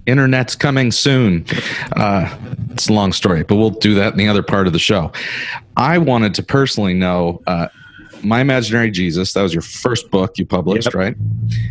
internet's 0.06 0.54
coming 0.56 0.90
soon. 0.90 1.44
Uh, 1.96 2.34
it's 2.70 2.88
a 2.88 2.92
long 2.92 3.12
story, 3.12 3.42
but 3.42 3.56
we'll 3.56 3.70
do 3.70 3.94
that 3.94 4.12
in 4.12 4.18
the 4.18 4.28
other 4.28 4.42
part 4.42 4.66
of 4.66 4.72
the 4.72 4.78
show. 4.78 5.12
I 5.76 5.98
wanted 5.98 6.34
to 6.34 6.42
personally 6.42 6.94
know 6.94 7.42
uh, 7.46 7.68
My 8.22 8.40
Imaginary 8.40 8.90
Jesus. 8.90 9.32
That 9.32 9.42
was 9.42 9.52
your 9.52 9.62
first 9.62 10.10
book 10.10 10.38
you 10.38 10.46
published, 10.46 10.86
yep. 10.86 10.94
right? 10.94 11.16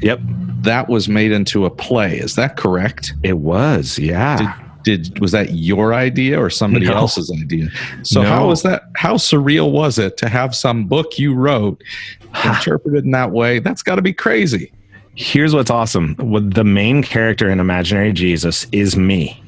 Yep. 0.01 0.19
That 0.61 0.89
was 0.89 1.07
made 1.07 1.31
into 1.31 1.65
a 1.65 1.69
play. 1.69 2.17
Is 2.17 2.35
that 2.35 2.57
correct? 2.57 3.13
It 3.23 3.37
was, 3.39 3.97
yeah. 3.97 4.37
Did, 4.37 4.68
did 4.83 5.19
was 5.19 5.31
that 5.31 5.51
your 5.51 5.93
idea 5.93 6.39
or 6.41 6.49
somebody 6.49 6.85
no. 6.85 6.93
else's 6.93 7.31
idea? 7.31 7.69
So 8.03 8.21
no. 8.21 8.29
how 8.29 8.47
was 8.47 8.63
that 8.63 8.83
how 8.95 9.15
surreal 9.15 9.71
was 9.71 9.97
it 9.97 10.17
to 10.17 10.29
have 10.29 10.55
some 10.55 10.87
book 10.87 11.19
you 11.19 11.33
wrote 11.33 11.81
interpreted 12.45 13.05
in 13.05 13.11
that 13.11 13.31
way? 13.31 13.59
That's 13.59 13.83
got 13.83 13.95
to 13.95 14.01
be 14.01 14.13
crazy. 14.13 14.71
Here's 15.15 15.53
what's 15.53 15.69
awesome. 15.69 16.15
With 16.17 16.53
the 16.53 16.63
main 16.63 17.03
character 17.03 17.49
in 17.49 17.59
imaginary 17.59 18.13
jesus 18.13 18.67
is 18.71 18.95
me. 18.95 19.41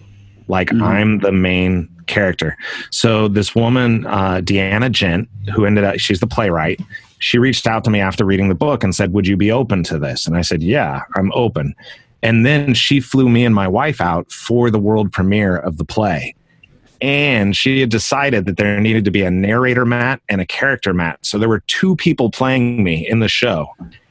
Like 0.47 0.69
mm-hmm. 0.69 0.83
i'm 0.83 1.19
the 1.19 1.31
main 1.31 1.89
character. 2.07 2.57
So 2.89 3.27
this 3.27 3.55
woman 3.55 4.05
uh, 4.05 4.41
deanna 4.43 4.91
gent 4.91 5.29
who 5.53 5.65
ended 5.65 5.83
up 5.83 5.99
she's 5.99 6.19
the 6.19 6.27
playwright 6.27 6.81
she 7.19 7.37
reached 7.37 7.67
out 7.67 7.83
to 7.83 7.91
me 7.91 7.99
after 7.99 8.25
reading 8.25 8.49
the 8.49 8.55
book 8.55 8.83
and 8.83 8.95
said 8.95 9.13
would 9.13 9.27
you 9.27 9.37
be 9.37 9.51
open 9.51 9.83
to 9.83 9.99
this? 9.99 10.25
And 10.27 10.35
i 10.35 10.41
said 10.41 10.61
yeah 10.61 11.03
i'm 11.15 11.31
open 11.33 11.75
and 12.23 12.45
then 12.45 12.73
she 12.73 12.99
flew 12.99 13.29
me 13.29 13.45
and 13.45 13.55
my 13.55 13.67
wife 13.67 14.01
out 14.01 14.31
for 14.31 14.69
the 14.69 14.79
world 14.79 15.11
premiere 15.11 15.57
of 15.57 15.77
the 15.77 15.85
play. 15.85 16.35
And 17.01 17.57
she 17.57 17.79
had 17.79 17.89
decided 17.89 18.45
that 18.45 18.57
there 18.57 18.79
needed 18.79 19.05
to 19.05 19.11
be 19.11 19.23
a 19.23 19.31
narrator 19.31 19.85
Matt 19.85 20.21
and 20.29 20.39
a 20.39 20.45
character 20.45 20.93
Matt. 20.93 21.25
So 21.25 21.39
there 21.39 21.49
were 21.49 21.61
two 21.61 21.95
people 21.95 22.29
playing 22.29 22.83
me 22.83 23.07
in 23.07 23.19
the 23.19 23.27
show. 23.27 23.67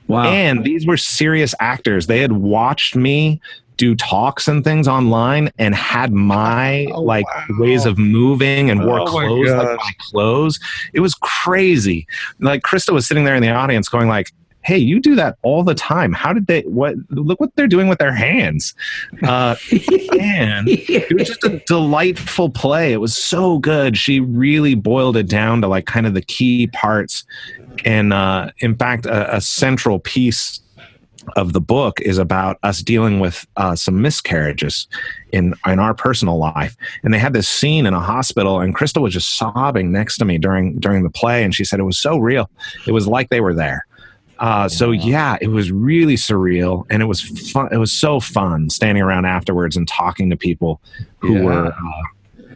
Wow. 0.09 0.25
And 0.25 0.65
these 0.65 0.87
were 0.87 0.97
serious 0.97 1.55
actors. 1.61 2.09
They 2.09 2.19
had 2.19 2.33
watched 2.33 2.97
me 2.97 3.41
do 3.77 3.95
talks 3.95 4.47
and 4.47 4.63
things 4.63 4.87
online 4.87 5.51
and 5.59 5.75
had 5.75 6.13
my 6.13 6.85
oh, 6.93 7.01
like 7.01 7.25
wow. 7.27 7.47
ways 7.61 7.87
of 7.87 7.97
moving 7.97 8.69
and 8.69 8.85
wore 8.85 9.01
oh 9.01 9.07
clothes 9.07 9.51
like 9.51 9.79
my 9.79 9.93
clothes. 10.01 10.61
It 10.93 11.01
was 11.01 11.15
crazy. 11.15 12.07
Like 12.41 12.63
Krista 12.63 12.93
was 12.93 13.07
sitting 13.07 13.25
there 13.25 13.37
in 13.37 13.43
the 13.43 13.51
audience 13.51 13.89
going 13.89 14.09
like, 14.09 14.33
hey, 14.63 14.79
you 14.79 15.01
do 15.01 15.15
that 15.15 15.39
all 15.43 15.63
the 15.63 15.75
time. 15.75 16.13
How 16.13 16.33
did 16.33 16.47
they? 16.47 16.63
What? 16.63 16.95
Look 17.11 17.41
what 17.41 17.55
they're 17.57 17.67
doing 17.67 17.89
with 17.89 17.99
their 17.99 18.15
hands. 18.15 18.75
Uh, 19.23 19.57
and 20.19 20.69
it 20.69 21.13
was 21.15 21.29
just 21.29 21.45
a 21.45 21.63
delightful 21.67 22.51
play. 22.51 22.93
It 22.93 22.99
was 23.01 23.17
so 23.17 23.59
good. 23.59 23.97
She 23.97 24.21
really 24.21 24.75
boiled 24.75 25.17
it 25.17 25.29
down 25.29 25.61
to 25.63 25.69
like 25.69 25.87
kind 25.87 26.07
of 26.07 26.15
the 26.15 26.23
key 26.23 26.67
parts, 26.69 27.25
and 27.85 28.13
uh, 28.13 28.51
in 28.59 28.77
fact, 28.77 29.07
a, 29.07 29.37
a 29.37 29.41
central 29.41 29.99
piece 29.99 30.61
of 31.37 31.53
the 31.53 31.61
book 31.61 32.01
is 32.01 32.19
about 32.19 32.59
us 32.63 32.81
dealing 32.81 33.21
with 33.21 33.47
uh, 33.57 33.77
some 33.77 34.01
miscarriages 34.03 34.89
in 35.33 35.55
in 35.67 35.79
our 35.79 35.95
personal 35.95 36.39
life. 36.39 36.77
And 37.03 37.13
they 37.15 37.19
had 37.19 37.33
this 37.33 37.49
scene 37.49 37.87
in 37.87 37.95
a 37.95 38.01
hospital, 38.01 38.61
and 38.61 38.75
Krista 38.75 39.01
was 39.01 39.13
just 39.13 39.37
sobbing 39.37 39.93
next 39.93 40.19
to 40.19 40.25
me 40.25 40.39
during 40.39 40.79
during 40.79 41.03
the 41.03 41.11
play, 41.11 41.45
and 41.45 41.55
she 41.55 41.65
said 41.65 41.81
it 41.81 41.85
was 41.85 41.99
so 41.99 42.19
real. 42.19 42.51
It 42.87 42.93
was 42.93 43.07
like 43.07 43.31
they 43.31 43.41
were 43.41 43.55
there. 43.55 43.87
Uh, 44.41 44.68
so 44.68 44.91
yeah, 44.91 45.36
it 45.41 45.49
was 45.49 45.70
really 45.70 46.16
surreal, 46.16 46.86
and 46.91 47.03
it 47.03 47.07
was 47.07 47.20
fun. 47.51 47.68
It 47.72 47.76
was 47.76 47.93
so 47.93 48.20
fun 48.20 48.70
standing 48.70 49.03
around 49.03 49.26
afterwards 49.26 49.76
and 49.76 49.86
talking 49.86 50.30
to 50.30 50.36
people 50.36 50.80
who 51.18 51.34
Yeah. 51.34 51.43
were, 51.43 51.66
uh, 51.66 52.03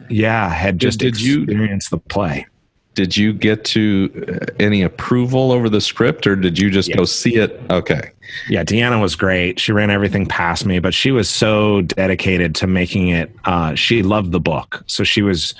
yeah, 0.09 0.49
had 0.49 0.79
just 0.79 0.99
did 0.99 1.19
you- 1.21 1.43
experienced 1.43 1.91
the 1.91 1.97
play. 1.99 2.47
Did 2.95 3.15
you 3.15 3.33
get 3.33 3.65
to 3.65 4.09
uh, 4.41 4.45
any 4.59 4.81
approval 4.81 5.51
over 5.51 5.69
the 5.69 5.81
script, 5.81 6.25
or 6.25 6.35
did 6.35 6.57
you 6.57 6.71
just 6.71 6.91
go 6.95 7.03
see 7.05 7.35
it? 7.35 7.61
Okay. 7.69 8.09
Yeah, 8.49 8.63
Deanna 8.63 9.01
was 9.01 9.15
great. 9.15 9.59
She 9.59 9.71
ran 9.71 9.89
everything 9.89 10.25
past 10.25 10.65
me, 10.65 10.79
but 10.79 10.93
she 10.93 11.11
was 11.11 11.29
so 11.29 11.81
dedicated 11.81 12.55
to 12.55 12.67
making 12.67 13.09
it. 13.09 13.31
Uh, 13.45 13.75
she 13.75 14.03
loved 14.03 14.31
the 14.31 14.39
book. 14.39 14.83
So 14.87 15.03
she 15.03 15.21
was, 15.21 15.53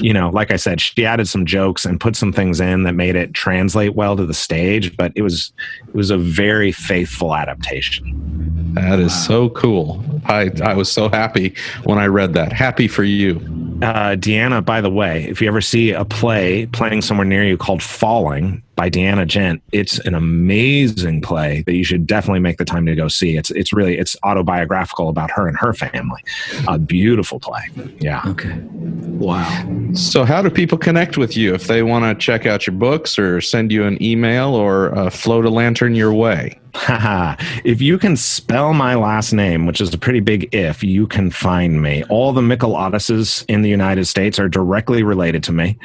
you 0.00 0.12
know, 0.12 0.30
like 0.30 0.50
I 0.50 0.56
said, 0.56 0.80
she 0.80 1.04
added 1.04 1.28
some 1.28 1.46
jokes 1.46 1.84
and 1.84 2.00
put 2.00 2.16
some 2.16 2.32
things 2.32 2.60
in 2.60 2.84
that 2.84 2.94
made 2.94 3.16
it 3.16 3.34
translate 3.34 3.94
well 3.94 4.16
to 4.16 4.26
the 4.26 4.34
stage, 4.34 4.96
but 4.96 5.12
it 5.14 5.22
was 5.22 5.52
it 5.86 5.94
was 5.94 6.10
a 6.10 6.18
very 6.18 6.72
faithful 6.72 7.34
adaptation. 7.34 8.74
That 8.74 9.00
is 9.00 9.12
so 9.26 9.50
cool. 9.50 10.04
I, 10.26 10.50
I 10.62 10.74
was 10.74 10.90
so 10.90 11.08
happy 11.08 11.54
when 11.84 11.98
I 11.98 12.06
read 12.06 12.34
that. 12.34 12.52
Happy 12.52 12.86
for 12.86 13.02
you. 13.02 13.36
Uh, 13.82 14.14
Deanna, 14.14 14.64
by 14.64 14.80
the 14.80 14.90
way, 14.90 15.24
if 15.24 15.40
you 15.40 15.48
ever 15.48 15.60
see 15.60 15.90
a 15.92 16.04
play 16.04 16.66
playing 16.66 17.02
somewhere 17.02 17.24
near 17.24 17.44
you 17.44 17.56
called 17.56 17.82
Falling 17.82 18.62
by 18.80 18.88
Deanna 18.88 19.26
Gent, 19.26 19.62
it's 19.72 19.98
an 20.06 20.14
amazing 20.14 21.20
play 21.20 21.62
that 21.66 21.74
you 21.74 21.84
should 21.84 22.06
definitely 22.06 22.40
make 22.40 22.56
the 22.56 22.64
time 22.64 22.86
to 22.86 22.94
go 22.94 23.08
see. 23.08 23.36
It's 23.36 23.50
it's 23.50 23.74
really 23.74 23.98
it's 23.98 24.16
autobiographical 24.22 25.10
about 25.10 25.30
her 25.32 25.46
and 25.46 25.54
her 25.58 25.74
family. 25.74 26.22
A 26.66 26.78
beautiful 26.78 27.38
play. 27.38 27.60
Yeah. 27.98 28.22
Okay. 28.24 28.58
Wow. 29.20 29.90
So, 29.92 30.24
how 30.24 30.40
do 30.40 30.48
people 30.48 30.78
connect 30.78 31.18
with 31.18 31.36
you 31.36 31.52
if 31.52 31.66
they 31.66 31.82
want 31.82 32.06
to 32.06 32.14
check 32.24 32.46
out 32.46 32.66
your 32.66 32.74
books 32.74 33.18
or 33.18 33.42
send 33.42 33.70
you 33.70 33.84
an 33.84 34.02
email 34.02 34.54
or 34.54 34.96
uh, 34.96 35.10
float 35.10 35.44
a 35.44 35.50
lantern 35.50 35.94
your 35.94 36.14
way? 36.14 36.58
If 37.64 37.80
you 37.80 37.98
can 37.98 38.16
spell 38.16 38.72
my 38.74 38.94
last 38.94 39.32
name, 39.32 39.66
which 39.66 39.80
is 39.80 39.92
a 39.92 39.98
pretty 39.98 40.20
big 40.20 40.54
if, 40.54 40.82
you 40.82 41.06
can 41.06 41.30
find 41.30 41.82
me. 41.82 42.04
All 42.04 42.32
the 42.32 42.40
Mikalatoses 42.40 43.44
in 43.48 43.62
the 43.62 43.68
United 43.68 44.06
States 44.06 44.38
are 44.38 44.48
directly 44.48 45.02
related 45.02 45.42
to 45.44 45.52
me. 45.52 45.78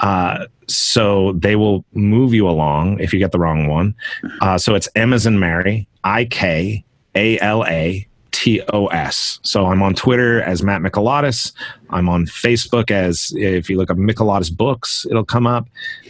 Uh, 0.00 0.46
so 0.66 1.32
they 1.32 1.56
will 1.56 1.84
move 1.92 2.34
you 2.34 2.48
along 2.48 2.98
if 3.00 3.12
you 3.12 3.18
get 3.18 3.32
the 3.32 3.38
wrong 3.38 3.66
one. 3.66 3.94
Uh, 4.40 4.58
so 4.58 4.74
it's 4.74 4.88
M 4.94 5.12
as 5.12 5.26
in 5.26 5.38
Mary, 5.38 5.86
I 6.04 6.24
K 6.24 6.84
A 7.14 7.38
L 7.40 7.64
A 7.66 8.06
T 8.32 8.60
O 8.72 8.86
S. 8.88 9.38
So 9.42 9.66
I'm 9.66 9.82
on 9.82 9.94
Twitter 9.94 10.42
as 10.42 10.62
Matt 10.62 10.80
Mikalatos. 10.82 11.52
I'm 11.90 12.08
on 12.08 12.24
Facebook 12.26 12.90
as 12.90 13.32
if 13.36 13.68
you 13.70 13.76
look 13.76 13.90
up 13.90 13.98
Mikalatos 13.98 14.54
Books, 14.56 15.06
it'll 15.10 15.24
come 15.24 15.46
up. 15.46 15.68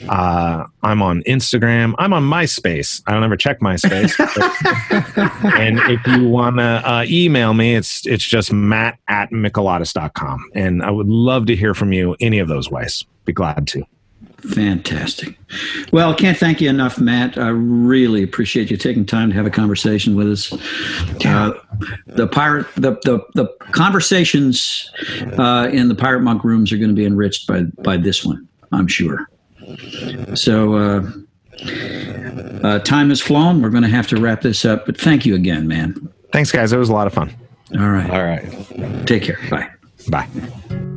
Uh, 0.09 0.65
I'm 0.85 1.03
on 1.03 1.23
Instagram. 1.25 1.95
I'm 1.99 2.13
on 2.13 2.23
MySpace. 2.23 3.03
I 3.07 3.13
don't 3.13 3.25
ever 3.25 3.37
check 3.37 3.59
MySpace. 3.61 4.17
but- 4.17 5.55
and 5.61 5.79
if 5.91 6.07
you 6.07 6.29
want 6.29 6.59
to 6.59 6.63
uh, 6.65 7.05
email 7.09 7.53
me, 7.55 7.75
it's 7.75 8.07
it's 8.07 8.25
just 8.25 8.53
matt 8.53 8.99
at 9.09 9.31
mikalatos.com. 9.31 10.51
And 10.55 10.83
I 10.83 10.91
would 10.91 11.09
love 11.09 11.47
to 11.47 11.57
hear 11.57 11.75
from 11.75 11.93
you 11.93 12.17
any 12.21 12.39
of 12.39 12.49
those 12.49 12.71
ways. 12.71 13.05
Be 13.25 13.33
glad 13.33 13.67
to. 13.69 13.83
Fantastic. 14.55 15.39
Well, 15.93 16.15
can't 16.15 16.37
thank 16.37 16.61
you 16.61 16.69
enough, 16.69 16.99
Matt. 16.99 17.39
I 17.39 17.49
really 17.49 18.23
appreciate 18.23 18.71
you 18.71 18.77
taking 18.77 19.07
time 19.07 19.31
to 19.31 19.37
have 19.37 19.47
a 19.47 19.51
conversation 19.51 20.17
with 20.17 20.29
us. 20.29 20.53
Uh, 21.25 21.53
the 22.07 22.27
pirate, 22.27 22.67
the 22.75 22.93
the, 23.05 23.21
the 23.35 23.47
conversations 23.73 24.91
uh, 25.39 25.69
in 25.73 25.89
the 25.89 25.95
pirate 25.95 26.23
monk 26.23 26.43
rooms 26.43 26.73
are 26.73 26.79
going 26.79 26.91
to 26.91 26.95
be 26.97 27.07
enriched 27.07 27.47
by 27.47 27.63
by 27.85 27.97
this 27.97 28.25
one, 28.25 28.49
I'm 28.73 28.89
sure. 28.89 29.29
So. 30.35 30.75
Uh, 30.75 31.11
uh, 32.65 32.79
time 32.81 33.11
has 33.11 33.21
flown. 33.21 33.63
We're 33.63 33.71
going 33.71 33.83
to 33.83 33.89
have 33.89 34.07
to 34.09 34.21
wrap 34.21 34.41
this 34.41 34.65
up, 34.65 34.87
but 34.87 34.99
thank 34.99 35.25
you 35.27 35.35
again, 35.35 35.69
man. 35.69 36.09
Thanks, 36.33 36.51
guys. 36.51 36.73
It 36.73 36.79
was 36.79 36.89
a 36.89 36.93
lot 36.93 37.07
of 37.07 37.13
fun. 37.13 37.33
All 37.79 37.91
right. 37.91 38.11
All 38.11 38.25
right. 38.25 39.07
Take 39.07 39.23
care. 39.23 39.39
Bye. 39.51 39.69
Bye. 40.09 40.89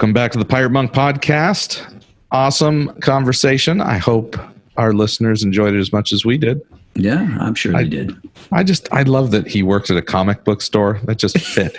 Welcome 0.00 0.14
back 0.14 0.32
to 0.32 0.38
the 0.38 0.46
Pirate 0.46 0.70
Monk 0.70 0.92
podcast. 0.94 2.00
Awesome 2.30 2.88
conversation. 3.02 3.82
I 3.82 3.98
hope 3.98 4.34
our 4.78 4.94
listeners 4.94 5.42
enjoyed 5.42 5.74
it 5.74 5.78
as 5.78 5.92
much 5.92 6.14
as 6.14 6.24
we 6.24 6.38
did. 6.38 6.62
Yeah, 6.94 7.36
I'm 7.38 7.54
sure 7.54 7.76
I- 7.76 7.82
they 7.82 7.90
did. 7.90 8.16
I 8.50 8.62
just, 8.64 8.90
I 8.94 9.02
love 9.02 9.30
that 9.32 9.46
he 9.46 9.62
worked 9.62 9.90
at 9.90 9.98
a 9.98 10.02
comic 10.02 10.42
book 10.44 10.62
store. 10.62 10.98
That 11.04 11.18
just 11.18 11.36
fit 11.38 11.76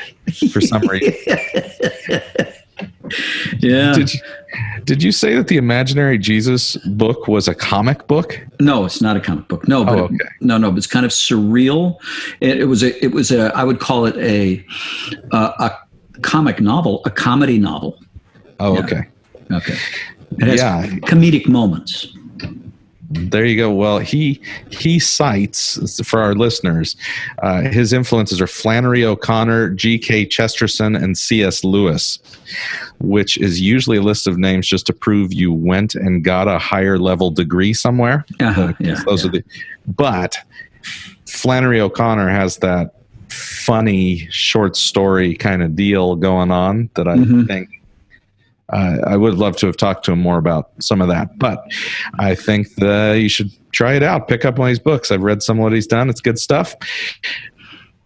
for 0.52 0.62
some 0.62 0.88
reason. 0.88 1.16
Yeah. 3.60 3.94
Did 3.94 4.14
you, 4.14 4.20
did 4.86 5.04
you 5.04 5.12
say 5.12 5.36
that 5.36 5.48
the 5.48 5.58
Imaginary 5.58 6.18
Jesus 6.20 6.78
book 6.78 7.28
was 7.28 7.48
a 7.48 7.54
comic 7.56 8.06
book? 8.08 8.40
No, 8.60 8.86
it's 8.86 9.02
not 9.02 9.18
a 9.18 9.20
comic 9.20 9.48
book. 9.50 9.68
No, 9.68 9.84
but 9.84 9.98
Oh, 10.00 10.04
okay. 10.06 10.18
no, 10.42 10.58
no, 10.58 10.70
but 10.72 10.78
it's 10.78 10.88
kind 10.88 11.06
of 11.06 11.12
surreal. 11.12 11.98
It, 12.40 12.60
it 12.62 12.66
was 12.66 12.84
a, 12.84 13.04
it 13.04 13.12
was 13.14 13.32
a, 13.32 13.52
I 13.56 13.64
would 13.66 13.80
call 13.80 14.06
it 14.06 14.16
a, 14.18 14.64
uh, 15.32 15.52
a 15.60 16.20
comic 16.22 16.62
novel, 16.62 17.02
a 17.06 17.10
comedy 17.12 17.58
novel. 17.60 18.00
Oh, 18.62 18.78
okay. 18.84 19.08
Okay, 19.52 19.76
it 20.40 20.48
has 20.48 20.60
Yeah. 20.60 20.86
comedic 21.02 21.48
moments. 21.48 22.08
There 23.14 23.44
you 23.44 23.58
go. 23.58 23.70
Well, 23.74 24.00
he 24.00 24.40
he 24.70 24.98
cites 24.98 26.00
for 26.08 26.22
our 26.22 26.34
listeners. 26.34 26.96
Uh, 27.44 27.64
his 27.64 27.92
influences 27.92 28.40
are 28.40 28.48
Flannery 28.48 29.04
O'Connor, 29.04 29.72
G.K. 29.72 30.28
Chesterton, 30.28 30.96
and 30.96 31.18
C.S. 31.18 31.66
Lewis, 31.66 32.20
which 33.00 33.36
is 33.36 33.60
usually 33.60 33.98
a 33.98 34.02
list 34.02 34.28
of 34.28 34.38
names 34.38 34.66
just 34.66 34.86
to 34.86 34.94
prove 34.94 35.34
you 35.34 35.52
went 35.52 35.94
and 35.94 36.24
got 36.24 36.48
a 36.48 36.58
higher 36.58 36.98
level 36.98 37.32
degree 37.32 37.74
somewhere. 37.74 38.24
Uh-huh, 38.40 38.72
yeah, 38.80 39.04
those 39.06 39.26
yeah. 39.26 39.30
are 39.30 39.32
the. 39.34 39.44
But 39.88 40.38
Flannery 41.26 41.82
O'Connor 41.82 42.30
has 42.30 42.58
that 42.60 42.94
funny 43.28 44.28
short 44.32 44.78
story 44.78 45.36
kind 45.36 45.62
of 45.64 45.76
deal 45.76 46.16
going 46.16 46.52
on 46.52 46.90
that 46.96 47.10
I 47.10 47.18
Mhm. 47.18 47.46
think 47.48 47.81
uh, 48.72 48.98
I 49.06 49.18
would 49.18 49.36
love 49.36 49.56
to 49.58 49.66
have 49.68 49.78
talked 49.78 50.06
to 50.06 50.12
him 50.14 50.20
more 50.20 50.38
about 50.38 50.72
some 50.80 51.02
of 51.02 51.08
that. 51.10 51.38
But 51.38 51.64
I 52.20 52.36
think 52.36 52.76
that 52.76 53.16
you 53.16 53.30
should 53.30 53.52
try 53.72 53.94
it 53.96 54.04
out. 54.04 54.28
Pick 54.28 54.46
up 54.46 54.58
one 54.58 54.68
of 54.68 54.72
his 54.72 54.80
books. 54.80 55.12
I've 55.12 55.22
read 55.24 55.44
some 55.44 55.58
of 55.60 55.64
what 55.64 55.74
he's 55.74 55.88
done. 55.88 56.10
It's 56.10 56.22
good 56.22 56.40
stuff. 56.40 56.76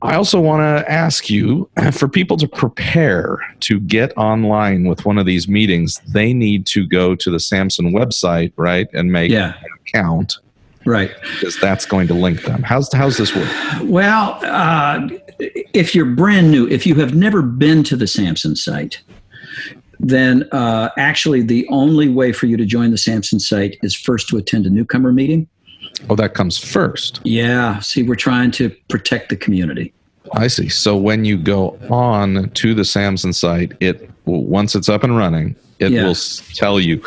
I 0.01 0.15
also 0.15 0.39
want 0.39 0.61
to 0.61 0.91
ask 0.91 1.29
you 1.29 1.69
for 1.91 2.07
people 2.07 2.37
to 2.37 2.47
prepare 2.47 3.39
to 3.61 3.79
get 3.79 4.15
online 4.17 4.83
with 4.87 5.05
one 5.05 5.17
of 5.17 5.25
these 5.25 5.47
meetings, 5.47 5.99
they 6.07 6.33
need 6.33 6.65
to 6.67 6.85
go 6.85 7.15
to 7.15 7.31
the 7.31 7.39
Samson 7.39 7.91
website, 7.91 8.51
right, 8.55 8.87
and 8.93 9.11
make 9.11 9.31
Yeah. 9.31 9.53
an 9.53 9.69
account 9.87 10.37
Right. 10.85 11.09
because 11.33 11.59
that's 11.59 11.85
going 11.87 12.07
to 12.09 12.13
link 12.13 12.43
them. 12.43 12.61
How's 12.61 12.93
how's 12.93 13.17
this 13.17 13.35
work? 13.35 13.49
Well, 13.83 14.37
uh, 14.43 15.07
if 15.39 15.95
you're 15.95 16.05
brand 16.05 16.51
new, 16.51 16.67
if 16.67 16.85
you 16.85 16.93
have 16.95 17.15
never 17.15 17.41
been 17.41 17.83
to 17.85 17.95
the 17.95 18.05
Samson 18.05 18.55
site, 18.55 19.01
then 20.05 20.47
uh, 20.51 20.89
actually 20.97 21.41
the 21.41 21.67
only 21.69 22.09
way 22.09 22.31
for 22.31 22.45
you 22.45 22.55
to 22.57 22.65
join 22.65 22.91
the 22.91 22.97
Samson 22.97 23.39
site 23.39 23.75
is 23.81 23.95
first 23.95 24.29
to 24.29 24.37
attend 24.37 24.67
a 24.67 24.69
newcomer 24.69 25.11
meeting. 25.11 25.47
Oh, 26.09 26.15
that 26.15 26.35
comes 26.35 26.57
first. 26.59 27.21
Yeah. 27.23 27.79
See, 27.79 28.03
we're 28.03 28.15
trying 28.15 28.51
to 28.51 28.69
protect 28.87 29.29
the 29.29 29.35
community. 29.35 29.93
I 30.33 30.47
see. 30.47 30.69
So 30.69 30.95
when 30.95 31.25
you 31.25 31.37
go 31.37 31.79
on 31.89 32.49
to 32.51 32.73
the 32.75 32.85
Samson 32.85 33.33
site, 33.33 33.73
it 33.79 34.09
once 34.25 34.75
it's 34.75 34.89
up 34.89 35.03
and 35.03 35.17
running, 35.17 35.55
it 35.79 35.91
Yeah. 35.91 36.05
will 36.05 36.15
tell 36.53 36.79
you 36.79 36.97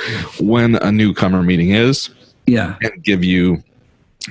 when 0.41 0.75
a 0.77 0.91
newcomer 0.91 1.43
meeting 1.45 1.71
is 1.71 2.11
Yeah. 2.47 2.75
and 2.83 3.03
give 3.05 3.23
you 3.23 3.63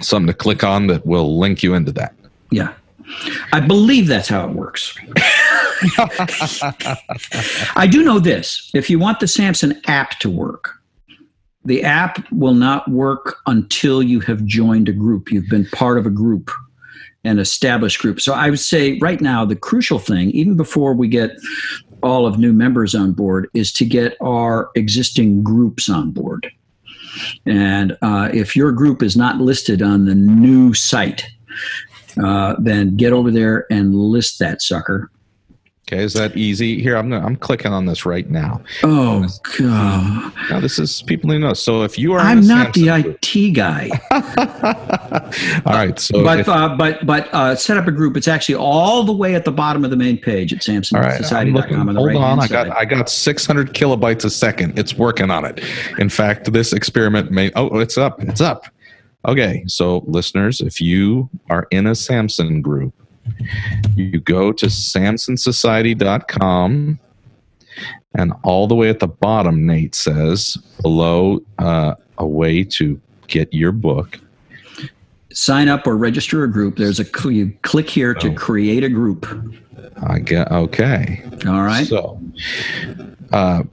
something 0.02 0.28
to 0.28 0.34
click 0.34 0.64
on 0.66 0.88
that 0.88 1.06
will 1.06 1.40
link 1.40 1.64
you 1.64 1.74
into 1.74 1.94
that. 1.94 2.14
Yeah. 2.52 2.74
I 3.54 3.62
believe 3.62 4.08
that's 4.08 4.28
how 4.28 4.46
it 4.50 4.54
works. 4.54 4.94
I 7.76 7.88
do 7.90 8.04
know 8.04 8.20
this. 8.20 8.70
If 8.74 8.90
you 8.90 9.00
want 9.00 9.20
the 9.20 9.28
Samson 9.28 9.80
app 9.88 10.20
to 10.20 10.30
work, 10.30 10.74
the 11.66 11.84
app 11.84 12.26
will 12.32 12.54
not 12.54 12.90
work 12.90 13.38
until 13.46 14.02
you 14.02 14.22
have 14.22 14.46
joined 14.46 14.88
a 14.88 14.94
group. 14.94 15.32
You've 15.32 15.50
been 15.50 15.68
part 15.74 15.98
of 15.98 16.06
a 16.06 16.10
group, 16.10 16.50
an 17.26 17.40
established 17.40 18.00
group. 18.00 18.22
So 18.22 18.34
I 18.34 18.50
would 18.50 18.60
say 18.60 18.98
right 19.00 19.20
now, 19.20 19.44
the 19.44 19.56
crucial 19.56 20.00
thing, 20.00 20.32
even 20.32 20.56
before 20.56 20.94
we 20.94 21.10
get 21.10 21.32
all 22.02 22.26
of 22.26 22.40
new 22.40 22.54
members 22.54 22.96
on 22.96 23.12
board, 23.12 23.50
is 23.54 23.74
to 23.74 23.86
get 23.86 24.16
our 24.22 24.70
existing 24.76 25.44
groups 25.44 25.90
on 25.90 26.12
board. 26.12 26.50
And 27.46 27.98
uh, 28.02 28.30
if 28.34 28.56
your 28.56 28.72
group 28.72 29.04
is 29.04 29.18
not 29.18 29.38
listed 29.38 29.82
on 29.82 30.06
the 30.06 30.16
new 30.16 30.74
site, 30.74 31.28
uh, 32.24 32.56
then 32.60 32.96
get 32.96 33.14
over 33.14 33.30
there 33.30 33.66
and 33.70 33.94
list 33.94 34.40
that 34.40 34.62
sucker. 34.62 35.12
Okay, 35.90 36.04
is 36.04 36.14
that 36.16 36.36
easy? 36.36 36.82
Here, 36.82 36.98
I'm 36.98 37.10
gonna, 37.10 37.26
I'm 37.26 37.38
clicking 37.38 37.72
on 37.72 37.86
this 37.86 38.06
right 38.06 38.30
now. 38.30 38.62
Oh 38.84 39.26
god, 39.58 40.34
Now, 40.50 40.60
this 40.60 40.80
is 40.80 41.02
people 41.04 41.30
need 41.30 41.36
to 41.36 41.40
know. 41.48 41.54
So 41.54 41.84
if 41.84 41.98
you 41.98 42.12
are, 42.12 42.20
I'm 42.20 42.46
not 42.46 42.74
the 42.74 42.88
Samson 42.88 43.04
group- 43.04 43.18
IT 43.24 43.52
guy, 43.54 43.90
all 45.66 45.74
right. 45.74 45.98
So 45.98 46.24
but 46.26 46.40
if- 46.42 46.50
uh, 46.50 46.76
but 46.76 47.06
but 47.06 47.34
uh, 47.34 47.56
set 47.56 47.78
up 47.78 47.88
a 47.88 47.92
group. 47.92 48.18
It's 48.18 48.28
actually 48.28 48.56
all 48.56 49.06
the 49.06 49.14
way 49.14 49.34
at 49.34 49.46
the 49.46 49.52
bottom 49.52 49.86
of 49.86 49.90
the 49.90 49.96
main 49.96 50.18
page 50.18 50.52
at 50.52 50.62
all 50.94 51.00
right, 51.00 51.32
I'm 51.32 51.54
looking. 51.54 51.78
on 51.78 51.86
the 51.86 51.94
Hold 51.94 52.16
on, 52.18 52.40
I 52.42 52.48
got. 52.48 52.70
I 52.76 52.84
got 52.84 53.10
600 53.10 53.74
kilobytes 53.74 54.26
a 54.26 54.30
second. 54.30 54.78
It's 54.78 54.94
working 54.96 55.32
on 55.32 55.46
it. 55.46 55.64
In 56.00 56.10
fact, 56.10 56.52
this 56.52 56.74
experiment 56.74 57.32
may. 57.32 57.50
Oh, 57.56 57.80
it's 57.80 57.98
up. 57.98 58.22
It's 58.24 58.42
up. 58.42 58.66
Okay, 59.26 59.64
so 59.68 60.04
listeners, 60.06 60.60
if 60.60 60.82
you 60.82 61.30
are 61.50 61.66
in 61.72 61.88
a 61.88 61.96
Samson 61.96 62.62
group, 62.62 62.94
you 63.96 64.20
go 64.20 64.52
to 64.52 64.66
samsonsociety.com 64.68 67.00
and 68.16 68.34
all 68.44 68.68
the 68.68 68.76
way 68.76 68.90
at 68.90 69.00
the 69.00 69.08
bottom, 69.08 69.66
Nate 69.68 69.94
says 69.96 70.58
below 70.82 71.40
uh, 71.60 71.94
a 72.18 72.26
way 72.26 72.64
to 72.64 73.00
get 73.28 73.54
your 73.54 73.72
book. 73.72 74.20
Sign 75.32 75.70
up 75.70 75.86
or 75.86 75.96
register 75.98 76.44
a 76.44 76.52
group. 76.52 76.78
There's 76.78 77.00
a 77.00 77.06
you 77.32 77.54
click 77.62 77.88
here 77.90 78.14
to 78.16 78.30
Oh. 78.30 78.34
create 78.34 78.84
a 78.84 78.90
group. 78.90 79.28
I 80.02 80.18
get 80.20 80.52
okay. 80.52 81.24
All 81.46 81.62
right. 81.62 81.86
So, 81.86 82.20
uh, 83.32 83.64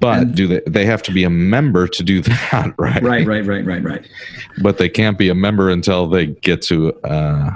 but 0.00 0.34
do 0.34 0.46
they? 0.46 0.60
They 0.66 0.84
have 0.84 1.02
to 1.04 1.12
be 1.12 1.24
a 1.24 1.30
member 1.30 1.88
to 1.88 2.02
do 2.02 2.20
that, 2.22 2.74
right? 2.76 3.02
Right, 3.02 3.26
right, 3.26 3.46
right, 3.46 3.64
right, 3.64 3.82
right. 3.82 4.06
But 4.62 4.76
they 4.76 4.90
can't 4.90 5.16
be 5.16 5.30
a 5.30 5.34
member 5.34 5.70
until 5.70 6.06
they 6.06 6.26
get 6.26 6.60
to 6.62 6.92
uh, 7.04 7.52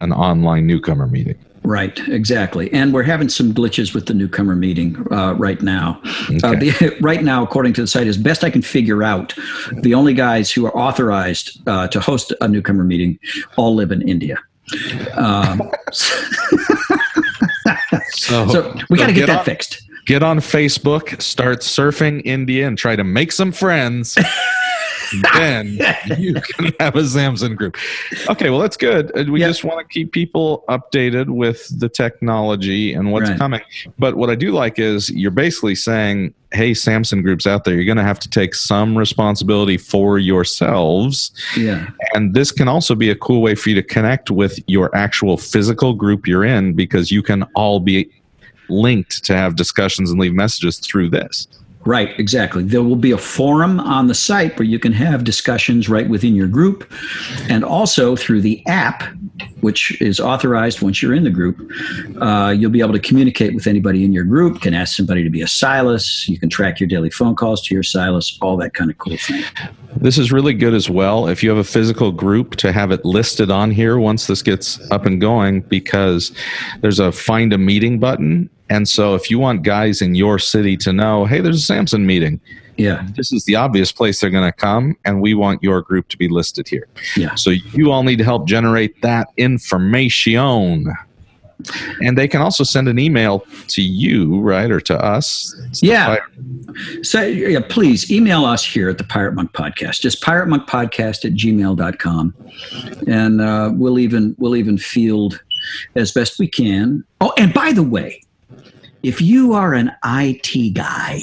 an 0.00 0.12
online 0.12 0.66
newcomer 0.66 1.06
meeting. 1.06 1.36
Right, 1.62 1.98
exactly. 2.08 2.72
And 2.72 2.94
we're 2.94 3.02
having 3.02 3.28
some 3.28 3.52
glitches 3.52 3.94
with 3.94 4.06
the 4.06 4.14
newcomer 4.14 4.56
meeting 4.56 4.96
uh, 5.12 5.34
right 5.34 5.60
now. 5.60 6.00
Uh, 6.42 6.54
the, 6.54 6.96
right 7.02 7.22
now, 7.22 7.42
according 7.42 7.74
to 7.74 7.82
the 7.82 7.86
site, 7.86 8.06
as 8.06 8.16
best 8.16 8.42
I 8.44 8.50
can 8.50 8.62
figure 8.62 9.02
out, 9.02 9.34
the 9.82 9.92
only 9.92 10.14
guys 10.14 10.50
who 10.50 10.64
are 10.64 10.74
authorized 10.76 11.60
uh, 11.68 11.86
to 11.88 12.00
host 12.00 12.32
a 12.40 12.48
newcomer 12.48 12.84
meeting 12.84 13.18
all 13.56 13.74
live 13.74 13.92
in 13.92 14.00
India. 14.08 14.38
Um, 15.16 15.70
So, 18.12 18.48
so 18.48 18.74
we 18.88 18.98
got 18.98 19.06
to 19.06 19.12
so 19.12 19.20
get 19.20 19.26
that 19.26 19.38
on, 19.40 19.44
fixed. 19.44 19.82
Get 20.06 20.22
on 20.22 20.38
Facebook, 20.38 21.20
start 21.20 21.60
surfing 21.60 22.22
India, 22.24 22.66
and 22.66 22.76
try 22.76 22.96
to 22.96 23.04
make 23.04 23.32
some 23.32 23.52
friends. 23.52 24.16
then 25.34 25.78
you 26.18 26.34
can 26.34 26.72
have 26.80 26.96
a 26.96 27.04
Samson 27.04 27.54
group. 27.56 27.76
Okay, 28.28 28.50
well 28.50 28.58
that's 28.60 28.76
good. 28.76 29.10
Uh, 29.16 29.24
We 29.30 29.40
Yeah. 29.40 29.48
just 29.48 29.64
want 29.64 29.78
to 29.80 29.92
keep 29.92 30.12
people 30.12 30.64
updated 30.68 31.28
with 31.28 31.66
the 31.78 31.88
technology 31.88 32.92
and 32.94 33.12
what's 33.12 33.30
Right. 33.30 33.38
coming. 33.38 33.60
But 33.98 34.16
what 34.16 34.30
I 34.30 34.34
do 34.34 34.52
like 34.52 34.78
is 34.78 35.10
you're 35.10 35.30
basically 35.30 35.74
saying, 35.74 36.34
"Hey, 36.52 36.74
Samson 36.74 37.22
groups 37.22 37.46
out 37.46 37.64
there, 37.64 37.74
you're 37.74 37.84
going 37.84 37.96
to 37.96 38.02
have 38.04 38.18
to 38.20 38.28
take 38.28 38.54
some 38.54 38.96
responsibility 38.96 39.76
for 39.76 40.18
yourselves." 40.18 41.32
Yeah, 41.56 41.86
And 42.14 42.34
this 42.34 42.50
can 42.52 42.68
also 42.68 42.94
be 42.94 43.10
a 43.10 43.14
cool 43.16 43.40
way 43.42 43.54
for 43.54 43.68
you 43.70 43.74
to 43.76 43.82
connect 43.82 44.30
with 44.30 44.58
your 44.66 44.94
actual 44.96 45.36
physical 45.36 45.94
group 45.94 46.26
you're 46.26 46.44
in 46.44 46.72
because 46.74 47.10
you 47.10 47.22
can 47.22 47.44
all 47.54 47.80
be 47.80 48.08
linked 48.68 49.24
to 49.24 49.34
have 49.36 49.56
discussions 49.56 50.10
and 50.10 50.20
leave 50.20 50.32
messages 50.32 50.78
through 50.78 51.10
this. 51.10 51.46
Right, 51.84 52.18
exactly. 52.18 52.62
There 52.62 52.82
will 52.82 52.96
be 52.96 53.10
a 53.10 53.18
forum 53.18 53.80
on 53.80 54.06
the 54.06 54.14
site 54.14 54.58
where 54.58 54.66
you 54.66 54.78
can 54.78 54.92
have 54.92 55.24
discussions 55.24 55.88
right 55.88 56.08
within 56.08 56.34
your 56.34 56.48
group, 56.48 56.90
and 57.48 57.64
also 57.64 58.16
through 58.16 58.42
the 58.42 58.64
app, 58.66 59.02
which 59.60 60.00
is 60.00 60.20
authorized 60.20 60.82
once 60.82 61.02
you're 61.02 61.14
in 61.14 61.24
the 61.24 61.30
group. 61.30 61.58
Uh, 62.20 62.54
you'll 62.56 62.70
be 62.70 62.80
able 62.80 62.92
to 62.92 62.98
communicate 62.98 63.54
with 63.54 63.66
anybody 63.66 64.04
in 64.04 64.12
your 64.12 64.24
group. 64.24 64.60
Can 64.60 64.74
ask 64.74 64.96
somebody 64.96 65.24
to 65.24 65.30
be 65.30 65.42
a 65.42 65.46
Silas. 65.46 66.28
You 66.28 66.38
can 66.38 66.48
track 66.48 66.80
your 66.80 66.88
daily 66.88 67.10
phone 67.10 67.34
calls 67.34 67.62
to 67.66 67.74
your 67.74 67.82
Silas. 67.82 68.38
All 68.42 68.56
that 68.58 68.74
kind 68.74 68.90
of 68.90 68.98
cool 68.98 69.16
thing. 69.16 69.42
This 69.96 70.18
is 70.18 70.30
really 70.30 70.54
good 70.54 70.74
as 70.74 70.88
well. 70.88 71.26
If 71.26 71.42
you 71.42 71.50
have 71.50 71.58
a 71.58 71.64
physical 71.64 72.12
group, 72.12 72.56
to 72.56 72.72
have 72.72 72.90
it 72.90 73.04
listed 73.04 73.50
on 73.50 73.70
here 73.70 73.98
once 73.98 74.26
this 74.26 74.42
gets 74.42 74.80
up 74.90 75.04
and 75.04 75.20
going, 75.20 75.62
because 75.62 76.32
there's 76.80 76.98
a 76.98 77.10
find 77.10 77.52
a 77.52 77.58
meeting 77.58 77.98
button. 77.98 78.48
And 78.70 78.88
so 78.88 79.14
if 79.14 79.30
you 79.30 79.38
want 79.38 79.62
guys 79.62 80.00
in 80.00 80.14
your 80.14 80.38
city 80.38 80.76
to 80.78 80.92
know, 80.92 81.26
hey, 81.26 81.40
there's 81.40 81.56
a 81.56 81.60
Samson 81.60 82.06
meeting, 82.06 82.40
Yeah, 82.76 83.06
this 83.16 83.32
is 83.32 83.44
the 83.44 83.56
obvious 83.56 83.92
place 83.92 84.20
they're 84.20 84.30
going 84.30 84.50
to 84.50 84.56
come, 84.56 84.96
and 85.04 85.20
we 85.20 85.34
want 85.34 85.62
your 85.62 85.82
group 85.82 86.08
to 86.08 86.16
be 86.16 86.28
listed 86.28 86.68
here. 86.68 86.86
yeah. 87.16 87.34
So 87.34 87.50
you 87.50 87.90
all 87.90 88.02
need 88.04 88.16
to 88.16 88.24
help 88.24 88.46
generate 88.46 89.02
that 89.02 89.28
information. 89.36 90.86
And 92.00 92.16
they 92.16 92.26
can 92.26 92.40
also 92.40 92.64
send 92.64 92.88
an 92.88 92.98
email 92.98 93.44
to 93.68 93.82
you, 93.82 94.40
right, 94.40 94.70
or 94.70 94.80
to 94.80 94.98
us. 94.98 95.54
It's 95.68 95.82
Yeah. 95.82 96.16
So 97.02 97.22
yeah, 97.22 97.60
please 97.68 98.10
email 98.10 98.46
us 98.46 98.64
here 98.64 98.88
at 98.88 98.96
the 98.96 99.04
Pirate 99.04 99.34
Monk 99.34 99.52
Podcast. 99.52 100.00
Just 100.00 100.22
piratemonkpodcast 100.22 101.26
at 101.26 101.32
gmail.com. 101.34 102.34
And 103.06 103.40
uh, 103.42 103.72
we'll 103.74 103.98
even 103.98 104.34
we'll 104.38 104.56
even 104.56 104.78
field 104.78 105.42
as 105.96 106.12
best 106.12 106.38
we 106.38 106.48
can. 106.48 107.04
Oh, 107.20 107.34
and 107.36 107.52
by 107.52 107.72
the 107.72 107.82
way, 107.82 108.22
if 109.02 109.20
you 109.20 109.52
are 109.52 109.74
an 109.74 109.92
IT 110.04 110.74
guy, 110.74 111.20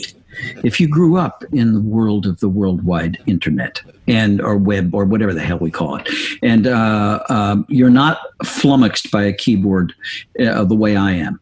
if 0.64 0.80
you 0.80 0.88
grew 0.88 1.18
up 1.18 1.44
in 1.52 1.74
the 1.74 1.82
world 1.82 2.26
of 2.26 2.40
the 2.40 2.50
worldwide 2.50 3.18
internet 3.26 3.82
and 4.08 4.42
or 4.42 4.58
web 4.58 4.94
or 4.94 5.06
whatever 5.06 5.34
the 5.34 5.42
hell 5.42 5.58
we 5.58 5.72
call 5.72 5.96
it, 5.96 6.10
and 6.42 6.68
uh, 6.68 7.24
um, 7.30 7.66
you're 7.70 7.90
not 7.90 8.20
flummoxed 8.46 9.12
by 9.12 9.24
a 9.24 9.34
keyboard 9.34 9.94
uh, 10.40 10.64
the 10.64 10.76
way 10.76 10.96
I 10.96 11.12
am, 11.12 11.40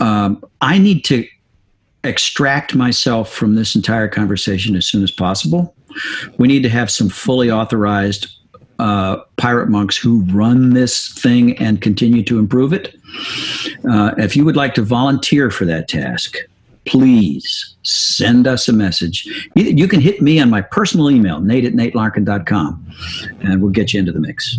um, 0.00 0.44
I 0.60 0.78
need 0.78 1.04
to 1.06 1.26
extract 2.04 2.74
myself 2.74 3.32
from 3.32 3.56
this 3.56 3.74
entire 3.74 4.08
conversation 4.08 4.76
as 4.76 4.86
soon 4.86 5.02
as 5.02 5.10
possible. 5.10 5.74
We 6.38 6.46
need 6.46 6.62
to 6.62 6.68
have 6.68 6.90
some 6.90 7.08
fully 7.08 7.50
authorized 7.50 8.28
uh, 8.78 9.16
pirate 9.36 9.68
monks 9.68 9.96
who 9.96 10.20
run 10.24 10.70
this 10.70 11.12
thing 11.14 11.56
and 11.58 11.80
continue 11.80 12.22
to 12.24 12.38
improve 12.38 12.72
it. 12.72 12.95
Uh, 13.88 14.14
if 14.18 14.36
you 14.36 14.44
would 14.44 14.56
like 14.56 14.74
to 14.74 14.82
volunteer 14.82 15.50
for 15.50 15.64
that 15.64 15.88
task, 15.88 16.36
please 16.86 17.74
send 17.82 18.46
us 18.46 18.68
a 18.68 18.72
message. 18.72 19.26
You, 19.54 19.64
you 19.64 19.88
can 19.88 20.00
hit 20.00 20.22
me 20.22 20.40
on 20.40 20.50
my 20.50 20.60
personal 20.60 21.10
email, 21.10 21.40
nate 21.40 21.64
at 21.64 21.72
natelarkin.com, 21.72 22.86
and 23.40 23.62
we'll 23.62 23.72
get 23.72 23.92
you 23.92 24.00
into 24.00 24.12
the 24.12 24.20
mix. 24.20 24.58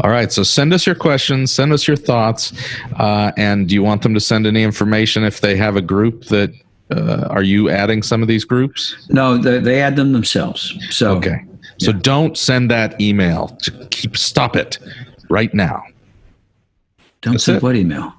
All 0.00 0.10
right. 0.10 0.32
So 0.32 0.42
send 0.42 0.72
us 0.72 0.86
your 0.86 0.96
questions, 0.96 1.50
send 1.52 1.72
us 1.72 1.86
your 1.86 1.96
thoughts. 1.96 2.52
Uh, 2.96 3.32
and 3.36 3.68
do 3.68 3.74
you 3.74 3.82
want 3.82 4.02
them 4.02 4.12
to 4.14 4.20
send 4.20 4.46
any 4.46 4.62
information 4.62 5.24
if 5.24 5.40
they 5.40 5.56
have 5.56 5.76
a 5.76 5.82
group 5.82 6.24
that 6.24 6.52
uh, 6.90 7.28
are 7.30 7.42
you 7.42 7.70
adding 7.70 8.02
some 8.02 8.20
of 8.20 8.28
these 8.28 8.44
groups? 8.44 8.96
No, 9.08 9.38
they, 9.38 9.58
they 9.58 9.80
add 9.80 9.96
them 9.96 10.12
themselves. 10.12 10.74
So 10.90 11.16
Okay. 11.16 11.44
So 11.78 11.92
don't 11.92 12.38
send 12.38 12.70
that 12.70 13.00
email. 13.00 13.56
Keep 13.90 14.16
stop 14.16 14.54
it. 14.56 14.78
right 15.28 15.52
now. 15.54 15.82
Don't 17.24 17.32
That's 17.32 17.62
what 17.62 17.74
email? 17.74 18.12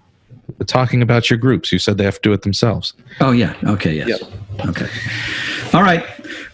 Talking 0.65 1.03
about 1.03 1.29
your 1.29 1.37
groups. 1.37 1.71
You 1.71 1.77
said 1.77 1.99
they 1.99 2.03
have 2.03 2.15
to 2.15 2.21
do 2.29 2.33
it 2.33 2.41
themselves. 2.41 2.93
Oh 3.21 3.31
yeah. 3.31 3.55
Okay. 3.65 3.93
Yes. 3.93 4.23
Okay. 4.65 4.87
All 5.73 5.83
right. 5.83 6.03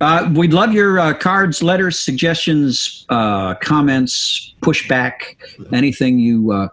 Uh, 0.02 0.30
we'd 0.36 0.52
love 0.52 0.74
your 0.74 1.00
uh, 1.00 1.14
cards, 1.14 1.64
letters, 1.64 1.98
suggestions, 1.98 3.06
uh, 3.08 3.56
comments, 3.56 4.54
pushback, 4.62 5.38
anything 5.72 6.20
you 6.20 6.52
uh, 6.52 6.68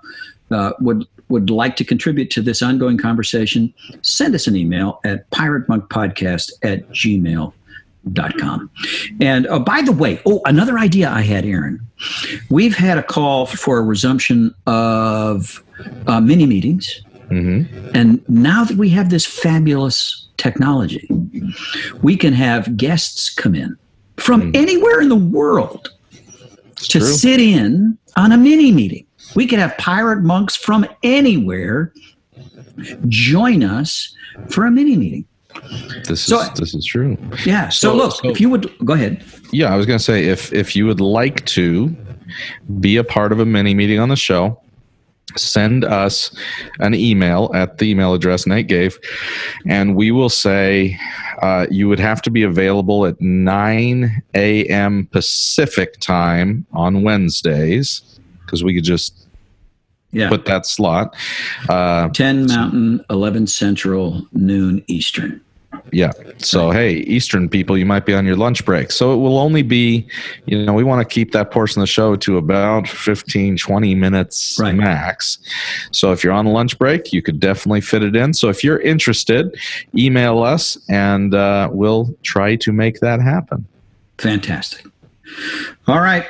uh, 0.51 0.72
would 0.81 1.07
would 1.29 1.49
like 1.49 1.76
to 1.76 1.85
contribute 1.85 2.31
to 2.33 2.43
this 2.43 2.61
ongoing 2.61 2.99
conversation. 2.99 3.72
Send 4.03 4.35
us 4.35 4.49
an 4.49 4.57
email 4.57 4.99
at 5.05 5.31
piratemonkpodcast 5.31 6.51
at 6.62 6.91
gmail.com. 8.14 8.70
And 9.20 9.46
uh, 9.46 9.59
by 9.59 9.82
the 9.82 9.92
way, 9.92 10.20
oh, 10.26 10.40
another 10.44 10.78
idea 10.78 11.11
I 11.11 11.22
had, 11.22 11.44
Aaron. 11.44 11.80
We've 12.50 12.76
had 12.76 12.98
a 12.98 13.02
call 13.02 13.46
for 13.46 13.78
a 13.78 13.82
resumption 13.82 14.54
of 14.66 15.62
uh, 16.06 16.20
mini 16.20 16.46
meetings. 16.46 17.02
Mm-hmm. 17.30 17.90
And 17.94 18.28
now 18.28 18.64
that 18.64 18.76
we 18.76 18.88
have 18.90 19.11
this 19.11 19.26
fabulous 19.26 20.28
technology, 20.36 21.09
we 22.02 22.16
can 22.16 22.32
have 22.32 22.76
guests 22.76 23.30
come 23.30 23.54
in 23.54 23.76
from 24.16 24.50
anywhere 24.54 25.00
in 25.00 25.09
the 25.09 25.16
world 25.16 25.90
to 26.76 26.98
true. 26.98 27.06
sit 27.06 27.40
in 27.40 27.98
on 28.16 28.32
a 28.32 28.36
mini 28.36 28.72
meeting. 28.72 29.06
We 29.34 29.46
could 29.46 29.59
have 29.59 29.76
pirate 29.76 30.22
monks 30.22 30.56
from 30.56 30.86
anywhere 31.02 31.92
join 33.09 33.62
us 33.62 34.14
for 34.48 34.64
a 34.64 34.70
mini 34.70 34.96
meeting. 34.96 35.26
This 36.06 36.22
So- 36.22 36.40
is 36.40 36.50
this 36.59 36.74
is 36.74 36.84
true. 36.84 37.16
Yeah. 37.44 37.68
So, 37.68 37.90
So- 37.90 37.96
look, 37.96 38.12
so- 38.22 38.30
if 38.30 38.40
you 38.40 38.48
would 38.50 38.70
go 38.84 38.94
ahead. 38.94 39.22
Yeah, 39.52 39.72
I 39.72 39.76
was 39.76 39.86
going 39.86 39.98
to 39.98 40.04
say 40.04 40.24
if 40.24 40.52
if 40.52 40.74
you 40.76 40.86
would 40.86 41.00
like 41.00 41.44
to 41.46 41.94
be 42.80 42.96
a 42.96 43.04
part 43.04 43.32
of 43.32 43.40
a 43.40 43.46
mini 43.46 43.74
meeting 43.74 43.98
on 43.98 44.09
the 44.11 44.16
show, 44.16 44.61
send 45.36 45.84
us 45.84 46.30
an 46.80 46.94
email 46.94 47.50
at 47.54 47.78
the 47.78 47.90
email 47.90 48.12
address 48.14 48.46
Nate 48.46 48.66
gave, 48.66 48.98
and 49.66 49.94
we 49.96 50.11
will 50.11 50.28
say 50.28 50.98
uh, 51.42 51.66
you 51.70 51.88
would 51.88 52.00
have 52.00 52.20
to 52.22 52.30
be 52.30 52.42
available 52.42 53.06
at 53.06 53.18
9 53.20 54.22
a.m. 54.34 55.06
Pacific 55.12 55.98
time 56.00 56.66
on 56.72 57.02
Wednesdays 57.02 58.02
because 58.44 58.64
we 58.64 58.74
could 58.74 58.84
just 58.84 59.14
Yeah. 60.12 60.28
put 60.30 60.46
that 60.46 60.66
slot. 60.66 61.14
Uh, 61.68 62.09
10 62.09 62.46
Mountain, 62.46 63.04
11 63.11 63.46
Central, 63.46 64.26
noon 64.32 64.82
Eastern. 64.88 65.40
Yeah. 65.93 66.12
So, 66.39 66.71
hey, 66.71 66.95
Eastern 66.95 67.49
people, 67.49 67.77
you 67.77 67.85
might 67.87 68.07
be 68.07 68.14
on 68.14 68.25
your 68.25 68.37
lunch 68.37 68.64
break. 68.64 68.91
So, 68.91 69.12
it 69.12 69.16
will 69.16 69.39
only 69.39 69.62
be, 69.62 70.07
you 70.47 70.64
know, 70.64 70.73
we 70.73 70.83
want 70.85 71.07
to 71.07 71.14
keep 71.14 71.33
that 71.33 71.51
portion 71.51 71.81
of 71.81 71.83
the 71.83 71.93
show 71.93 72.16
to 72.16 72.37
about 72.39 72.89
15, 72.89 73.57
20 73.59 73.95
minutes 73.95 74.59
Right. 74.61 74.75
max. 74.75 75.39
So, 75.93 76.12
if 76.12 76.25
you're 76.25 76.33
on 76.33 76.47
a 76.47 76.51
lunch 76.51 76.79
break, 76.79 77.12
you 77.12 77.21
could 77.23 77.39
definitely 77.41 77.81
fit 77.83 78.03
it 78.03 78.16
in. 78.16 78.33
So, 78.35 78.49
if 78.49 78.64
you're 78.64 78.81
interested, 78.81 79.57
email 79.95 80.43
us 80.43 80.79
and 80.89 81.35
uh, 81.35 81.69
we'll 81.71 82.14
try 82.23 82.57
to 82.57 82.73
make 82.73 83.01
that 83.01 83.21
happen. 83.21 83.66
Fantastic. 84.19 84.87
All 85.87 86.01
right. 86.01 86.25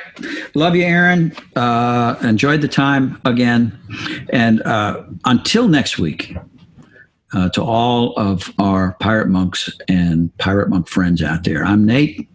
Love 0.53 0.75
you, 0.75 0.83
Aaron. 0.83 1.31
Uh, 1.55 2.15
enjoyed 2.21 2.59
the 2.61 2.67
time 2.67 3.19
again. 3.23 3.77
And 4.31 4.61
uh, 4.63 5.03
until 5.25 5.69
next 5.69 5.97
week, 5.97 6.35
uh, 7.33 7.49
to 7.49 7.63
all 7.63 8.13
of 8.13 8.51
our 8.59 8.93
pirate 8.99 9.27
monks 9.29 9.69
and 9.87 10.35
pirate 10.37 10.69
monk 10.69 10.87
friends 10.87 11.21
out 11.21 11.43
there, 11.43 11.65
I'm 11.65 11.85
Nate. 11.85 12.27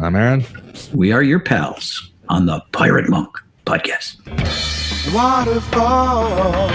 I'm 0.00 0.16
Aaron. 0.16 0.44
We 0.92 1.12
are 1.12 1.22
your 1.22 1.40
pals 1.40 2.10
on 2.28 2.46
the 2.46 2.60
Pirate 2.72 3.08
Monk 3.08 3.30
podcast. 3.66 4.16
waterfall. 5.14 6.68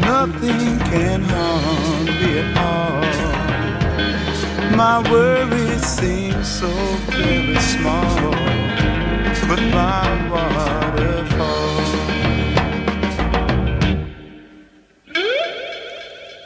Nothing 0.00 0.78
can 0.90 1.22
harm 1.22 2.04
me 2.04 2.38
at 2.38 2.56
all. 2.58 3.02
My 4.76 5.10
worries 5.10 5.84
seem 5.84 6.42
so 6.44 6.68
very 7.10 7.56
small, 7.60 8.30
but 9.48 9.60
my 9.70 10.28
waterfall. 10.30 11.31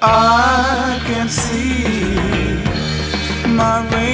I 0.03 1.01
can 1.07 1.29
see 1.29 1.87
my 3.49 3.81
rainbow 3.89 4.06